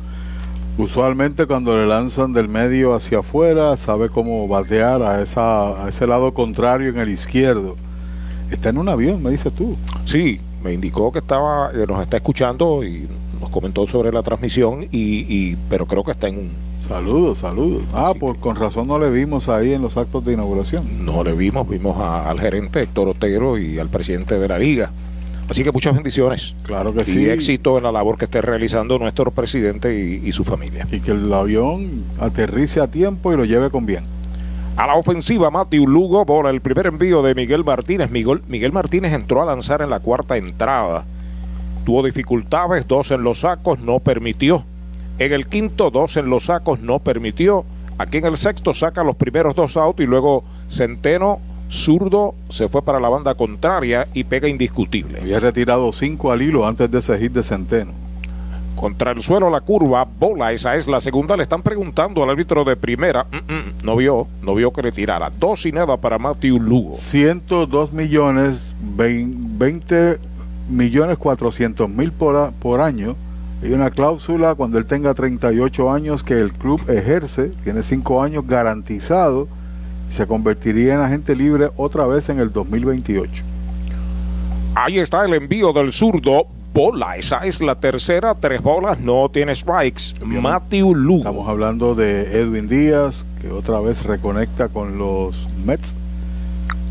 [0.78, 6.08] Usualmente cuando le lanzan del medio hacia afuera, sabe cómo batear a, esa, a ese
[6.08, 7.76] lado contrario en el izquierdo.
[8.50, 9.78] Está en un avión, me dices tú.
[10.06, 13.08] Sí, me indicó que estaba, que nos está escuchando y
[13.40, 16.50] nos comentó sobre la transmisión, y, y pero creo que está en un...
[16.88, 17.84] Saludos, saludos.
[17.94, 21.06] Ah, por, con razón no le vimos ahí en los actos de inauguración.
[21.06, 24.92] No le vimos, vimos a- al gerente Héctor Otero y al presidente de la liga.
[25.48, 26.56] Así que muchas bendiciones.
[26.64, 27.30] Claro que y sí.
[27.30, 30.88] éxito en la labor que esté realizando nuestro presidente y, y su familia.
[30.92, 34.04] Y que el avión aterrice a tiempo y lo lleve con bien.
[34.78, 38.10] A la ofensiva, Matthew Lugo, bola el primer envío de Miguel Martínez.
[38.10, 41.06] Miguel, Miguel Martínez entró a lanzar en la cuarta entrada.
[41.86, 44.64] Tuvo dificultades, dos en los sacos, no permitió.
[45.20, 47.66] En el quinto, dos en los sacos, no permitió.
[47.98, 51.40] Aquí en el sexto saca los primeros dos outs y luego Centeno,
[51.70, 55.20] zurdo, se fue para la banda contraria y pega indiscutible.
[55.20, 58.01] Había retirado cinco al hilo antes de ese hit de Centeno.
[58.76, 61.38] Contra el suelo la curva, bola, esa es la segunda.
[61.38, 63.26] Le están preguntando al árbitro de primera.
[63.26, 65.30] Mm, mm, no vio, no vio que le tirara.
[65.30, 66.94] Dos y nada para Matthew Lugo.
[66.94, 70.20] 102 millones, 20
[70.70, 73.16] millones 400 mil por, por año.
[73.62, 78.48] Hay una cláusula cuando él tenga 38 años que el club ejerce, tiene 5 años
[78.48, 79.48] garantizado
[80.10, 83.44] y se convertiría en agente libre otra vez en el 2028.
[84.74, 86.48] Ahí está el envío del zurdo.
[86.74, 88.34] Bola, esa es la tercera.
[88.34, 90.14] Tres bolas, no tiene strikes.
[90.24, 91.20] Matthew Lugo.
[91.20, 95.96] Estamos hablando de Edwin Díaz, que otra vez reconecta con los Mets.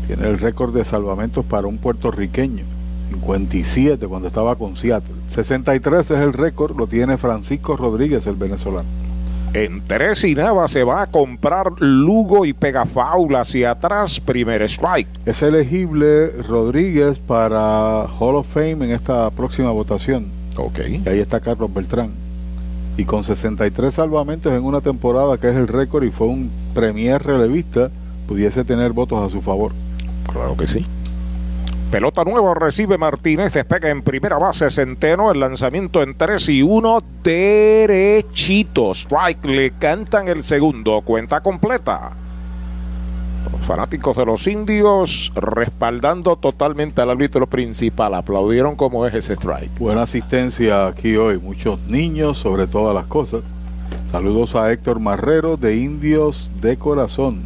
[0.05, 2.63] Tiene el récord de salvamentos para un puertorriqueño.
[3.09, 5.15] 57 cuando estaba con Seattle.
[5.27, 9.00] 63 es el récord, lo tiene Francisco Rodríguez, el venezolano.
[9.53, 14.21] En tres y nada se va a comprar Lugo y pega faula hacia atrás.
[14.21, 15.09] Primer strike.
[15.25, 20.27] Es elegible Rodríguez para Hall of Fame en esta próxima votación.
[20.55, 20.79] Ok.
[21.05, 22.11] Y ahí está Carlos Beltrán.
[22.95, 27.21] Y con 63 salvamentos en una temporada, que es el récord, y fue un premier
[27.21, 27.91] relevista,
[28.27, 29.73] pudiese tener votos a su favor.
[30.31, 30.85] Claro que sí.
[31.91, 37.03] Pelota nueva recibe Martínez, despega en primera base Centeno, el lanzamiento en 3 y 1,
[37.21, 38.91] derechito.
[38.91, 42.11] Strike, le cantan el segundo, cuenta completa.
[43.51, 49.77] Los fanáticos de los indios respaldando totalmente al árbitro principal, aplaudieron como es ese strike.
[49.77, 53.43] Buena asistencia aquí hoy, muchos niños sobre todas las cosas.
[54.13, 57.41] Saludos a Héctor Marrero de Indios de Corazón,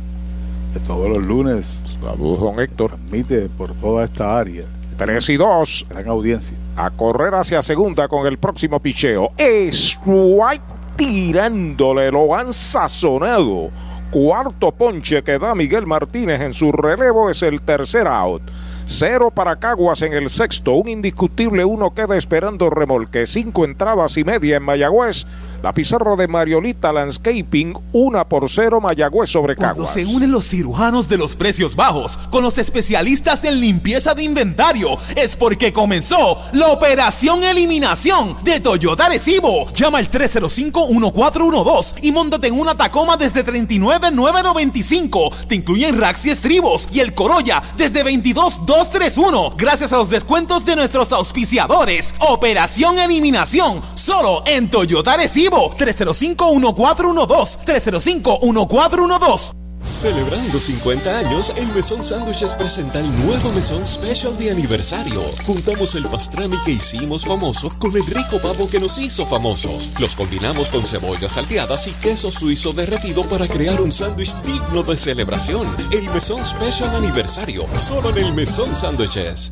[0.79, 2.91] todos los lunes Saludos, don Héctor.
[2.91, 4.63] transmite por toda esta área.
[4.97, 5.87] 3 y 2.
[5.89, 6.55] Gran audiencia.
[6.75, 9.29] A correr hacia segunda con el próximo picheo.
[9.37, 10.61] Strike
[10.95, 13.69] tirándole, lo han sazonado.
[14.11, 18.43] Cuarto ponche que da Miguel Martínez en su relevo es el tercer out.
[18.85, 23.25] Cero para Caguas en el sexto, un indiscutible uno queda esperando remolque.
[23.25, 25.25] Cinco entradas y media en Mayagüez.
[25.65, 29.93] La pizarra de Mariolita Landscaping, una por cero Mayagüez sobre Cuando Caguas.
[29.95, 34.95] se unen los cirujanos de los precios bajos con los especialistas en limpieza de inventario,
[35.15, 39.65] es porque comenzó la operación eliminación de Toyota Recibo.
[39.73, 45.31] Llama al 305-1412 y móntate en una Tacoma desde 39,995.
[45.47, 49.55] Te incluyen racks y estribos y el Corolla desde 22,231.
[49.57, 52.13] Gracias a los descuentos de nuestros auspiciadores.
[52.19, 55.17] Operación eliminación solo en Toyota
[55.55, 55.75] Recibo.
[55.77, 57.57] 305-1412.
[57.65, 59.51] 305-1412.
[59.83, 65.21] Celebrando 50 años, el Mesón Sándwiches presenta el nuevo Mesón Special de aniversario.
[65.45, 69.91] Juntamos el pastrami que hicimos famoso con el rico pavo que nos hizo famosos.
[69.99, 74.97] Los combinamos con cebollas salteadas y queso suizo derretido para crear un sándwich digno de
[74.97, 75.67] celebración.
[75.91, 79.51] El Mesón Special Aniversario, solo en el Mesón Sándwiches.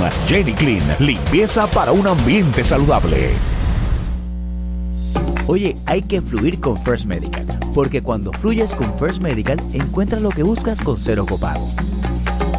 [0.27, 3.29] Jenny Clean, limpieza para un ambiente saludable.
[5.47, 10.29] Oye, hay que fluir con First Medical, porque cuando fluyes con First Medical, encuentras lo
[10.29, 11.67] que buscas con cero copago.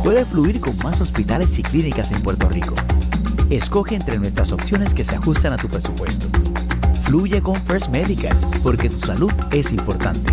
[0.04, 2.74] Puedes fluir con más hospitales y clínicas en Puerto Rico.
[3.50, 6.26] Escoge entre nuestras opciones que se ajustan a tu presupuesto.
[7.04, 10.32] Fluye con First Medical, porque tu salud es importante.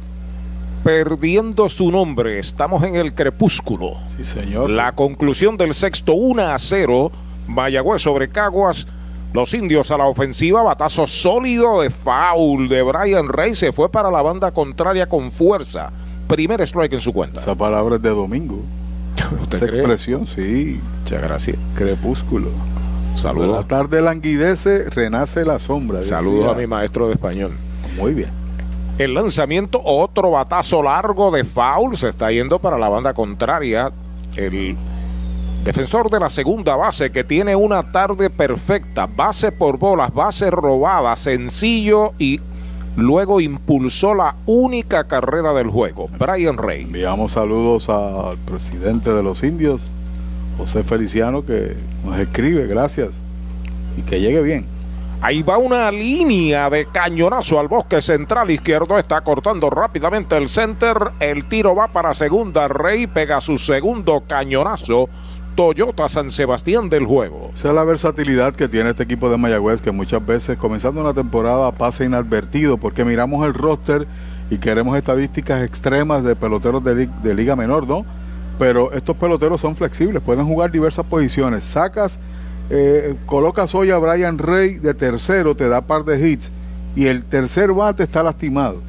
[0.83, 2.39] perdiendo su nombre.
[2.39, 3.93] Estamos en el crepúsculo.
[4.17, 4.69] Sí, señor.
[4.69, 7.11] La conclusión del sexto 1 a 0.
[7.47, 8.87] Mayagüez sobre Caguas.
[9.33, 13.53] Los indios a la ofensiva, batazo sólido de foul de Brian Rey.
[13.55, 15.91] Se fue para la banda contraria con fuerza.
[16.27, 17.39] Primer strike en su cuenta.
[17.39, 18.61] Esa palabra es de domingo.
[19.41, 19.79] ¿Usted Esa cree?
[19.79, 20.79] expresión, sí.
[21.03, 21.57] Muchas gracias.
[21.75, 22.49] Crepúsculo.
[23.15, 23.55] Saludos.
[23.57, 26.01] La tarde languidece, renace la sombra.
[26.01, 27.51] Saludos a mi maestro de español.
[27.97, 28.29] Muy bien.
[29.01, 33.91] El lanzamiento, otro batazo largo de foul, se está yendo para la banda contraria.
[34.35, 34.77] El
[35.63, 41.15] defensor de la segunda base que tiene una tarde perfecta, base por bolas, base robada,
[41.15, 42.41] sencillo y
[42.95, 46.83] luego impulsó la única carrera del juego, Brian Rey.
[46.83, 49.81] Enviamos saludos al presidente de los indios,
[50.59, 51.75] José Feliciano, que
[52.05, 53.09] nos escribe, gracias.
[53.97, 54.80] Y que llegue bien.
[55.23, 58.97] Ahí va una línea de cañonazo al bosque central izquierdo.
[58.97, 60.97] Está cortando rápidamente el center.
[61.19, 62.67] El tiro va para segunda.
[62.67, 65.09] Rey pega su segundo cañonazo.
[65.55, 67.51] Toyota San Sebastián del juego.
[67.53, 71.13] Esa es la versatilidad que tiene este equipo de Mayagüez, que muchas veces comenzando una
[71.13, 74.07] temporada pasa inadvertido, porque miramos el roster
[74.49, 78.05] y queremos estadísticas extremas de peloteros de, de liga menor, ¿no?
[78.57, 81.63] Pero estos peloteros son flexibles, pueden jugar diversas posiciones.
[81.63, 82.17] Sacas,
[82.73, 86.51] eh, colocas hoy a Brian Rey de tercero, te da par de hits,
[86.95, 88.81] y el tercer bate está lastimado.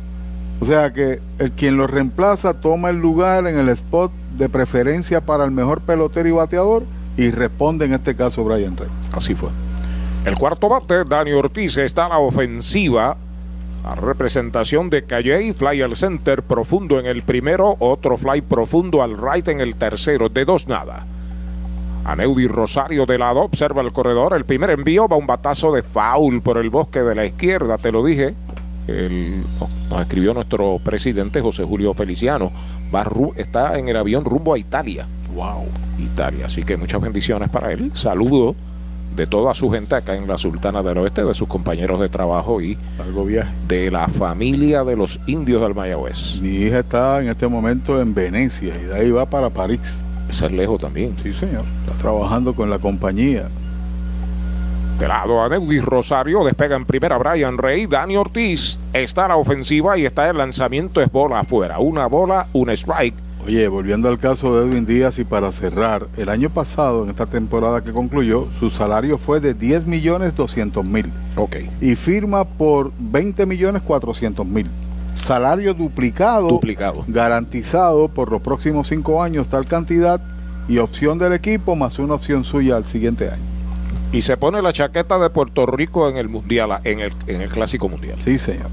[0.61, 5.21] O sea que el quien lo reemplaza toma el lugar en el spot de preferencia
[5.21, 6.85] para el mejor pelotero y bateador
[7.17, 8.89] y responde en este caso Brian Rey.
[9.11, 9.49] Así fue.
[10.25, 13.17] El cuarto bate, Dani Ortiz, está a la ofensiva.
[13.85, 19.19] A representación de Calle, fly al center profundo en el primero, otro fly profundo al
[19.21, 21.05] right en el tercero, de dos nada.
[22.05, 24.35] Aneudi Rosario de lado observa el corredor.
[24.37, 27.93] El primer envío va un batazo de foul por el bosque de la izquierda, te
[27.93, 28.35] lo dije.
[28.89, 32.51] El- no, nos escribió nuestro presidente José Julio Feliciano.
[32.95, 33.07] Va
[33.37, 35.07] está en el avión rumbo a Italia.
[35.35, 35.65] Wow.
[35.99, 36.47] Italia.
[36.47, 37.91] Así que muchas bendiciones para él.
[37.95, 38.55] Saludo
[39.16, 42.61] de toda su gente acá en la Sultana del Oeste, de sus compañeros de trabajo
[42.61, 42.79] y
[43.27, 43.51] viaje.
[43.69, 46.41] de la familia de los indios del Mayagüez.
[46.41, 50.01] Mi hija está en este momento en Venecia y de ahí va para París.
[50.41, 51.15] Lejos también.
[51.23, 51.65] Sí, señor.
[51.87, 53.49] Está trabajando con la compañía.
[54.99, 59.99] De lado a Neudi Rosario, despega en primera Brian Rey, Dani Ortiz está la ofensiva
[59.99, 61.79] y está el lanzamiento es bola afuera.
[61.79, 63.15] Una bola, un strike.
[63.45, 67.27] Oye, volviendo al caso de Edwin Díaz y para cerrar, el año pasado, en esta
[67.27, 71.11] temporada que concluyó, su salario fue de 10 millones 200 mil.
[71.35, 71.57] Ok.
[71.81, 74.71] Y firma por 20 millones 400 mil.
[75.23, 77.05] Salario duplicado, Duplicado.
[77.07, 80.20] garantizado por los próximos cinco años tal cantidad
[80.69, 83.43] y opción del equipo más una opción suya al siguiente año.
[84.12, 87.51] Y se pone la chaqueta de Puerto Rico en el mundial, en el, en el
[87.51, 88.16] clásico mundial.
[88.20, 88.66] Sí, señor.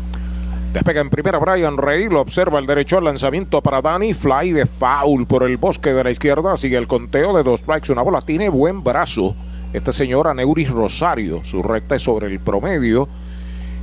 [0.74, 4.66] Despega en primera Brian Rey, lo observa el derecho al lanzamiento para Dani, fly de
[4.66, 8.22] foul por el bosque de la izquierda, sigue el conteo de dos strikes, una bola,
[8.22, 9.36] tiene buen brazo.
[9.72, 13.08] Este señor Aneuris Rosario, su recta es sobre el promedio.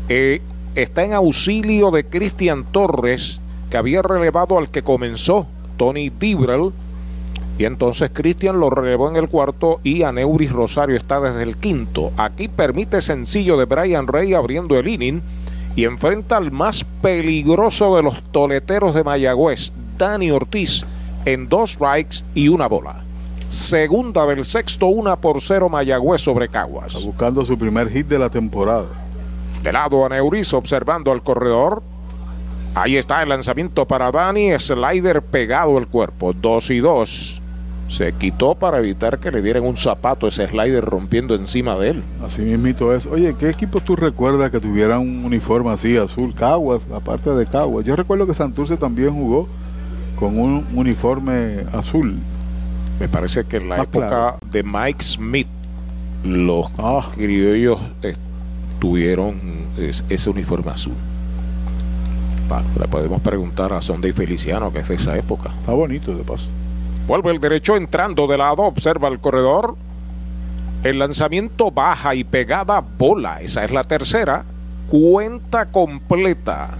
[0.08, 0.42] Eh,
[0.76, 3.40] está en auxilio de Cristian Torres,
[3.70, 5.46] que había relevado al que comenzó,
[5.76, 6.72] Tony Dibrel.
[7.58, 12.12] Y entonces Cristian lo relevó en el cuarto y Aneuris Rosario está desde el quinto.
[12.18, 15.22] Aquí permite sencillo de Brian Rey abriendo el inning
[15.74, 20.84] y enfrenta al más peligroso de los toleteros de Mayagüez, Dani Ortiz,
[21.24, 23.02] en dos strikes y una bola.
[23.48, 26.94] Segunda del sexto, una por cero Mayagüez sobre Caguas.
[26.94, 29.05] Está buscando su primer hit de la temporada.
[29.66, 31.82] De lado a Neuris observando al corredor.
[32.76, 37.42] Ahí está el lanzamiento para Dani, slider pegado al cuerpo, dos y dos.
[37.88, 42.04] Se quitó para evitar que le dieran un zapato ese slider rompiendo encima de él.
[42.24, 43.06] Así mismito es.
[43.06, 46.32] Oye, ¿qué equipo tú recuerdas que tuvieran un uniforme así azul?
[46.32, 47.84] Caguas, aparte de Caguas.
[47.84, 49.48] Yo recuerdo que Santurce también jugó
[50.16, 52.14] con un uniforme azul.
[53.00, 54.38] Me parece que en la Más época claro.
[54.48, 55.48] de Mike Smith,
[56.22, 57.04] los Ah.
[57.16, 58.14] criollos eh,
[58.78, 59.38] tuvieron
[59.78, 60.94] es- ese uniforme azul.
[62.48, 65.50] Bueno, le podemos preguntar a Sunday Feliciano, que es de esa época.
[65.60, 66.48] Está bonito de paso.
[67.08, 69.76] Vuelve el derecho entrando de lado, observa el corredor.
[70.84, 73.40] El lanzamiento baja y pegada bola.
[73.42, 74.44] Esa es la tercera.
[74.88, 76.70] Cuenta completa.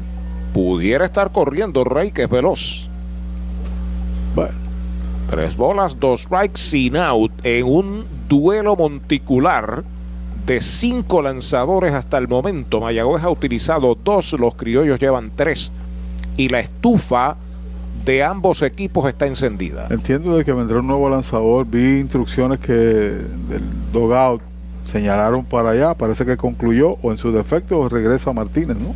[0.52, 2.88] Pudiera estar corriendo Rey, que es veloz.
[4.34, 4.52] Bueno,
[5.28, 9.82] Tres bolas, dos strikes sin out en un duelo monticular
[10.46, 12.80] de cinco lanzadores hasta el momento.
[12.80, 15.72] Mayagüez ha utilizado dos, los criollos llevan tres.
[16.36, 17.36] Y la estufa
[18.04, 19.88] de ambos equipos está encendida.
[19.90, 21.66] entiendo de que vendrá un nuevo lanzador.
[21.66, 23.62] Vi instrucciones que del
[23.92, 24.40] dogout
[24.84, 25.94] señalaron para allá.
[25.94, 28.94] Parece que concluyó o en su defecto regresa a Martínez, ¿no?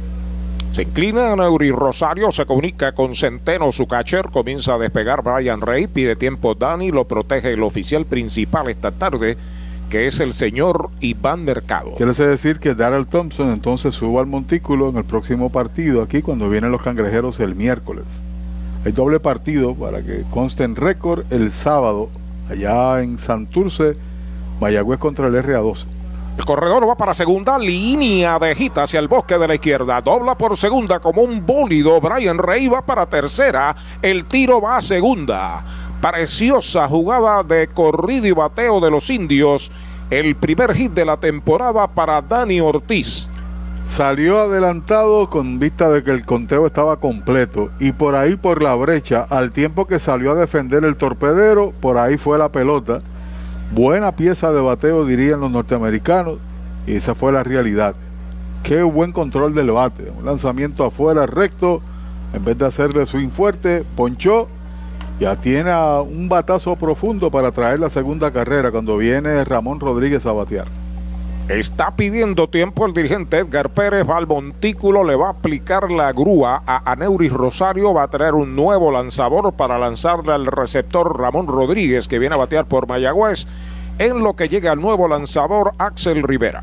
[0.71, 5.89] Se inclina Neuri Rosario, se comunica con Centeno, su catcher, comienza a despegar Brian Rey,
[5.89, 9.37] pide tiempo Dani, lo protege el oficial principal esta tarde,
[9.91, 11.95] que es el señor Iván Mercado.
[11.97, 16.49] Quiere decir que Darrell Thompson entonces suba al montículo en el próximo partido aquí cuando
[16.49, 18.05] vienen los cangrejeros el miércoles.
[18.85, 22.09] Hay doble partido para que conste en récord el sábado
[22.49, 23.97] allá en Santurce,
[24.61, 25.87] Mayagüez contra el RA12.
[26.39, 30.37] El corredor va para segunda, línea de gita hacia el bosque de la izquierda, dobla
[30.37, 35.65] por segunda como un bólido, Brian Rey va para tercera, el tiro va a segunda.
[36.01, 39.71] Preciosa jugada de corrido y bateo de los indios,
[40.09, 43.29] el primer hit de la temporada para Dani Ortiz.
[43.87, 48.75] Salió adelantado con vista de que el conteo estaba completo y por ahí por la
[48.77, 53.03] brecha, al tiempo que salió a defender el torpedero, por ahí fue la pelota.
[53.73, 56.39] Buena pieza de bateo dirían los norteamericanos
[56.89, 57.95] y esa fue la realidad.
[58.65, 61.81] Qué buen control del bate, un lanzamiento afuera recto,
[62.33, 64.49] en vez de hacerle swing fuerte, ponchó,
[65.21, 70.33] ya tiene un batazo profundo para traer la segunda carrera cuando viene Ramón Rodríguez a
[70.33, 70.67] batear.
[71.51, 76.13] Está pidiendo tiempo el dirigente Edgar Pérez, va al montículo, le va a aplicar la
[76.13, 81.49] grúa a Aneuris Rosario, va a traer un nuevo lanzador para lanzarle al receptor Ramón
[81.49, 83.49] Rodríguez, que viene a batear por Mayagüez,
[83.99, 86.63] en lo que llega el nuevo lanzador Axel Rivera.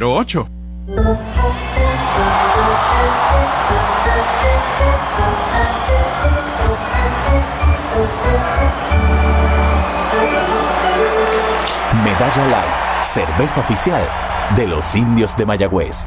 [0.00, 0.46] 408-8808
[12.04, 14.02] Medalla Light, cerveza oficial
[14.56, 16.06] de los indios de Mayagüez.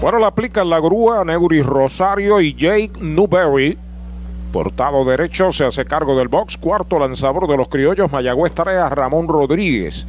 [0.00, 3.76] Bueno, la aplican la grúa, Neuri Rosario y Jake Newberry.
[4.52, 6.56] Portado derecho se hace cargo del box.
[6.56, 10.06] Cuarto lanzador de los criollos Mayagüez Tarea, Ramón Rodríguez.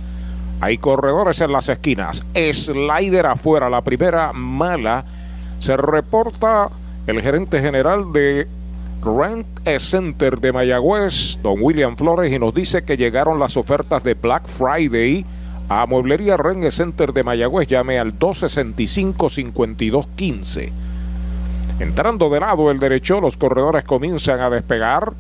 [0.61, 2.25] Hay corredores en las esquinas.
[2.33, 3.69] Slider afuera.
[3.69, 5.05] La primera mala.
[5.59, 6.69] Se reporta
[7.07, 8.47] el gerente general de
[9.01, 9.47] Rent
[9.77, 14.45] Center de Mayagüez, don William Flores, y nos dice que llegaron las ofertas de Black
[14.47, 15.25] Friday
[15.69, 17.67] a Mueblería Rent Center de Mayagüez.
[17.67, 20.71] Llame al 265-5215.
[21.79, 25.13] Entrando de lado el derecho, los corredores comienzan a despegar.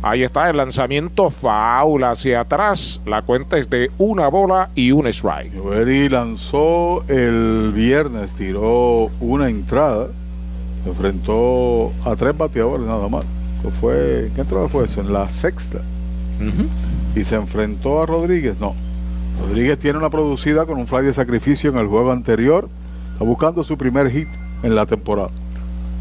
[0.00, 3.02] Ahí está el lanzamiento foul hacia atrás.
[3.04, 5.52] La cuenta es de una bola y un strike.
[5.52, 10.06] Newberry lanzó el viernes, tiró una entrada,
[10.84, 13.24] se enfrentó a tres bateadores nada más.
[13.60, 15.00] ¿Qué fue, ¿Qué entrada fue eso?
[15.00, 15.82] En la sexta.
[17.16, 18.60] Y se enfrentó a Rodríguez.
[18.60, 18.76] No.
[19.42, 22.68] Rodríguez tiene una producida con un fly de sacrificio en el juego anterior.
[23.14, 24.28] Está buscando su primer hit
[24.62, 25.30] en la temporada.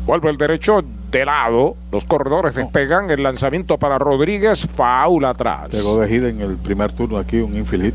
[0.08, 1.76] Vuelve el derecho de lado.
[1.92, 3.12] Los corredores despegan.
[3.12, 4.66] El lanzamiento para Rodríguez.
[4.66, 5.70] Foul atrás.
[5.74, 7.94] Llegó de hit en el primer turno aquí, un infield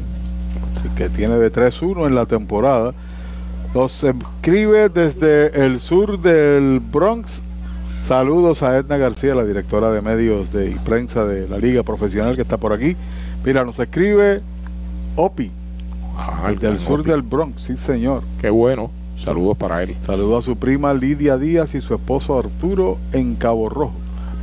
[0.94, 2.92] que tiene de 3-1 en la temporada.
[3.74, 7.40] Nos escribe desde el sur del Bronx.
[8.04, 12.36] Saludos a Edna García, la directora de medios de y prensa de la Liga Profesional
[12.36, 12.94] que está por aquí.
[13.42, 14.42] Mira, nos escribe
[15.16, 15.50] Opi,
[16.60, 18.22] del sur del Bronx, sí señor.
[18.38, 18.90] Qué bueno.
[19.24, 19.96] Saludos para él.
[20.04, 23.94] Saludos a su prima Lidia Díaz y su esposo Arturo en Cabo Rojo.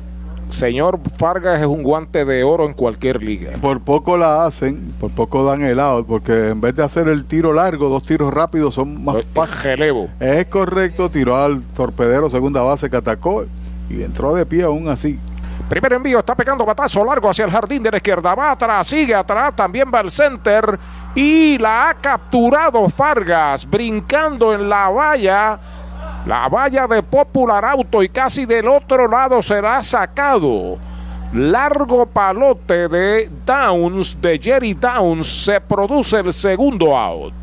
[0.49, 3.53] señor Fargas es un guante de oro en cualquier liga.
[3.59, 7.25] Por poco la hacen, por poco dan el out, porque en vez de hacer el
[7.25, 9.63] tiro largo, dos tiros rápidos son más fáciles.
[9.63, 10.09] Relevo.
[10.19, 13.45] Es correcto, tiró al torpedero segunda base que atacó
[13.89, 15.19] y entró de pie aún así.
[15.73, 18.35] Primer envío, está pegando batazo largo hacia el jardín de la izquierda.
[18.35, 20.77] Va atrás, sigue atrás, también va al center.
[21.15, 25.59] Y la ha capturado Fargas, brincando en la valla.
[26.27, 30.77] La valla de Popular Auto y casi del otro lado será sacado.
[31.33, 35.25] Largo palote de Downs, de Jerry Downs.
[35.27, 37.42] Se produce el segundo out.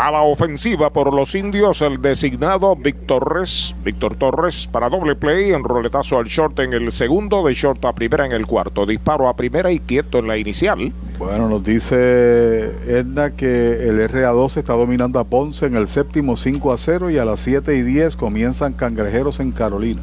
[0.00, 5.50] A la ofensiva por los indios, el designado Víctor Torres, Víctor Torres para doble play,
[5.50, 9.28] en roletazo al short en el segundo, de short a primera en el cuarto, disparo
[9.28, 10.92] a primera y quieto en la inicial.
[11.18, 16.72] Bueno, nos dice Edna que el RA12 está dominando a Ponce en el séptimo 5
[16.72, 20.00] a 0 y a las 7 y 10 comienzan cangrejeros en Carolina.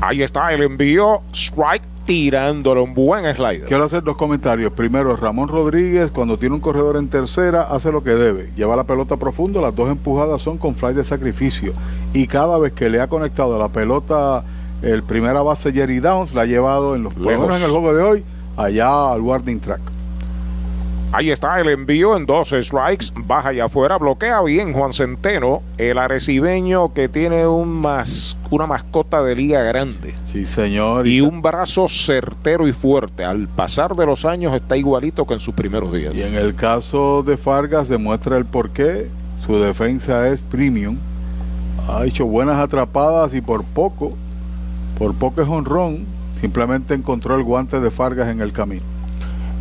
[0.00, 3.66] Ahí está el envío, strike tirándole un buen slider.
[3.66, 4.72] Quiero hacer dos comentarios.
[4.72, 8.50] Primero, Ramón Rodríguez, cuando tiene un corredor en tercera, hace lo que debe.
[8.56, 11.72] Lleva la pelota profundo, las dos empujadas son con fly de sacrificio.
[12.12, 14.44] Y cada vez que le ha conectado la pelota
[14.82, 18.02] el primera base Jerry Downs, la ha llevado en los por en el juego de
[18.02, 18.24] hoy,
[18.56, 19.91] allá al warning track.
[21.14, 25.98] Ahí está el envío en dos strikes, baja y afuera, bloquea bien Juan Centeno, el
[25.98, 27.86] arecibeño que tiene un
[28.48, 30.14] una mascota de liga grande.
[30.32, 31.06] Sí, señor.
[31.06, 33.26] Y un brazo certero y fuerte.
[33.26, 36.16] Al pasar de los años está igualito que en sus primeros días.
[36.16, 39.08] Y en el caso de Fargas demuestra el porqué.
[39.44, 40.96] Su defensa es premium.
[41.88, 44.14] Ha hecho buenas atrapadas y por poco,
[44.98, 46.06] por poco es honrón,
[46.40, 48.91] simplemente encontró el guante de Fargas en el camino.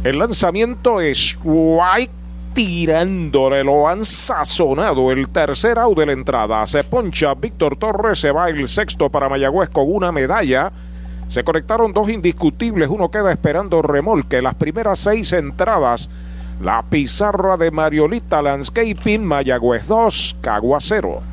[0.03, 2.11] El lanzamiento es White
[2.55, 5.11] tirándole, lo han sazonado.
[5.11, 6.65] El tercer out de la entrada.
[6.65, 10.71] Se poncha Víctor Torres, se va el sexto para Mayagüez con una medalla.
[11.27, 14.41] Se conectaron dos indiscutibles, uno queda esperando remolque.
[14.41, 16.09] Las primeras seis entradas,
[16.59, 21.21] la pizarra de Mariolita Landscaping, Mayagüez 2, Cagua 0.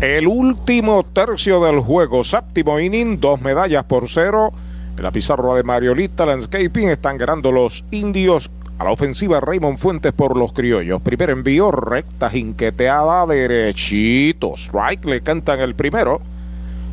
[0.00, 4.50] El último tercio del juego, séptimo inning, dos medallas por cero.
[4.96, 10.14] En la pizarra de Mariolita Landscaping están ganando los indios a la ofensiva Raymond Fuentes
[10.14, 11.02] por los criollos.
[11.02, 14.54] Primer envío, recta jinqueteada, derechito.
[14.56, 16.22] Strike, le cantan el primero.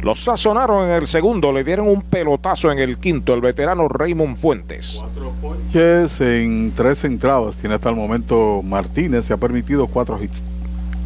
[0.01, 4.35] Los sazonaron en el segundo, le dieron un pelotazo en el quinto, el veterano Raymond
[4.35, 5.01] Fuentes.
[5.41, 10.43] Ponches en tres entradas tiene hasta el momento Martínez, se ha permitido cuatro hits.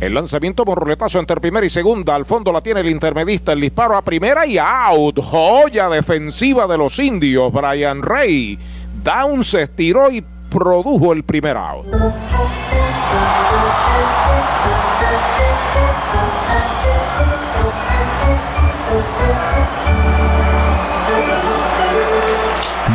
[0.02, 2.16] El lanzamiento por roletazo entre primera y segunda.
[2.16, 3.52] Al fondo la tiene el intermedista.
[3.52, 5.20] El disparo a primera y out.
[5.24, 7.54] Joya defensiva de los indios.
[7.54, 8.58] Brian Rey.
[9.04, 11.86] Down se estiró y produjo el primer out.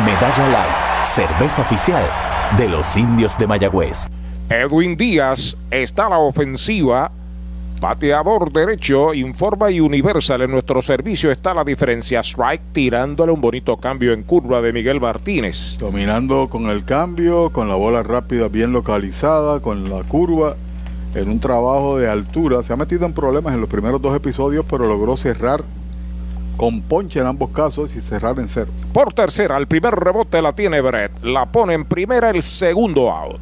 [0.05, 2.03] Medalla Light, cerveza oficial
[2.57, 4.09] de los indios de Mayagüez.
[4.49, 7.11] Edwin Díaz está a la ofensiva.
[7.81, 10.41] Bateador derecho, informa y Universal.
[10.41, 12.21] En nuestro servicio está la diferencia.
[12.21, 15.77] Strike tirándole un bonito cambio en curva de Miguel Martínez.
[15.77, 20.55] Dominando con el cambio, con la bola rápida bien localizada, con la curva,
[21.13, 22.63] en un trabajo de altura.
[22.63, 25.61] Se ha metido en problemas en los primeros dos episodios, pero logró cerrar
[26.55, 28.71] con ponche en ambos casos y cerrar en cero.
[28.93, 31.21] Por tercera, el primer rebote la tiene Brett.
[31.21, 33.41] La pone en primera el segundo out.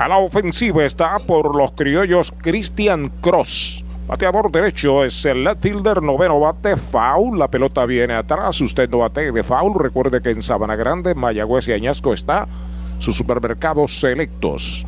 [0.00, 3.84] A la ofensiva está por los criollos Christian Cross.
[4.06, 7.38] Bateador derecho es el left fielder, noveno bate, foul.
[7.38, 8.62] La pelota viene atrás.
[8.62, 9.78] Usted no bate de foul.
[9.78, 12.48] Recuerde que en Sabana Grande, Mayagüez y Añasco está
[12.98, 14.86] sus supermercados selectos.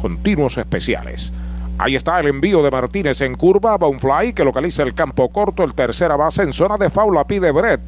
[0.00, 1.32] Continuos especiales.
[1.76, 3.76] Ahí está el envío de Martínez en curva.
[3.78, 5.64] Va un fly que localiza el campo corto.
[5.64, 7.16] El tercera base en zona de foul.
[7.16, 7.80] La pide Brett.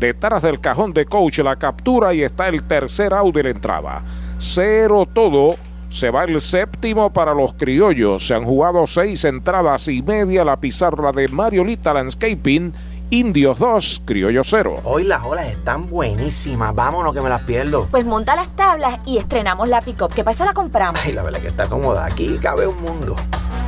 [0.00, 4.02] Detrás del cajón de coach la captura y está el tercer out de la entrada.
[4.38, 5.54] Cero todo.
[5.96, 8.26] Se va el séptimo para los criollos.
[8.26, 10.44] Se han jugado seis entradas y media.
[10.44, 12.74] La pizarra de Mariolita Landscaping.
[13.08, 14.82] Indios 2, Criollos 0.
[14.84, 16.74] Hoy las olas están buenísimas.
[16.74, 17.88] Vámonos que me las pierdo.
[17.90, 20.12] Pues monta las tablas y estrenamos la pick-up.
[20.12, 20.44] ¿Qué pasa?
[20.44, 21.00] La compramos.
[21.02, 22.04] Ay, la verdad que está cómoda.
[22.04, 23.16] Aquí cabe un mundo.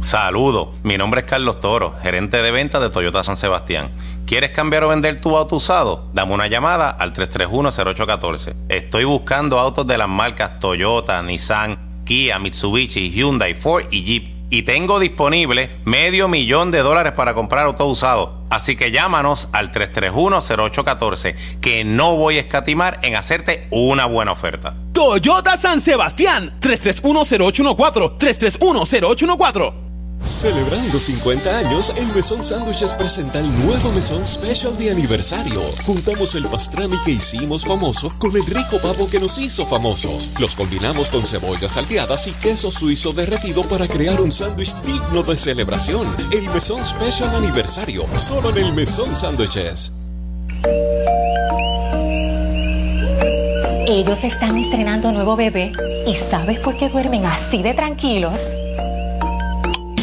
[0.00, 3.90] Saludo, mi nombre es Carlos Toro, gerente de venta de Toyota San Sebastián.
[4.26, 6.08] ¿Quieres cambiar o vender tu auto usado?
[6.14, 8.54] Dame una llamada al 331-0814.
[8.68, 14.38] Estoy buscando autos de las marcas Toyota, Nissan, Kia, Mitsubishi, Hyundai, Ford y Jeep.
[14.50, 18.44] Y tengo disponible medio millón de dólares para comprar auto usado.
[18.50, 24.74] Así que llámanos al 331-0814, que no voy a escatimar en hacerte una buena oferta.
[24.92, 29.87] Toyota San Sebastián, 3310814, 3310814.
[30.24, 35.60] Celebrando 50 años, el Mesón Sándwiches presenta el nuevo Mesón Special de aniversario.
[35.86, 40.28] Juntamos el pastrami que hicimos famoso con el rico pavo que nos hizo famosos.
[40.38, 45.36] Los combinamos con cebollas salteadas y queso suizo derretido para crear un sándwich digno de
[45.36, 46.06] celebración.
[46.32, 49.92] El Mesón Special Aniversario, solo en el Mesón Sándwiches.
[53.86, 55.72] Ellos están estrenando nuevo bebé
[56.06, 58.42] y ¿sabes por qué duermen así de tranquilos?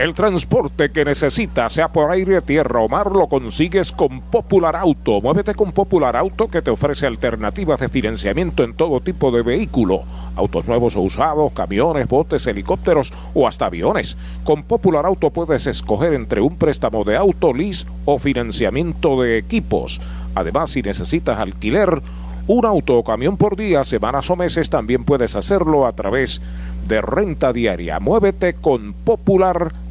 [0.00, 5.20] El transporte que necesitas, sea por aire, tierra o mar, lo consigues con Popular Auto.
[5.20, 10.04] Muévete con Popular Auto que te ofrece alternativas de financiamiento en todo tipo de vehículo.
[10.36, 14.16] Autos nuevos o usados, camiones, botes, helicópteros o hasta aviones.
[14.42, 20.00] Con Popular Auto puedes escoger entre un préstamo de auto, lease o financiamiento de equipos.
[20.34, 22.00] Además, si necesitas alquiler,
[22.46, 26.40] un auto o camión por día, semanas o meses, también puedes hacerlo a través
[26.88, 28.00] de renta diaria.
[28.00, 29.89] Muévete con Popular Auto.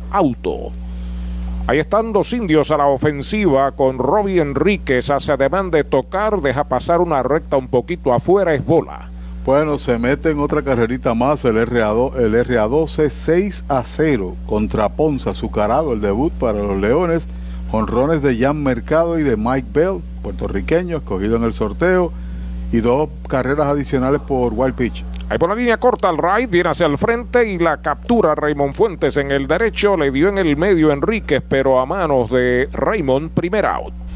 [1.67, 5.09] Ahí están los indios a la ofensiva con Robbie Enríquez.
[5.11, 9.11] Hace ademán de tocar, deja pasar una recta un poquito afuera, es bola.
[9.45, 14.89] Bueno, se mete en otra carrerita más el RA2, el RA12 6 a 0 contra
[14.89, 17.27] Ponce, azucarado el debut para los Leones,
[17.71, 22.11] honrones de Jan Mercado y de Mike Bell, puertorriqueño, escogido en el sorteo,
[22.71, 25.05] y dos carreras adicionales por Wild Pitch.
[25.29, 28.73] Ahí por la línea corta al right, viene hacia el frente y la captura Raymond
[28.73, 33.29] Fuentes en el derecho, le dio en el medio Enríquez, pero a manos de Raymond,
[33.29, 33.93] primer out.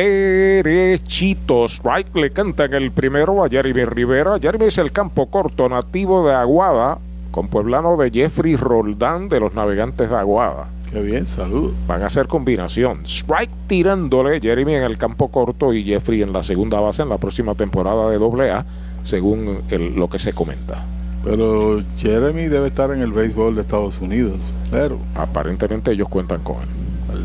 [0.00, 1.74] derechitos.
[1.74, 4.38] Strike le cantan el primero a Jeremy Rivera.
[4.40, 6.98] Jeremy es el campo corto nativo de Aguada,
[7.30, 10.68] con pueblano de Jeffrey Roldán de los navegantes de Aguada.
[10.92, 11.72] Qué bien, salud.
[11.86, 13.04] Van a hacer combinación.
[13.06, 17.18] Strike tirándole, Jeremy en el campo corto y Jeffrey en la segunda base en la
[17.18, 18.64] próxima temporada de AA,
[19.02, 20.84] según el- lo que se comenta.
[21.24, 24.36] Pero Jeremy debe estar en el béisbol de Estados Unidos.
[24.70, 26.68] Pero aparentemente ellos cuentan con él.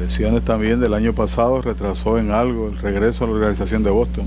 [0.01, 4.25] Lesiones también del año pasado retrasó en algo el regreso a la organización de Boston.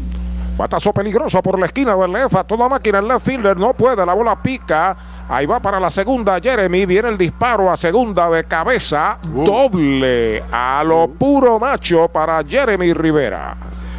[0.57, 2.37] Batazo peligroso por la esquina del left.
[2.37, 4.07] A toda máquina el left fielder no puede.
[4.07, 4.97] La bola pica.
[5.29, 6.87] Ahí va para la segunda Jeremy.
[6.87, 9.19] Viene el disparo a segunda de cabeza.
[9.25, 13.57] Doble a lo puro macho para Jeremy Rivera.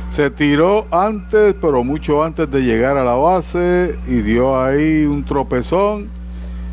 [0.07, 5.25] Se tiró antes, pero mucho antes de llegar a la base y dio ahí un
[5.25, 6.09] tropezón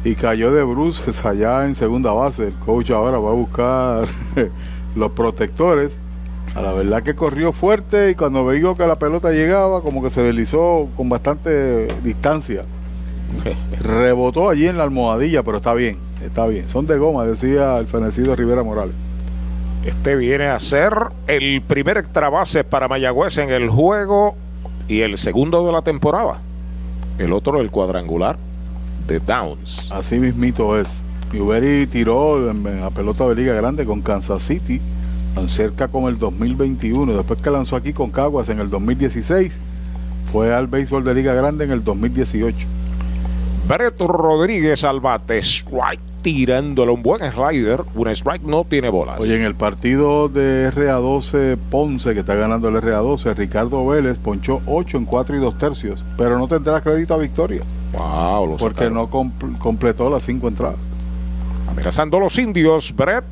[0.05, 2.49] y cayó de bruces allá en segunda base.
[2.49, 4.07] El coach ahora va a buscar
[4.95, 5.99] los protectores.
[6.55, 10.11] A la verdad que corrió fuerte y cuando veía que la pelota llegaba, como que
[10.11, 12.65] se deslizó con bastante distancia.
[13.81, 16.69] Rebotó allí en la almohadilla, pero está bien, está bien.
[16.69, 18.95] Son de goma, decía el fenecido Rivera Morales.
[19.85, 20.93] Este viene a ser
[21.27, 24.37] el primer extra base para Mayagüez en el juego
[24.87, 26.41] y el segundo de la temporada.
[27.19, 28.37] El otro, el cuadrangular
[29.09, 29.91] de Downs.
[29.91, 31.03] Así mismito es.
[31.41, 34.81] Uberi tiró en la pelota de Liga Grande con Kansas City,
[35.35, 37.13] tan cerca como el 2021.
[37.15, 39.59] Después que lanzó aquí con Caguas en el 2016,
[40.33, 42.67] fue al béisbol de Liga Grande en el 2018.
[43.69, 47.83] Breto Rodríguez al bate, strike, tirándole un buen slider.
[47.95, 49.21] Un strike no tiene bolas.
[49.21, 54.61] Oye, en el partido de RA12 Ponce, que está ganando el RA12, Ricardo Vélez ponchó
[54.67, 57.63] 8 en 4 y 2 tercios, pero no tendrá crédito a victoria.
[57.93, 58.95] Wow, lo Porque sacaron.
[58.95, 60.77] no compl- completó las 5 entradas.
[61.73, 63.25] Amenazando los indios, Brett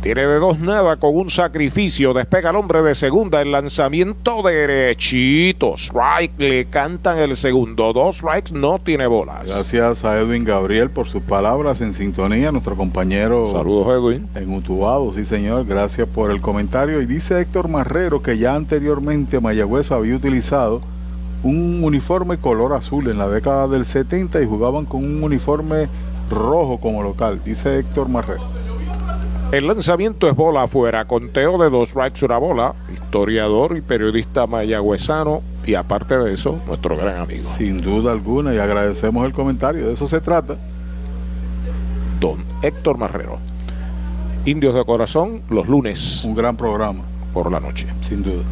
[0.00, 2.14] tiene de dos nada con un sacrificio.
[2.14, 3.42] Despega el hombre de segunda.
[3.42, 5.74] El lanzamiento derechito.
[5.76, 6.38] Strike.
[6.38, 7.92] Le cantan el segundo.
[7.92, 8.52] Dos strikes.
[8.54, 9.48] No tiene bolas.
[9.48, 13.50] Gracias a Edwin Gabriel por sus palabras en sintonía, nuestro compañero.
[13.50, 14.28] Saludos, Edwin.
[14.36, 15.64] En Utuado, sí, señor.
[15.64, 17.02] Gracias por el comentario.
[17.02, 20.80] Y dice Héctor Marrero que ya anteriormente Mayagüez había utilizado
[21.42, 25.88] un uniforme color azul en la década del 70 y jugaban con un uniforme
[26.30, 28.42] rojo como local, dice Héctor Marrero.
[29.52, 31.04] El lanzamiento es bola afuera.
[31.04, 32.74] Conteo de dos strikes, una bola.
[32.92, 35.42] Historiador y periodista mayagüezano.
[35.64, 37.48] Y aparte de eso, nuestro gran amigo.
[37.48, 39.86] Sin duda alguna, y agradecemos el comentario.
[39.86, 40.56] De eso se trata.
[42.18, 43.38] Don Héctor Marrero.
[44.44, 46.24] Indios de Corazón, los lunes.
[46.24, 47.04] Un gran programa.
[47.32, 47.86] Por la noche.
[48.00, 48.42] Sin duda.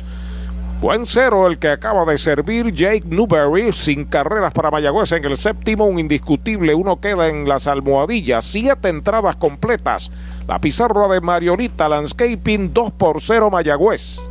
[0.81, 3.71] Buen cero el que acaba de servir Jake Newberry.
[3.73, 5.85] Sin carreras para Mayagüez en el séptimo.
[5.85, 6.73] Un indiscutible.
[6.73, 8.43] Uno queda en las almohadillas.
[8.43, 10.09] Siete entradas completas.
[10.47, 14.30] La pizarra de Marionita Landscaping 2 por 0 Mayagüez.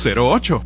[0.01, 0.63] 408-8808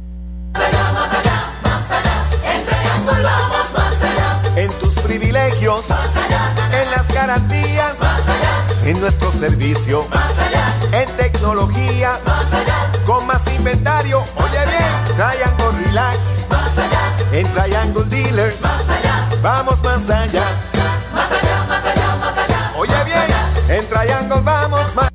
[0.94, 6.92] Más allá, más allá, entre Astor vamos más allá, En tus privilegios, más allá, en
[6.92, 10.08] las garantías, más allá, en nuestro servicio.
[10.10, 14.24] Más allá, En tecnología, más allá, con más inventario.
[14.38, 16.46] Oye bien, Triangle Relax.
[16.50, 20.44] más allá, En Triangle Dealers, más allá, vamos más allá.
[21.14, 22.72] más allá, más allá, más allá.
[22.78, 25.15] Oye bien, en Triangle vamos más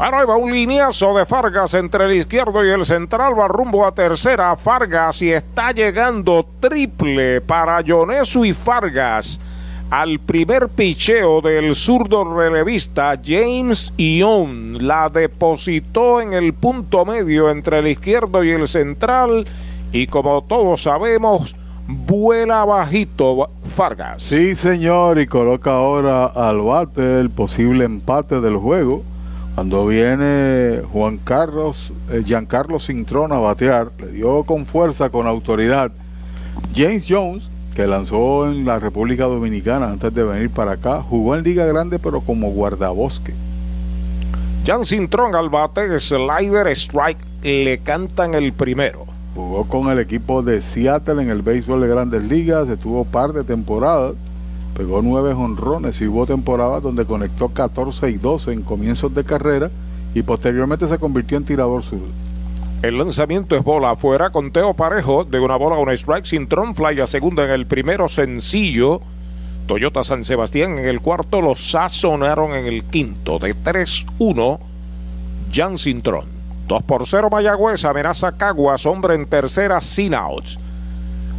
[0.00, 3.38] Bueno, ahí va un lineazo de Fargas entre el izquierdo y el central.
[3.38, 4.56] Va rumbo a tercera.
[4.56, 9.38] Fargas y está llegando triple para Yonesu y Fargas.
[9.90, 17.80] Al primer picheo del zurdo relevista James Ion la depositó en el punto medio entre
[17.80, 19.46] el izquierdo y el central.
[19.92, 21.54] Y como todos sabemos,
[21.86, 24.22] vuela bajito Fargas.
[24.22, 29.04] Sí, señor, y coloca ahora al bate el posible empate del juego.
[29.54, 35.90] Cuando viene Juan Carlos, eh, Giancarlo Cintrón a batear, le dio con fuerza, con autoridad.
[36.74, 41.42] James Jones, que lanzó en la República Dominicana antes de venir para acá, jugó en
[41.44, 43.34] Liga Grande pero como guardabosque.
[44.64, 49.06] Jan Cintrón al bate, slider, strike, le cantan el primero.
[49.34, 53.44] Jugó con el equipo de Seattle en el béisbol de grandes ligas, estuvo par de
[53.44, 54.14] temporadas,
[54.76, 59.70] pegó nueve honrones y hubo temporadas donde conectó 14 y 12 en comienzos de carrera
[60.14, 62.00] y posteriormente se convirtió en tirador sur.
[62.82, 66.98] El lanzamiento es bola afuera, conteo parejo de una bola a un strike, Cintrón fly
[67.00, 69.02] a segunda en el primero sencillo.
[69.66, 73.38] Toyota San Sebastián en el cuarto, los sazonaron en el quinto.
[73.38, 74.58] De 3-1,
[75.52, 76.24] Jan Cintrón.
[76.68, 80.58] 2 por 0 Mayagüez, amenaza Caguas, hombre en tercera, sin outs.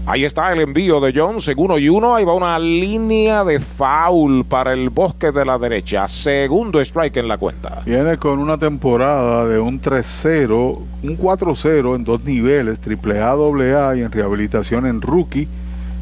[0.07, 2.15] Ahí está el envío de Jones uno y uno.
[2.15, 6.07] Ahí va una línea de foul para el bosque de la derecha.
[6.07, 7.83] Segundo strike en la cuenta.
[7.85, 14.01] Viene con una temporada de un 3-0, un 4-0 en dos niveles, AAA, AA y
[14.01, 15.47] en rehabilitación en rookie,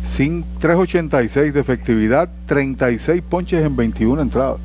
[0.06, 4.60] sin 3.86 de efectividad, 36 ponches en 21 entradas.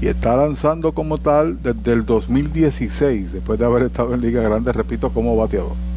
[0.00, 4.72] Y está lanzando como tal desde el 2016, después de haber estado en Liga Grande,
[4.72, 5.87] repito, como bateador.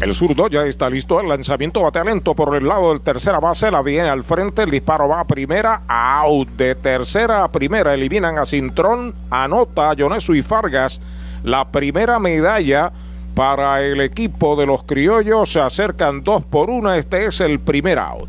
[0.00, 1.20] El zurdo ya está listo.
[1.20, 3.70] El lanzamiento batea lento por el lado del tercera base.
[3.70, 4.62] La viene al frente.
[4.62, 5.82] El disparo va a primera.
[5.88, 6.48] Out.
[6.50, 7.94] De tercera a primera.
[7.94, 9.14] Eliminan a Cintrón.
[9.30, 11.00] Anota a Yonesu y Fargas.
[11.42, 12.92] La primera medalla
[13.34, 15.52] para el equipo de los criollos.
[15.52, 16.96] Se acercan dos por una.
[16.96, 18.28] Este es el primer out.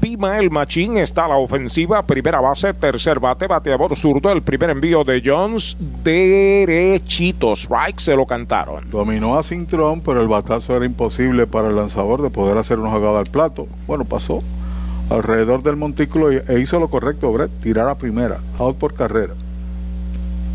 [0.00, 5.04] Bimael Machín está a la ofensiva, primera base, tercer bate, bateador zurdo, el primer envío
[5.04, 8.88] de Jones, derechito, strike, se lo cantaron.
[8.88, 12.90] Dominó a Cintrón, pero el batazo era imposible para el lanzador de poder hacer una
[12.90, 13.68] jugada al plato.
[13.86, 14.42] Bueno, pasó
[15.10, 19.34] alrededor del montículo e hizo lo correcto, Brett, tirar a primera, out por carrera.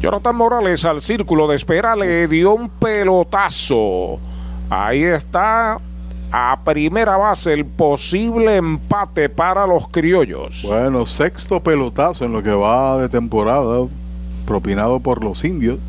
[0.02, 4.20] Jonathan Morales al círculo de espera le dio un pelotazo.
[4.72, 5.78] Ahí está
[6.38, 10.64] a primera base el posible empate para los criollos.
[10.68, 13.88] Bueno, sexto pelotazo en lo que va de temporada.
[14.46, 15.80] propinado por los indios,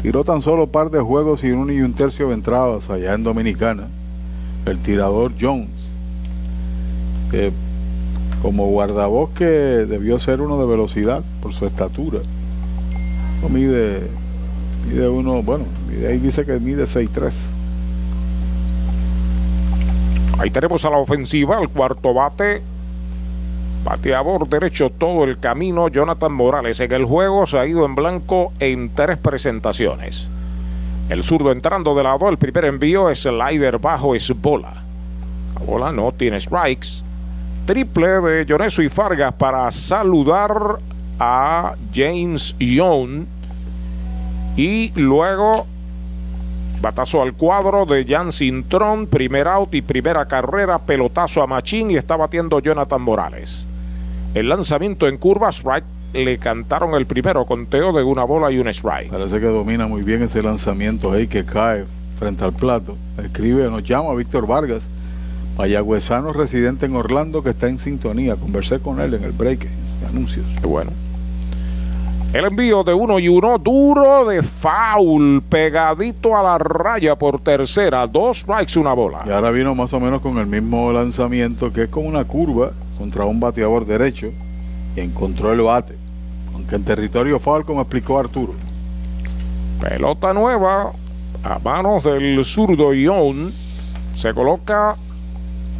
[0.00, 3.12] tiró tan solo un par de juegos y un y un tercio de entradas allá
[3.14, 3.88] en Dominicana.
[4.66, 5.90] El tirador Jones,
[7.32, 7.50] que
[8.40, 12.20] como guardabosque debió ser uno de velocidad por su estatura.
[13.42, 14.06] No mide,
[14.88, 15.64] mide uno, bueno,
[16.08, 17.57] ahí dice que mide 6'3".
[20.38, 22.62] Ahí tenemos a la ofensiva, el cuarto bate.
[23.84, 25.88] Bateador derecho todo el camino.
[25.88, 30.28] Jonathan Morales en el juego se ha ido en blanco en tres presentaciones.
[31.08, 32.28] El zurdo entrando de lado.
[32.28, 34.84] El primer envío es slider bajo, es bola.
[35.58, 37.02] La bola no tiene strikes.
[37.66, 40.78] Triple de Jonesu y Fargas para saludar
[41.18, 43.26] a James Young.
[44.56, 45.66] Y luego
[46.80, 51.96] Batazo al cuadro de Jan Cintrón, primer out y primera carrera, pelotazo a Machín y
[51.96, 53.66] está batiendo Jonathan Morales.
[54.34, 58.68] El lanzamiento en curva, strike, le cantaron el primero conteo de una bola y un
[58.68, 59.10] strike.
[59.10, 61.84] Parece que domina muy bien ese lanzamiento ahí que cae
[62.16, 62.96] frente al plato.
[63.20, 64.88] Escribe, nos llama Víctor Vargas,
[65.56, 68.36] mayagüezano residente en Orlando que está en sintonía.
[68.36, 69.66] Conversé con él en el break
[70.08, 70.46] anuncios.
[70.60, 70.92] Qué bueno.
[72.34, 78.06] El envío de uno y uno, duro de foul, pegadito a la raya por tercera,
[78.06, 79.22] dos strikes, una bola.
[79.26, 82.72] Y ahora vino más o menos con el mismo lanzamiento que es como una curva
[82.98, 84.30] contra un bateador derecho
[84.94, 85.96] y encontró el bate.
[86.54, 88.52] Aunque en territorio foul, como explicó Arturo.
[89.80, 90.92] Pelota nueva
[91.42, 93.54] a manos del zurdo Ion.
[94.14, 94.96] Se coloca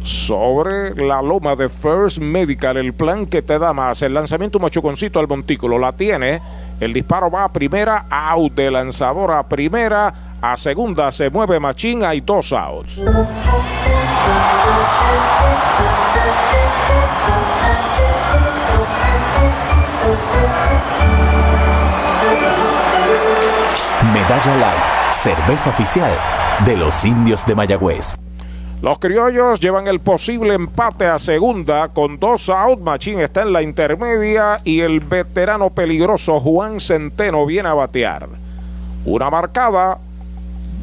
[0.03, 2.77] sobre la loma de First Medical.
[2.77, 4.01] El plan que te da más.
[4.01, 5.77] El lanzamiento machuconcito al montículo.
[5.79, 6.41] La tiene.
[6.79, 8.05] El disparo va a primera.
[8.09, 10.13] Out de lanzador a primera.
[10.41, 12.03] A segunda se mueve Machín.
[12.03, 13.01] Hay dos outs.
[24.13, 26.11] Medalla Light, cerveza oficial
[26.65, 28.17] de los indios de Mayagüez.
[28.81, 32.79] Los criollos llevan el posible empate a segunda con dos out.
[32.79, 38.29] Machín está en la intermedia y el veterano peligroso Juan Centeno viene a batear.
[39.03, 39.99] Una marcada.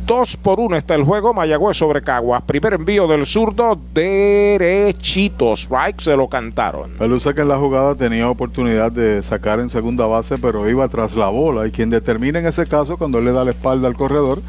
[0.05, 1.33] Dos por uno está el juego.
[1.33, 2.43] Mayagüez sobre Caguas.
[2.43, 5.55] Primer envío del zurdo derechito.
[5.55, 6.91] Strike se lo cantaron.
[6.99, 11.17] Pelusa que en la jugada tenía oportunidad de sacar en segunda base, pero iba tras
[11.17, 11.67] la bola.
[11.67, 14.43] Y quien determina en ese caso, cuando le da la espalda al corredor,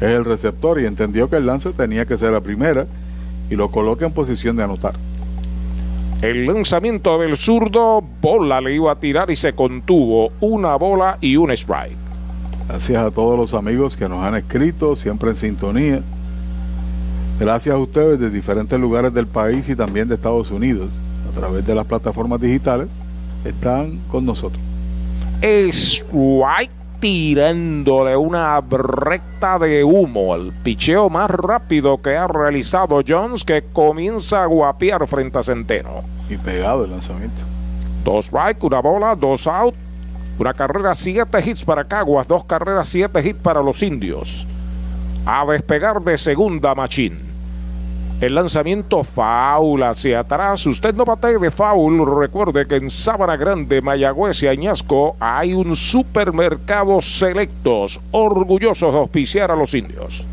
[0.00, 0.80] es el receptor.
[0.80, 2.86] Y entendió que el lance tenía que ser la primera
[3.50, 4.94] y lo coloca en posición de anotar.
[6.20, 10.32] El lanzamiento del zurdo, bola le iba a tirar y se contuvo.
[10.40, 11.96] Una bola y un strike.
[12.68, 16.02] Gracias a todos los amigos que nos han escrito, siempre en sintonía.
[17.38, 20.90] Gracias a ustedes de diferentes lugares del país y también de Estados Unidos,
[21.30, 22.88] a través de las plataformas digitales,
[23.44, 24.60] están con nosotros.
[25.40, 30.34] Strike tirándole una recta de humo.
[30.34, 36.02] El picheo más rápido que ha realizado Jones que comienza a guapear frente a Centeno.
[36.28, 37.42] Y pegado el lanzamiento.
[38.04, 39.74] Dos strike, una bola, dos out.
[40.38, 44.46] Una carrera, siete hits para Caguas, dos carreras, siete hits para los indios.
[45.26, 47.27] A despegar de segunda Machín.
[48.20, 50.66] El lanzamiento foul hacia atrás.
[50.66, 52.04] Usted no bate de foul.
[52.18, 59.52] Recuerde que en Sábana Grande, Mayagüez y Añasco hay un supermercado selectos, orgullosos de auspiciar
[59.52, 60.26] a los indios.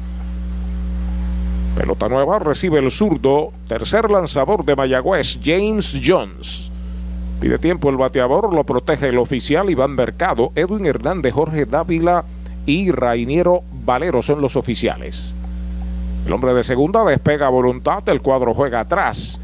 [1.77, 6.71] Pelota nueva recibe el zurdo, tercer lanzador de Mayagüez, James Jones.
[7.39, 12.25] Pide tiempo el bateador, lo protege el oficial Iván Mercado, Edwin Hernández, Jorge Dávila
[12.65, 15.35] y Rainiero Valero son los oficiales.
[16.25, 19.39] El hombre de segunda despega a voluntad, el cuadro juega atrás.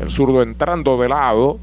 [0.00, 1.58] El zurdo entrando de lado.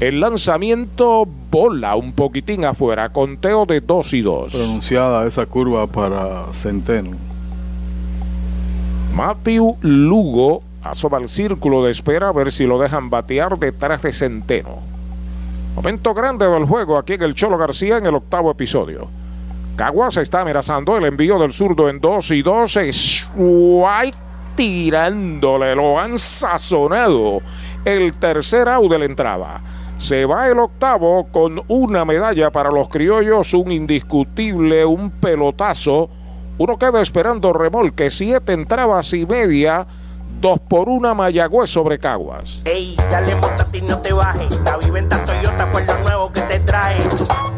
[0.00, 4.52] El lanzamiento bola un poquitín afuera, conteo de 2 y 2.
[4.54, 7.16] Pronunciada esa curva para Centeno.
[9.14, 14.12] Matthew Lugo asoma al círculo de espera a ver si lo dejan batear detrás de
[14.12, 14.76] Centeno.
[15.74, 19.08] Momento grande del juego aquí en el Cholo García en el octavo episodio.
[19.78, 22.76] Caguas está amenazando el envío del zurdo en 2 y 2.
[22.78, 24.16] Strike
[24.56, 27.38] tirándole, lo han sazonado.
[27.84, 29.60] El tercer out de la entrada.
[29.96, 36.10] Se va el octavo con una medalla para los criollos, un indiscutible, un pelotazo.
[36.58, 39.86] Uno queda esperando remolque, siete entradas y media,
[40.40, 42.62] dos por una Mayagüez sobre Caguas.
[42.64, 43.30] Ey, dale
[43.72, 44.60] y no te bajes.
[44.64, 47.57] La Toyota fue nuevo que te.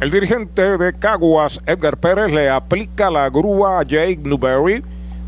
[0.00, 4.80] El dirigente de Caguas, Edgar Pérez, le aplica la grúa a Jake Newberry.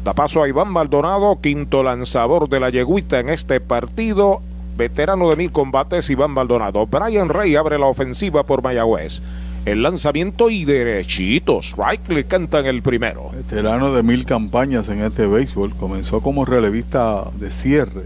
[0.05, 4.41] Da paso a Iván Maldonado, quinto lanzador de la yeguita en este partido.
[4.77, 6.87] Veterano de mil combates, Iván Maldonado.
[6.87, 9.23] Brian Rey abre la ofensiva por Mayagüez.
[9.67, 11.59] El lanzamiento y derechito.
[11.63, 13.29] Strike le cantan el primero.
[13.33, 15.75] Veterano de mil campañas en este béisbol.
[15.75, 18.05] Comenzó como relevista de cierre.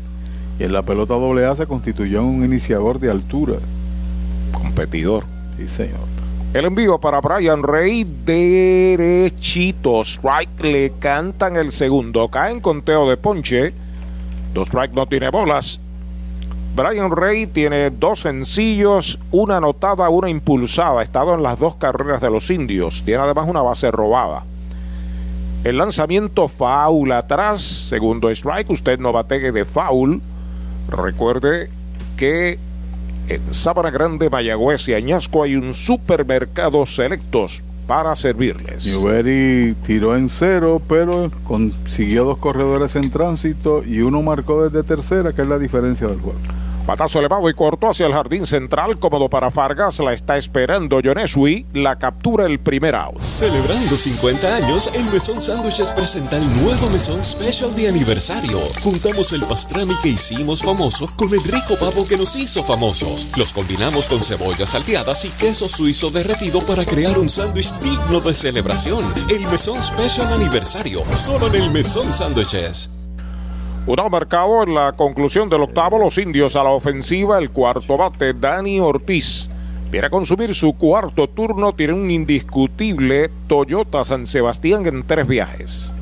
[0.59, 3.57] Y en la pelota AA se constituyó en un iniciador de altura.
[4.51, 5.25] Competidor.
[5.59, 6.14] Sí, señor.
[6.55, 10.03] El envío para Brian Rey, derechito.
[10.03, 12.29] Strike le cantan el segundo.
[12.29, 13.75] Cae en conteo de ponche.
[14.55, 15.81] Dos strike no tiene bolas.
[16.77, 21.01] Brian Rey tiene dos sencillos, una anotada, una impulsada.
[21.01, 23.03] Ha estado en las dos carreras de los indios.
[23.05, 24.45] Tiene además una base robada.
[25.65, 27.63] El lanzamiento foul atrás.
[27.63, 28.71] Segundo strike.
[28.71, 30.23] Usted no bategue de foul.
[30.89, 31.69] Recuerde
[32.17, 32.61] que
[33.29, 38.87] en Sabana Grande, Mayagüez y Añasco hay un supermercado selectos para servirles.
[38.87, 45.33] Newberry tiró en cero, pero consiguió dos corredores en tránsito y uno marcó desde tercera,
[45.33, 46.39] que es la diferencia del juego.
[46.87, 51.67] Patazo elevado y corto hacia el jardín central, cómodo para Fargas, la está esperando Yonesui,
[51.73, 53.23] la captura el primer out.
[53.23, 58.59] Celebrando 50 años, el Mesón Sándwiches presenta el nuevo Mesón Special de aniversario.
[58.83, 63.29] Juntamos el pastrami que hicimos famoso con el rico pavo que nos hizo famosos.
[63.39, 68.35] Los combinamos con cebollas salteadas y queso suizo derretido para crear un sándwich digno de
[68.35, 69.11] celebración.
[69.31, 72.91] El Mesón Special Aniversario, solo en el Mesón Sándwiches.
[73.87, 78.33] Un marcado en la conclusión del octavo, los indios a la ofensiva, el cuarto bate,
[78.33, 79.51] Dani Ortiz.
[79.91, 85.95] Viene a consumir su cuarto turno, tiene un indiscutible Toyota San Sebastián en tres viajes.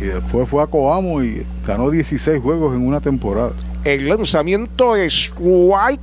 [0.00, 3.52] Y después fue a Coamo y ganó 16 juegos en una temporada.
[3.84, 6.02] El lanzamiento es White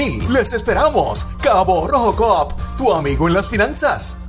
[0.01, 0.29] 787-806-3000.
[0.29, 1.25] Les esperamos.
[1.41, 4.19] Cabo Rojo Cop, tu amigo en las finanzas.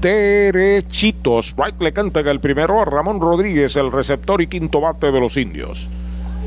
[0.00, 1.54] Derechitos.
[1.56, 5.36] Right le canta el primero a Ramón Rodríguez, el receptor y quinto bate de los
[5.36, 5.88] indios.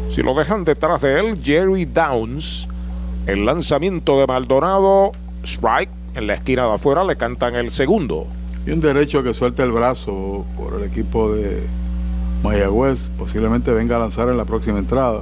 [0.09, 2.67] Si lo dejan detrás de él, Jerry Downs.
[3.27, 5.11] El lanzamiento de Maldonado.
[5.43, 5.91] Strike.
[6.15, 8.27] En la esquina de afuera le cantan el segundo.
[8.65, 11.63] Y un derecho que suelte el brazo por el equipo de
[12.43, 13.09] Mayagüez.
[13.17, 15.21] Posiblemente venga a lanzar en la próxima entrada.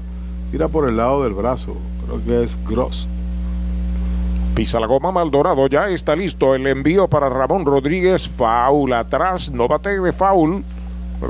[0.52, 1.76] Tira por el lado del brazo.
[2.68, 3.08] Gross.
[4.56, 8.28] Pisa la goma Maldonado, ya está listo el envío para Ramón Rodríguez.
[8.28, 10.64] Faul atrás, no bate de faul.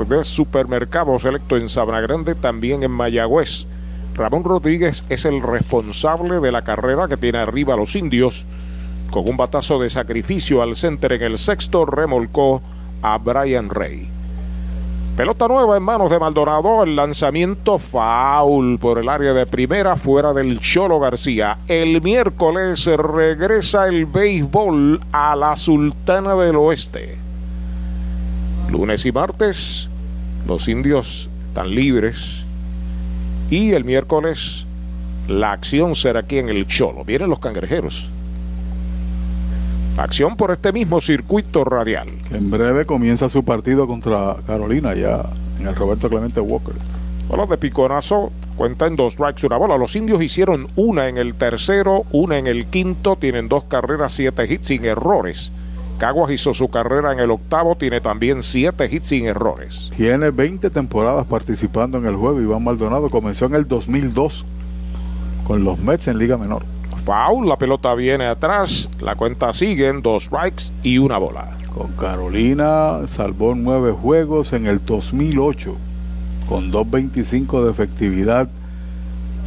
[0.08, 3.66] De supermercado selecto en Sabana Grande, también en Mayagüez.
[4.14, 8.46] Ramón Rodríguez es el responsable de la carrera que tiene arriba los indios.
[9.10, 12.60] Con un batazo de sacrificio al center en el sexto, remolcó
[13.02, 14.08] a Brian Rey.
[15.20, 16.82] Pelota nueva en manos de Maldonado.
[16.82, 21.58] El lanzamiento foul por el área de primera fuera del Cholo García.
[21.68, 27.18] El miércoles regresa el béisbol a la Sultana del Oeste.
[28.70, 29.90] Lunes y martes
[30.48, 32.46] los indios están libres.
[33.50, 34.66] Y el miércoles
[35.28, 37.04] la acción será aquí en el Cholo.
[37.04, 38.10] Vienen los cangrejeros.
[40.00, 42.08] Acción por este mismo circuito radial.
[42.30, 45.26] En breve comienza su partido contra Carolina ya
[45.60, 46.74] en el Roberto Clemente Walker.
[47.28, 49.76] Bueno, de piconazo cuenta en dos strikes una bola.
[49.76, 53.16] Los indios hicieron una en el tercero, una en el quinto.
[53.16, 55.52] Tienen dos carreras, siete hits sin errores.
[55.98, 59.90] Caguas hizo su carrera en el octavo, tiene también siete hits sin errores.
[59.94, 62.40] Tiene 20 temporadas participando en el juego.
[62.40, 64.46] Iván Maldonado comenzó en el 2002
[65.44, 66.64] con los Mets en Liga Menor.
[67.04, 71.56] Foul, la pelota viene atrás, la cuenta sigue en dos strikes y una bola.
[71.74, 75.76] Con Carolina salvó nueve juegos en el 2008
[76.50, 78.48] con 2.25 de efectividad.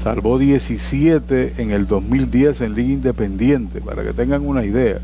[0.02, 5.00] Salvó 17 en el 2010 en Liga Independiente, para que tengan una idea.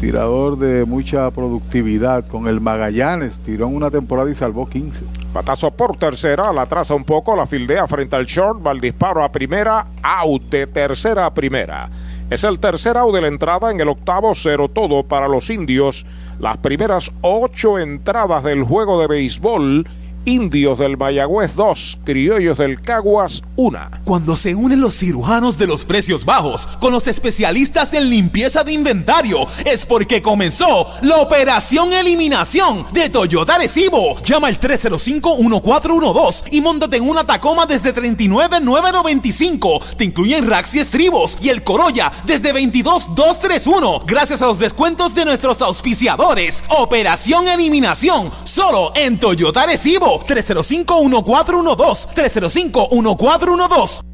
[0.00, 2.28] Tirador de mucha productividad.
[2.28, 5.02] Con el Magallanes tiró en una temporada y salvó 15.
[5.34, 9.24] Batazo por tercera, la traza un poco, la fildea frente al short, va el disparo
[9.24, 11.90] a primera, out de tercera a primera.
[12.30, 16.06] Es el tercer out de la entrada en el octavo, cero todo para los indios.
[16.38, 19.88] Las primeras ocho entradas del juego de béisbol.
[20.26, 23.78] Indios del Mayagüez 2, Criollos del Caguas 1.
[24.04, 28.72] Cuando se unen los cirujanos de los precios bajos con los especialistas en limpieza de
[28.72, 34.16] inventario, es porque comenzó la operación eliminación de Toyota Recibo.
[34.22, 39.80] Llama al 305-1412 y móntate en una Tacoma desde 39,995.
[39.98, 44.04] Te incluyen racks y estribos y el Corolla desde 22,231.
[44.06, 46.64] Gracias a los descuentos de nuestros auspiciadores.
[46.78, 50.13] Operación eliminación solo en Toyota Recibo.
[50.18, 52.06] 305-1412.
[52.14, 54.13] 305-1412.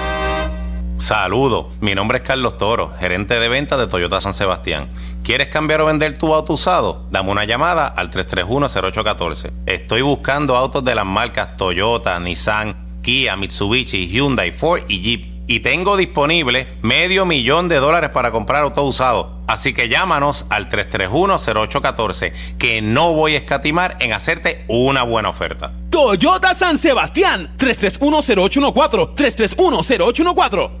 [1.01, 4.87] Saludos, mi nombre es Carlos Toro, gerente de ventas de Toyota San Sebastián.
[5.23, 7.07] ¿Quieres cambiar o vender tu auto usado?
[7.09, 9.51] Dame una llamada al 331-0814.
[9.65, 15.25] Estoy buscando autos de las marcas Toyota, Nissan, Kia, Mitsubishi, Hyundai, Ford y Jeep.
[15.47, 19.41] Y tengo disponible medio millón de dólares para comprar auto usado.
[19.47, 25.73] Así que llámanos al 331-0814, que no voy a escatimar en hacerte una buena oferta.
[25.89, 30.80] Toyota San Sebastián, 3310814, 3310814.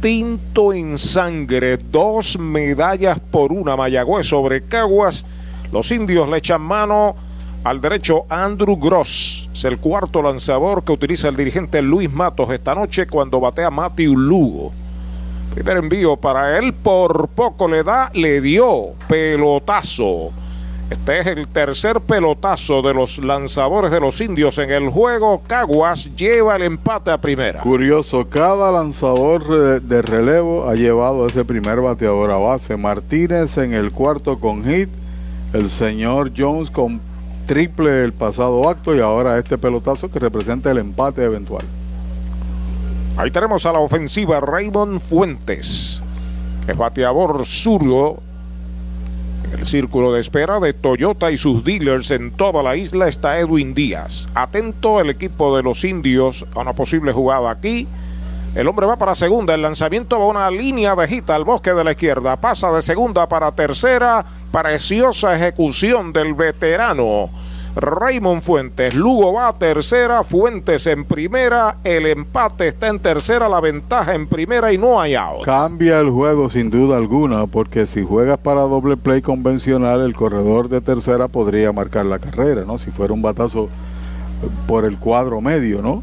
[0.00, 1.76] Tinto en sangre.
[1.76, 3.76] Dos medallas por una.
[3.76, 5.24] Mayagüez sobre Caguas.
[5.72, 7.16] Los indios le echan mano
[7.64, 9.50] al derecho Andrew Gross.
[9.52, 14.16] Es el cuarto lanzador que utiliza el dirigente Luis Matos esta noche cuando batea Matthew
[14.16, 14.72] Lugo.
[15.54, 16.74] Primer envío para él.
[16.74, 20.30] Por poco le da, le dio pelotazo.
[20.88, 25.42] Este es el tercer pelotazo de los lanzadores de los indios en el juego.
[25.44, 27.60] Caguas lleva el empate a primera.
[27.60, 32.76] Curioso, cada lanzador de relevo ha llevado ese primer bateador a base.
[32.76, 34.88] Martínez en el cuarto con hit,
[35.52, 37.00] el señor Jones con
[37.46, 41.64] triple el pasado acto y ahora este pelotazo que representa el empate eventual.
[43.16, 46.00] Ahí tenemos a la ofensiva Raymond Fuentes,
[46.64, 48.20] que es bateador zurdo.
[49.52, 53.74] El círculo de espera de Toyota y sus dealers en toda la isla está Edwin
[53.74, 54.28] Díaz.
[54.34, 57.86] Atento el equipo de los indios a una posible jugada aquí.
[58.56, 59.54] El hombre va para segunda.
[59.54, 62.36] El lanzamiento va una línea de gita al bosque de la izquierda.
[62.36, 64.24] Pasa de segunda para tercera.
[64.50, 67.30] Preciosa ejecución del veterano.
[67.76, 68.94] Raymond Fuentes.
[68.94, 74.26] Lugo va a tercera, Fuentes en primera, el empate está en tercera, la ventaja en
[74.26, 75.44] primera y no hay out.
[75.44, 80.70] Cambia el juego sin duda alguna, porque si juegas para doble play convencional, el corredor
[80.70, 82.78] de tercera podría marcar la carrera, ¿no?
[82.78, 83.68] Si fuera un batazo
[84.66, 86.02] por el cuadro medio, ¿no?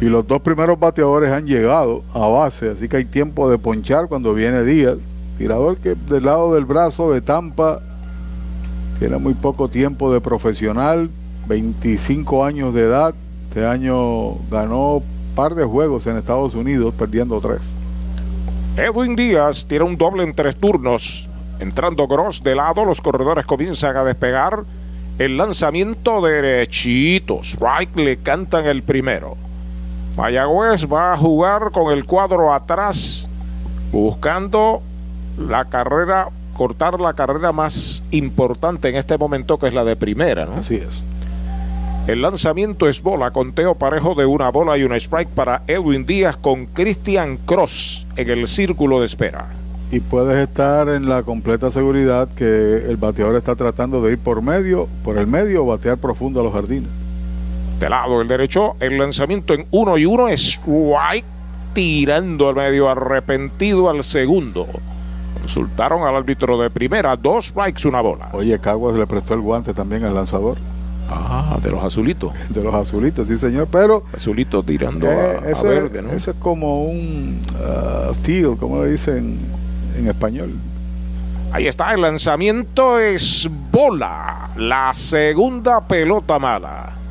[0.00, 4.08] Y los dos primeros bateadores han llegado a base, así que hay tiempo de ponchar
[4.08, 4.96] cuando viene Díaz.
[5.38, 7.80] Tirador que del lado del brazo de Tampa
[9.02, 11.10] tiene muy poco tiempo de profesional,
[11.48, 13.12] 25 años de edad.
[13.48, 17.74] Este año ganó un par de juegos en Estados Unidos, perdiendo tres.
[18.76, 21.28] Edwin Díaz tira un doble en tres turnos.
[21.58, 24.62] Entrando Gross de lado, los corredores comienzan a despegar.
[25.18, 27.40] El lanzamiento derechito.
[27.42, 29.36] Strike le cantan el primero.
[30.16, 33.28] Mayagüez va a jugar con el cuadro atrás,
[33.90, 34.80] buscando
[35.36, 40.46] la carrera, cortar la carrera más importante en este momento, que es la de primera.
[40.46, 40.54] ¿no?
[40.54, 41.04] Así es.
[42.06, 46.36] El lanzamiento es bola, conteo parejo de una bola y un strike para Edwin Díaz
[46.36, 49.46] con Christian Cross en el círculo de espera.
[49.92, 52.44] Y puedes estar en la completa seguridad que
[52.88, 56.42] el bateador está tratando de ir por medio, por el medio o batear profundo a
[56.42, 56.90] los jardines.
[57.78, 61.24] De lado el derecho, el lanzamiento en uno y uno, strike
[61.72, 64.66] tirando al medio, arrepentido al segundo.
[65.42, 68.28] Consultaron al árbitro de primera, dos strikes, una bola.
[68.32, 70.56] Oye, Caguas le prestó el guante también al lanzador.
[71.10, 72.32] Ah, de los azulitos.
[72.48, 73.68] De los azulitos, sí, señor.
[73.70, 74.04] Pero.
[74.14, 76.10] Azulito tirando eh, a, a eso, verde, es, ¿no?
[76.12, 79.36] eso es como un uh, steal, como le dicen
[79.98, 80.54] en español.
[81.52, 84.50] Ahí está, el lanzamiento es bola.
[84.56, 87.01] La segunda pelota mala.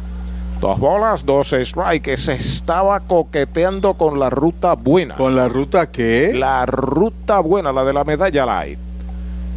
[0.62, 2.18] Dos bolas, dos strikes.
[2.18, 5.16] Se estaba coqueteando con la ruta buena.
[5.16, 6.34] ¿Con la ruta qué?
[6.36, 8.78] La ruta buena, la de la medalla light.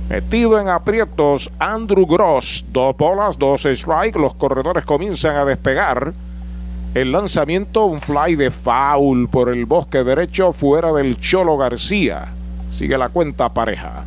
[0.09, 2.65] Metido en aprietos, Andrew Gross.
[2.73, 4.19] Dos bolas, dos strikes.
[4.19, 6.15] Los corredores comienzan a despegar.
[6.95, 12.29] El lanzamiento, un fly de foul por el bosque derecho fuera del Cholo García.
[12.71, 14.05] Sigue la cuenta pareja.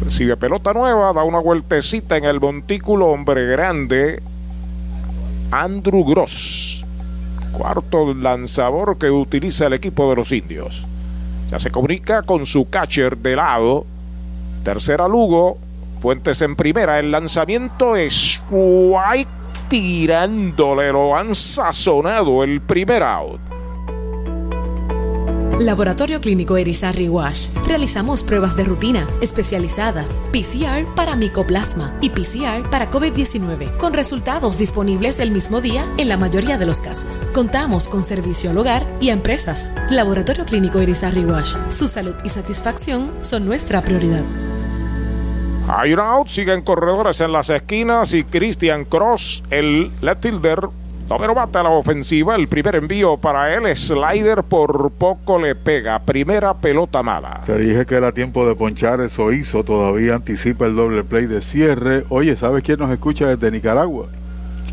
[0.00, 4.20] Recibe pelota nueva, da una vueltecita en el montículo, hombre grande.
[5.62, 6.84] Andrew Gross.
[7.52, 10.84] Cuarto lanzador que utiliza el equipo de los indios.
[11.48, 13.86] Ya se comunica con su catcher de lado.
[14.64, 15.58] Tercera Lugo.
[16.00, 16.98] Fuentes en primera.
[16.98, 19.30] El lanzamiento es White
[19.68, 20.90] tirándole.
[20.90, 23.53] Lo han sazonado el primer out.
[25.58, 27.48] Laboratorio Clínico Erizarri Wash.
[27.66, 35.20] Realizamos pruebas de rutina especializadas, PCR para micoplasma y PCR para COVID-19, con resultados disponibles
[35.20, 37.22] el mismo día en la mayoría de los casos.
[37.32, 39.70] Contamos con servicio al hogar y a empresas.
[39.90, 41.54] Laboratorio Clínico Erizarri Wash.
[41.70, 44.22] Su salud y satisfacción son nuestra prioridad.
[45.66, 50.26] Un out, siguen corredores en las esquinas y Christian Cross, el left
[51.08, 55.98] Número bate a la ofensiva, el primer envío para él, slider por poco le pega,
[55.98, 57.42] primera pelota mala.
[57.44, 61.42] Te dije que era tiempo de ponchar, eso hizo, todavía anticipa el doble play de
[61.42, 62.04] cierre.
[62.08, 64.06] Oye, ¿sabes quién nos escucha desde Nicaragua?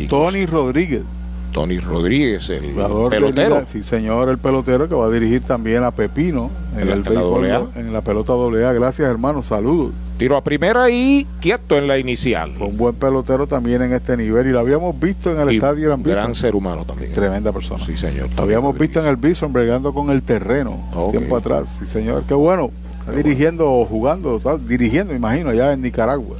[0.09, 1.03] Tony Rodríguez.
[1.51, 3.65] Tony Rodríguez, el Jugador pelotero.
[3.69, 7.03] Sí, señor, el pelotero que va a dirigir también a Pepino en, En la- el
[7.03, 8.71] béisbol, en la pelota doble A.
[8.71, 9.91] Gracias, hermano, saludos.
[10.21, 12.51] Tiro a primera y quieto en la inicial.
[12.59, 15.87] Un buen pelotero también en este nivel y lo habíamos visto en el Y estadio
[15.87, 16.15] Gran Bison.
[16.15, 17.11] gran ser humano también.
[17.11, 17.83] Tremenda persona.
[17.83, 18.29] Sí, señor.
[18.37, 20.77] Lo habíamos visto en el Bison bregando con el terreno
[21.09, 21.75] tiempo atrás.
[21.79, 22.25] Sí, señor.
[22.27, 22.69] Qué bueno.
[22.99, 26.37] Está dirigiendo o jugando, está dirigiendo, imagino, allá en Nicaragua.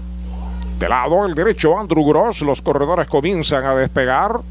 [0.78, 2.44] De lado el derecho, Andrew Gross.
[2.44, 4.42] Los corredores comienzan a despegar.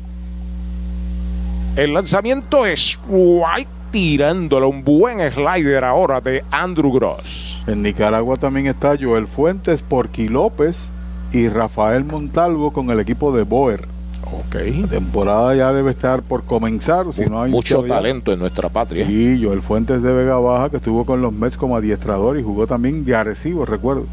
[1.76, 7.62] El lanzamiento es White tirándole un buen slider ahora de Andrew Gross.
[7.66, 10.90] En Nicaragua también está Joel Fuentes, Porqui López
[11.32, 13.86] y Rafael Montalvo con el equipo de Boer.
[14.32, 14.56] Ok.
[14.82, 19.04] La temporada ya debe estar por comenzar, si no hay Mucho talento en nuestra patria.
[19.08, 22.66] Y Joel Fuentes de Vega Baja, que estuvo con los Mets como adiestrador y jugó
[22.66, 24.06] también de Arecibo, recuerdo.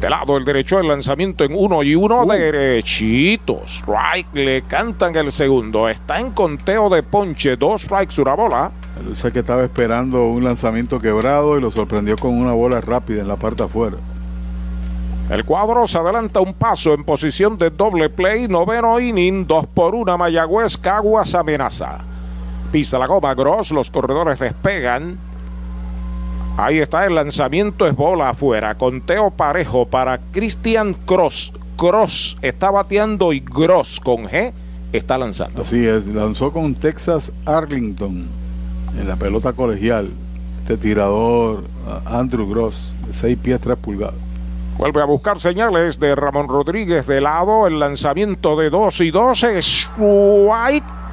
[0.00, 3.78] De lado el derecho, el lanzamiento en uno y uno derechitos.
[3.78, 5.88] Strike, le cantan el segundo.
[5.88, 8.72] Está en conteo de ponche, dos strikes, una bola.
[9.04, 13.28] Luce que estaba esperando un lanzamiento quebrado y lo sorprendió con una bola rápida en
[13.28, 13.96] la parte afuera.
[15.30, 19.94] El cuadro se adelanta un paso en posición de doble play, noveno inning, dos por
[19.94, 21.98] una Mayagüez, Caguas amenaza.
[22.70, 25.18] Pisa la goma Gross, los corredores despegan.
[26.56, 28.78] Ahí está el lanzamiento, es bola afuera.
[28.78, 31.52] Conteo parejo para Christian Cross.
[31.76, 34.52] Cross está bateando y Gross con G
[34.92, 35.62] está lanzando.
[35.62, 38.26] Así es, lanzó con Texas Arlington
[38.98, 40.10] en la pelota colegial.
[40.60, 41.64] Este tirador,
[42.06, 44.14] Andrew Gross, de 6 pies 3 pulgadas.
[44.78, 47.66] Vuelve a buscar señales de Ramón Rodríguez de lado.
[47.66, 50.86] El lanzamiento de 2 y 2 es White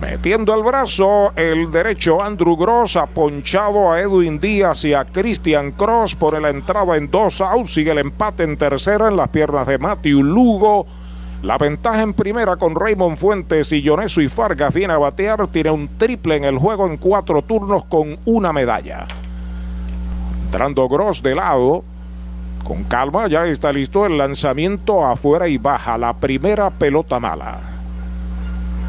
[0.00, 5.72] Metiendo el brazo, el derecho Andrew Gross ha ponchado a Edwin Díaz y a Christian
[5.72, 7.72] Cross por la entrada en dos outs.
[7.72, 10.86] Sigue el empate en tercera en las piernas de Matthew Lugo.
[11.42, 15.46] La ventaja en primera con Raymond Fuentes y Yonesu y Fargas viene a batear.
[15.46, 19.06] Tiene un triple en el juego en cuatro turnos con una medalla.
[20.44, 21.84] Entrando Gross de lado.
[22.64, 25.96] Con calma, ya está listo el lanzamiento afuera y baja.
[25.96, 27.75] La primera pelota mala.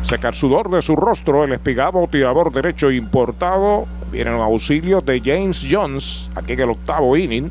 [0.01, 3.85] Seca el sudor de su rostro, el espigado tirador derecho importado.
[4.11, 7.49] Viene en auxilio de James Jones, aquí en el octavo inning.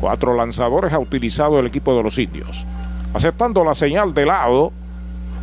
[0.00, 2.66] Cuatro lanzadores ha utilizado el equipo de los indios.
[3.14, 4.72] Aceptando la señal de lado,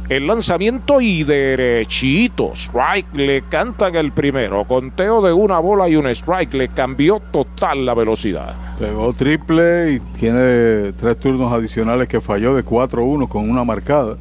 [0.09, 2.53] el lanzamiento y derechito.
[2.53, 4.65] Strike le cantan el primero.
[4.65, 6.53] Conteo de una bola y un strike.
[6.55, 8.55] Le cambió total la velocidad.
[8.79, 14.17] Pegó triple y tiene tres turnos adicionales que falló de 4-1 con una marcada.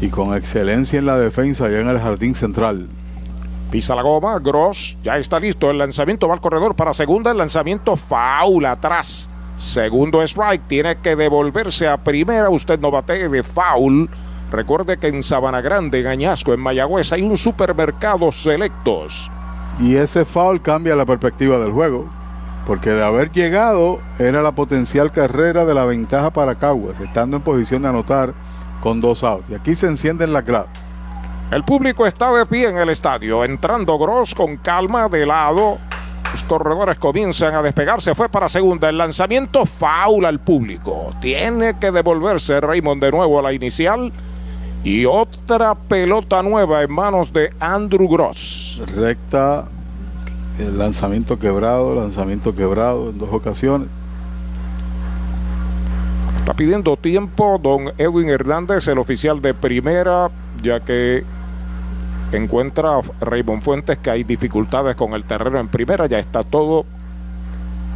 [0.00, 2.88] Y con excelencia en la defensa allá en el jardín central.
[3.70, 5.70] Pisa la goma, Gross, ya está listo.
[5.70, 7.30] El lanzamiento va al corredor para segunda.
[7.30, 9.30] El lanzamiento foul atrás.
[9.56, 12.50] Segundo strike, tiene que devolverse a primera.
[12.50, 14.08] Usted no batee de foul.
[14.50, 19.30] Recuerde que en Sabana Grande, en Añasco, en Mayagüez, hay un supermercado selectos.
[19.80, 22.06] Y ese foul cambia la perspectiva del juego.
[22.66, 27.42] Porque de haber llegado era la potencial carrera de la ventaja para Caguas, estando en
[27.42, 28.34] posición de anotar
[28.86, 29.50] con dos outs.
[29.50, 30.68] Y aquí se encienden las gradas.
[31.50, 35.78] El público está de pie en el estadio, entrando Gross con calma de lado.
[36.30, 38.14] Los corredores comienzan a despegarse.
[38.14, 38.88] Fue para segunda.
[38.88, 41.12] El lanzamiento faula al público.
[41.20, 44.12] Tiene que devolverse Raymond de nuevo a la inicial.
[44.84, 48.80] Y otra pelota nueva en manos de Andrew Gross.
[48.94, 49.64] Recta,
[50.60, 53.88] el lanzamiento quebrado, lanzamiento quebrado en dos ocasiones.
[56.46, 60.30] Está pidiendo tiempo don Edwin Hernández, el oficial de primera,
[60.62, 61.24] ya que
[62.30, 66.06] encuentra a Raymond Fuentes que hay dificultades con el terreno en primera.
[66.06, 66.86] Ya está todo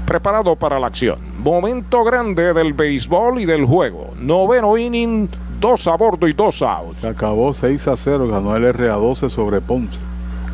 [0.04, 1.20] preparado para la acción.
[1.38, 4.14] Momento grande del béisbol y del juego.
[4.18, 5.28] Noveno inning,
[5.60, 7.02] dos a bordo y dos outs.
[7.02, 10.00] Se acabó 6 a 0, ganó el RA12 sobre Ponce.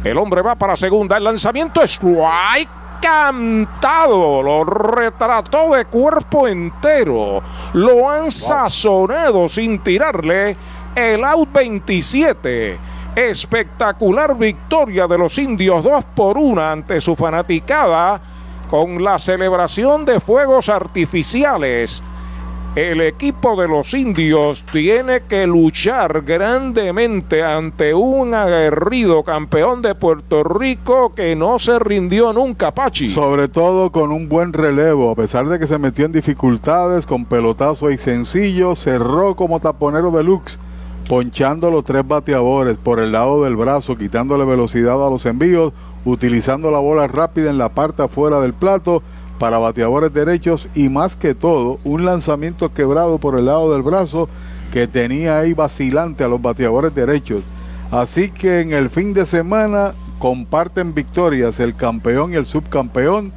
[0.05, 1.17] El hombre va para segunda.
[1.17, 2.69] El lanzamiento es strike
[3.01, 4.43] cantado.
[4.43, 7.43] Lo retrató de cuerpo entero.
[7.73, 10.57] Lo han sazonado sin tirarle
[10.95, 12.79] el out 27.
[13.15, 18.21] Espectacular victoria de los indios 2 por 1 ante su fanaticada
[18.69, 22.03] con la celebración de fuegos artificiales.
[22.77, 30.45] El equipo de los indios tiene que luchar grandemente ante un aguerrido campeón de Puerto
[30.45, 33.09] Rico que no se rindió nunca, Pachi.
[33.09, 37.25] Sobre todo con un buen relevo, a pesar de que se metió en dificultades con
[37.25, 40.59] pelotazo y sencillo, cerró como taponero deluxe,
[41.09, 45.73] ponchando los tres bateadores por el lado del brazo, quitándole velocidad a los envíos,
[46.05, 49.03] utilizando la bola rápida en la parte afuera del plato
[49.39, 54.29] para bateadores derechos y más que todo un lanzamiento quebrado por el lado del brazo
[54.73, 57.43] que tenía ahí vacilante a los bateadores derechos.
[57.91, 63.33] Así que en el fin de semana comparten victorias el campeón y el subcampeón.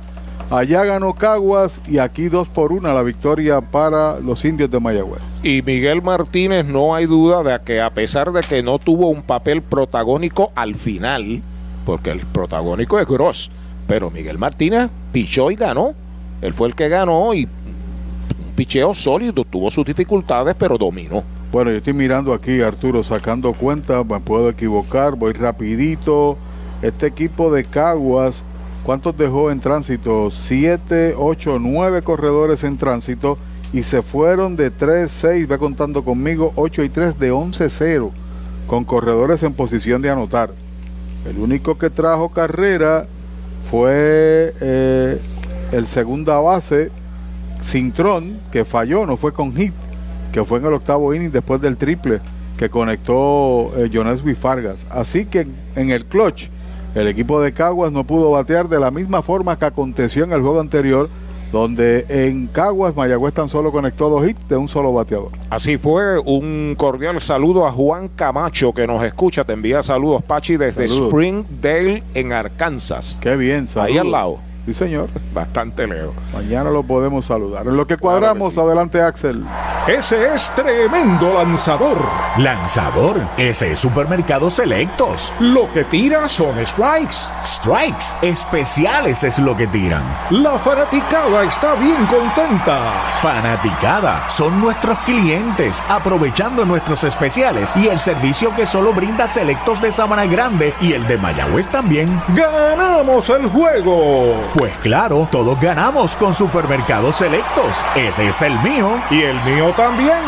[0.50, 5.22] Allá ganó Caguas y aquí dos por una la victoria para los indios de Mayagüez.
[5.44, 9.22] Y Miguel Martínez no hay duda de que a pesar de que no tuvo un
[9.22, 11.44] papel protagónico al final,
[11.86, 13.52] porque el protagónico es Gross,
[13.90, 15.96] pero Miguel Martínez pichó y ganó.
[16.44, 21.24] Él fue el que ganó y un picheo sólido, tuvo sus dificultades, pero dominó.
[21.52, 26.38] Bueno, yo estoy mirando aquí, Arturo, sacando cuenta, me puedo equivocar, voy rapidito.
[26.84, 28.44] Este equipo de Caguas,
[28.84, 30.30] ¿cuántos dejó en tránsito?
[30.30, 33.40] Siete, ocho, nueve corredores en tránsito
[33.74, 38.12] y se fueron de 3, 6, ve contando conmigo, 8 y 3 de 11-0,
[38.68, 40.52] con corredores en posición de anotar.
[41.26, 43.08] El único que trajo carrera
[43.70, 45.20] fue eh,
[45.72, 46.92] el segunda base,
[47.62, 49.74] Cintrón, que falló, no fue con hit,
[50.32, 52.20] que fue en el octavo inning después del triple
[52.58, 54.86] que conectó eh, Fargas.
[54.90, 56.50] Así que en el clutch,
[56.96, 60.42] el equipo de Caguas no pudo batear de la misma forma que aconteció en el
[60.42, 61.10] juego anterior,
[61.52, 65.32] donde en Caguas Mayagüez tan solo conectó dos hits de un solo bateador.
[65.50, 70.58] Así fue, un cordial saludo a Juan Camacho que nos escucha, te envía saludos Pachi
[70.58, 71.10] desde Saludos.
[71.10, 73.20] Springdale en Arkansas.
[73.22, 74.49] Qué bien, Ahí al lado.
[74.70, 75.10] Sí, señor.
[75.34, 76.14] Bastante lejos.
[76.32, 77.66] Mañana lo podemos saludar.
[77.66, 79.44] En lo que cuadramos, adelante Axel.
[79.88, 81.98] Ese es tremendo lanzador.
[82.38, 85.34] Lanzador, ese es Supermercados Selectos.
[85.40, 87.16] Lo que tira son strikes.
[87.44, 90.04] Strikes, especiales es lo que tiran.
[90.30, 92.92] La fanaticada está bien contenta.
[93.22, 99.92] Fanaticada, son nuestros clientes, aprovechando nuestros especiales y el servicio que solo brinda Selectos de
[99.92, 102.22] Sabana Grande y el de Mayagüez también.
[102.36, 104.59] ¡Ganamos el juego!
[104.60, 107.82] Pues claro, todos ganamos con Supermercados Selectos.
[107.96, 109.02] Ese es el mío.
[109.10, 110.20] Y el mío también.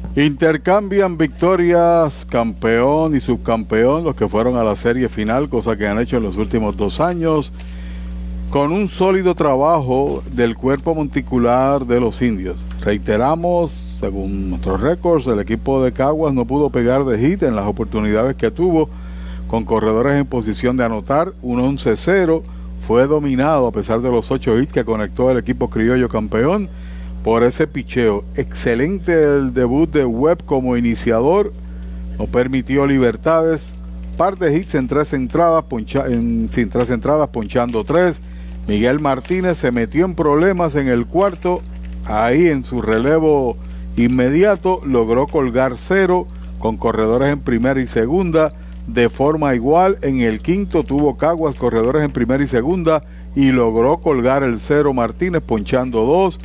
[0.15, 5.99] Intercambian victorias, campeón y subcampeón, los que fueron a la serie final, cosa que han
[5.99, 7.53] hecho en los últimos dos años,
[8.49, 12.65] con un sólido trabajo del cuerpo monticular de los indios.
[12.83, 17.65] Reiteramos, según nuestros récords, el equipo de Caguas no pudo pegar de hit en las
[17.65, 18.89] oportunidades que tuvo,
[19.47, 22.41] con corredores en posición de anotar, un 11-0,
[22.85, 26.67] fue dominado a pesar de los ocho hits que conectó el equipo criollo campeón
[27.23, 28.23] por ese picheo.
[28.35, 31.53] Excelente el debut de Webb como iniciador.
[32.17, 33.73] No permitió libertades.
[34.17, 38.19] Par de hits en tres entradas, sin tres entradas, ponchando tres.
[38.67, 41.61] Miguel Martínez se metió en problemas en el cuarto.
[42.05, 43.57] Ahí en su relevo
[43.97, 46.27] inmediato logró colgar cero
[46.59, 48.53] con corredores en primera y segunda.
[48.87, 53.03] De forma igual, en el quinto tuvo Caguas corredores en primera y segunda
[53.35, 56.39] y logró colgar el cero Martínez ponchando dos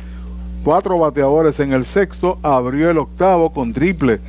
[0.63, 4.19] cuatro bateadores en el sexto, abrió el octavo con triple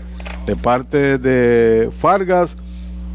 [0.46, 2.56] de parte de Fargas,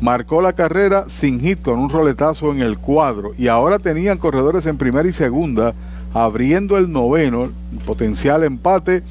[0.01, 4.65] marcó la carrera sin hit con un roletazo en el cuadro y ahora tenían corredores
[4.65, 5.73] en primera y segunda,
[6.13, 7.49] abriendo el noveno,
[7.85, 9.03] potencial empate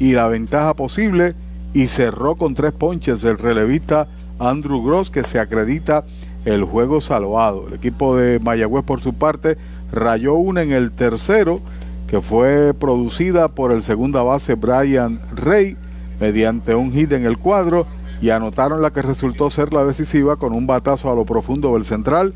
[0.00, 1.34] y la ventaja posible
[1.72, 6.04] y cerró con tres ponches el relevista Andrew Gross que se acredita
[6.44, 7.68] el juego salvado.
[7.68, 9.56] El equipo de Mayagüez por su parte
[9.92, 11.60] rayó una en el tercero
[12.08, 15.76] que fue producida por el segunda base Brian Rey
[16.18, 17.86] mediante un hit en el cuadro
[18.20, 21.84] y anotaron la que resultó ser la decisiva con un batazo a lo profundo del
[21.84, 22.32] central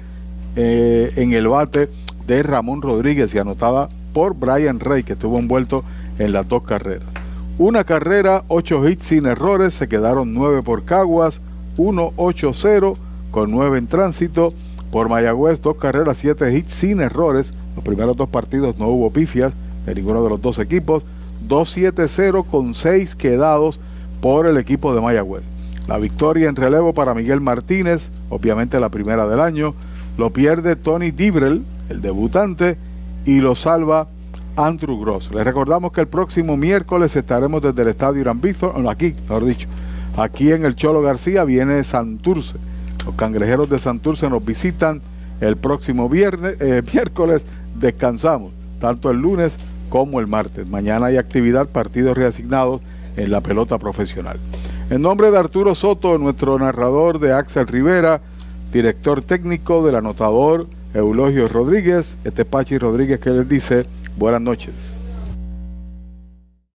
[0.54, 1.88] eh, en el bate
[2.26, 5.82] de Ramón Rodríguez y anotada por Brian Rey que estuvo envuelto
[6.18, 7.08] en las dos carreras.
[7.58, 11.40] Una carrera, ocho hits sin errores, se quedaron nueve por Caguas,
[11.76, 12.96] 1-8-0
[13.30, 14.52] con nueve en tránsito.
[14.90, 17.54] Por Mayagüez, dos carreras, siete hits sin errores.
[17.74, 19.54] Los primeros dos partidos no hubo pifias
[19.86, 21.04] de ninguno de los dos equipos.
[21.48, 23.80] 2-7-0 con 6 quedados
[24.20, 25.42] por el equipo de Mayagüez.
[25.88, 29.74] La victoria en relevo para Miguel Martínez, obviamente la primera del año.
[30.16, 32.78] Lo pierde Tony Dibrel, el debutante,
[33.24, 34.08] y lo salva
[34.56, 35.30] Andrew Gross.
[35.32, 39.68] Les recordamos que el próximo miércoles estaremos desde el estadio Irán Víctor, aquí, mejor dicho,
[40.16, 42.58] aquí en el Cholo García viene Santurce.
[43.06, 45.00] Los cangrejeros de Santurce nos visitan
[45.40, 47.44] el próximo viernes, eh, miércoles,
[47.78, 49.56] descansamos, tanto el lunes
[49.92, 50.66] como el martes.
[50.66, 52.80] Mañana hay actividad, partidos reasignados
[53.18, 54.38] en la pelota profesional.
[54.88, 58.22] En nombre de Arturo Soto, nuestro narrador de Axel Rivera,
[58.72, 63.84] director técnico del anotador Eulogio Rodríguez, este Pachi Rodríguez que les dice
[64.16, 64.72] buenas noches.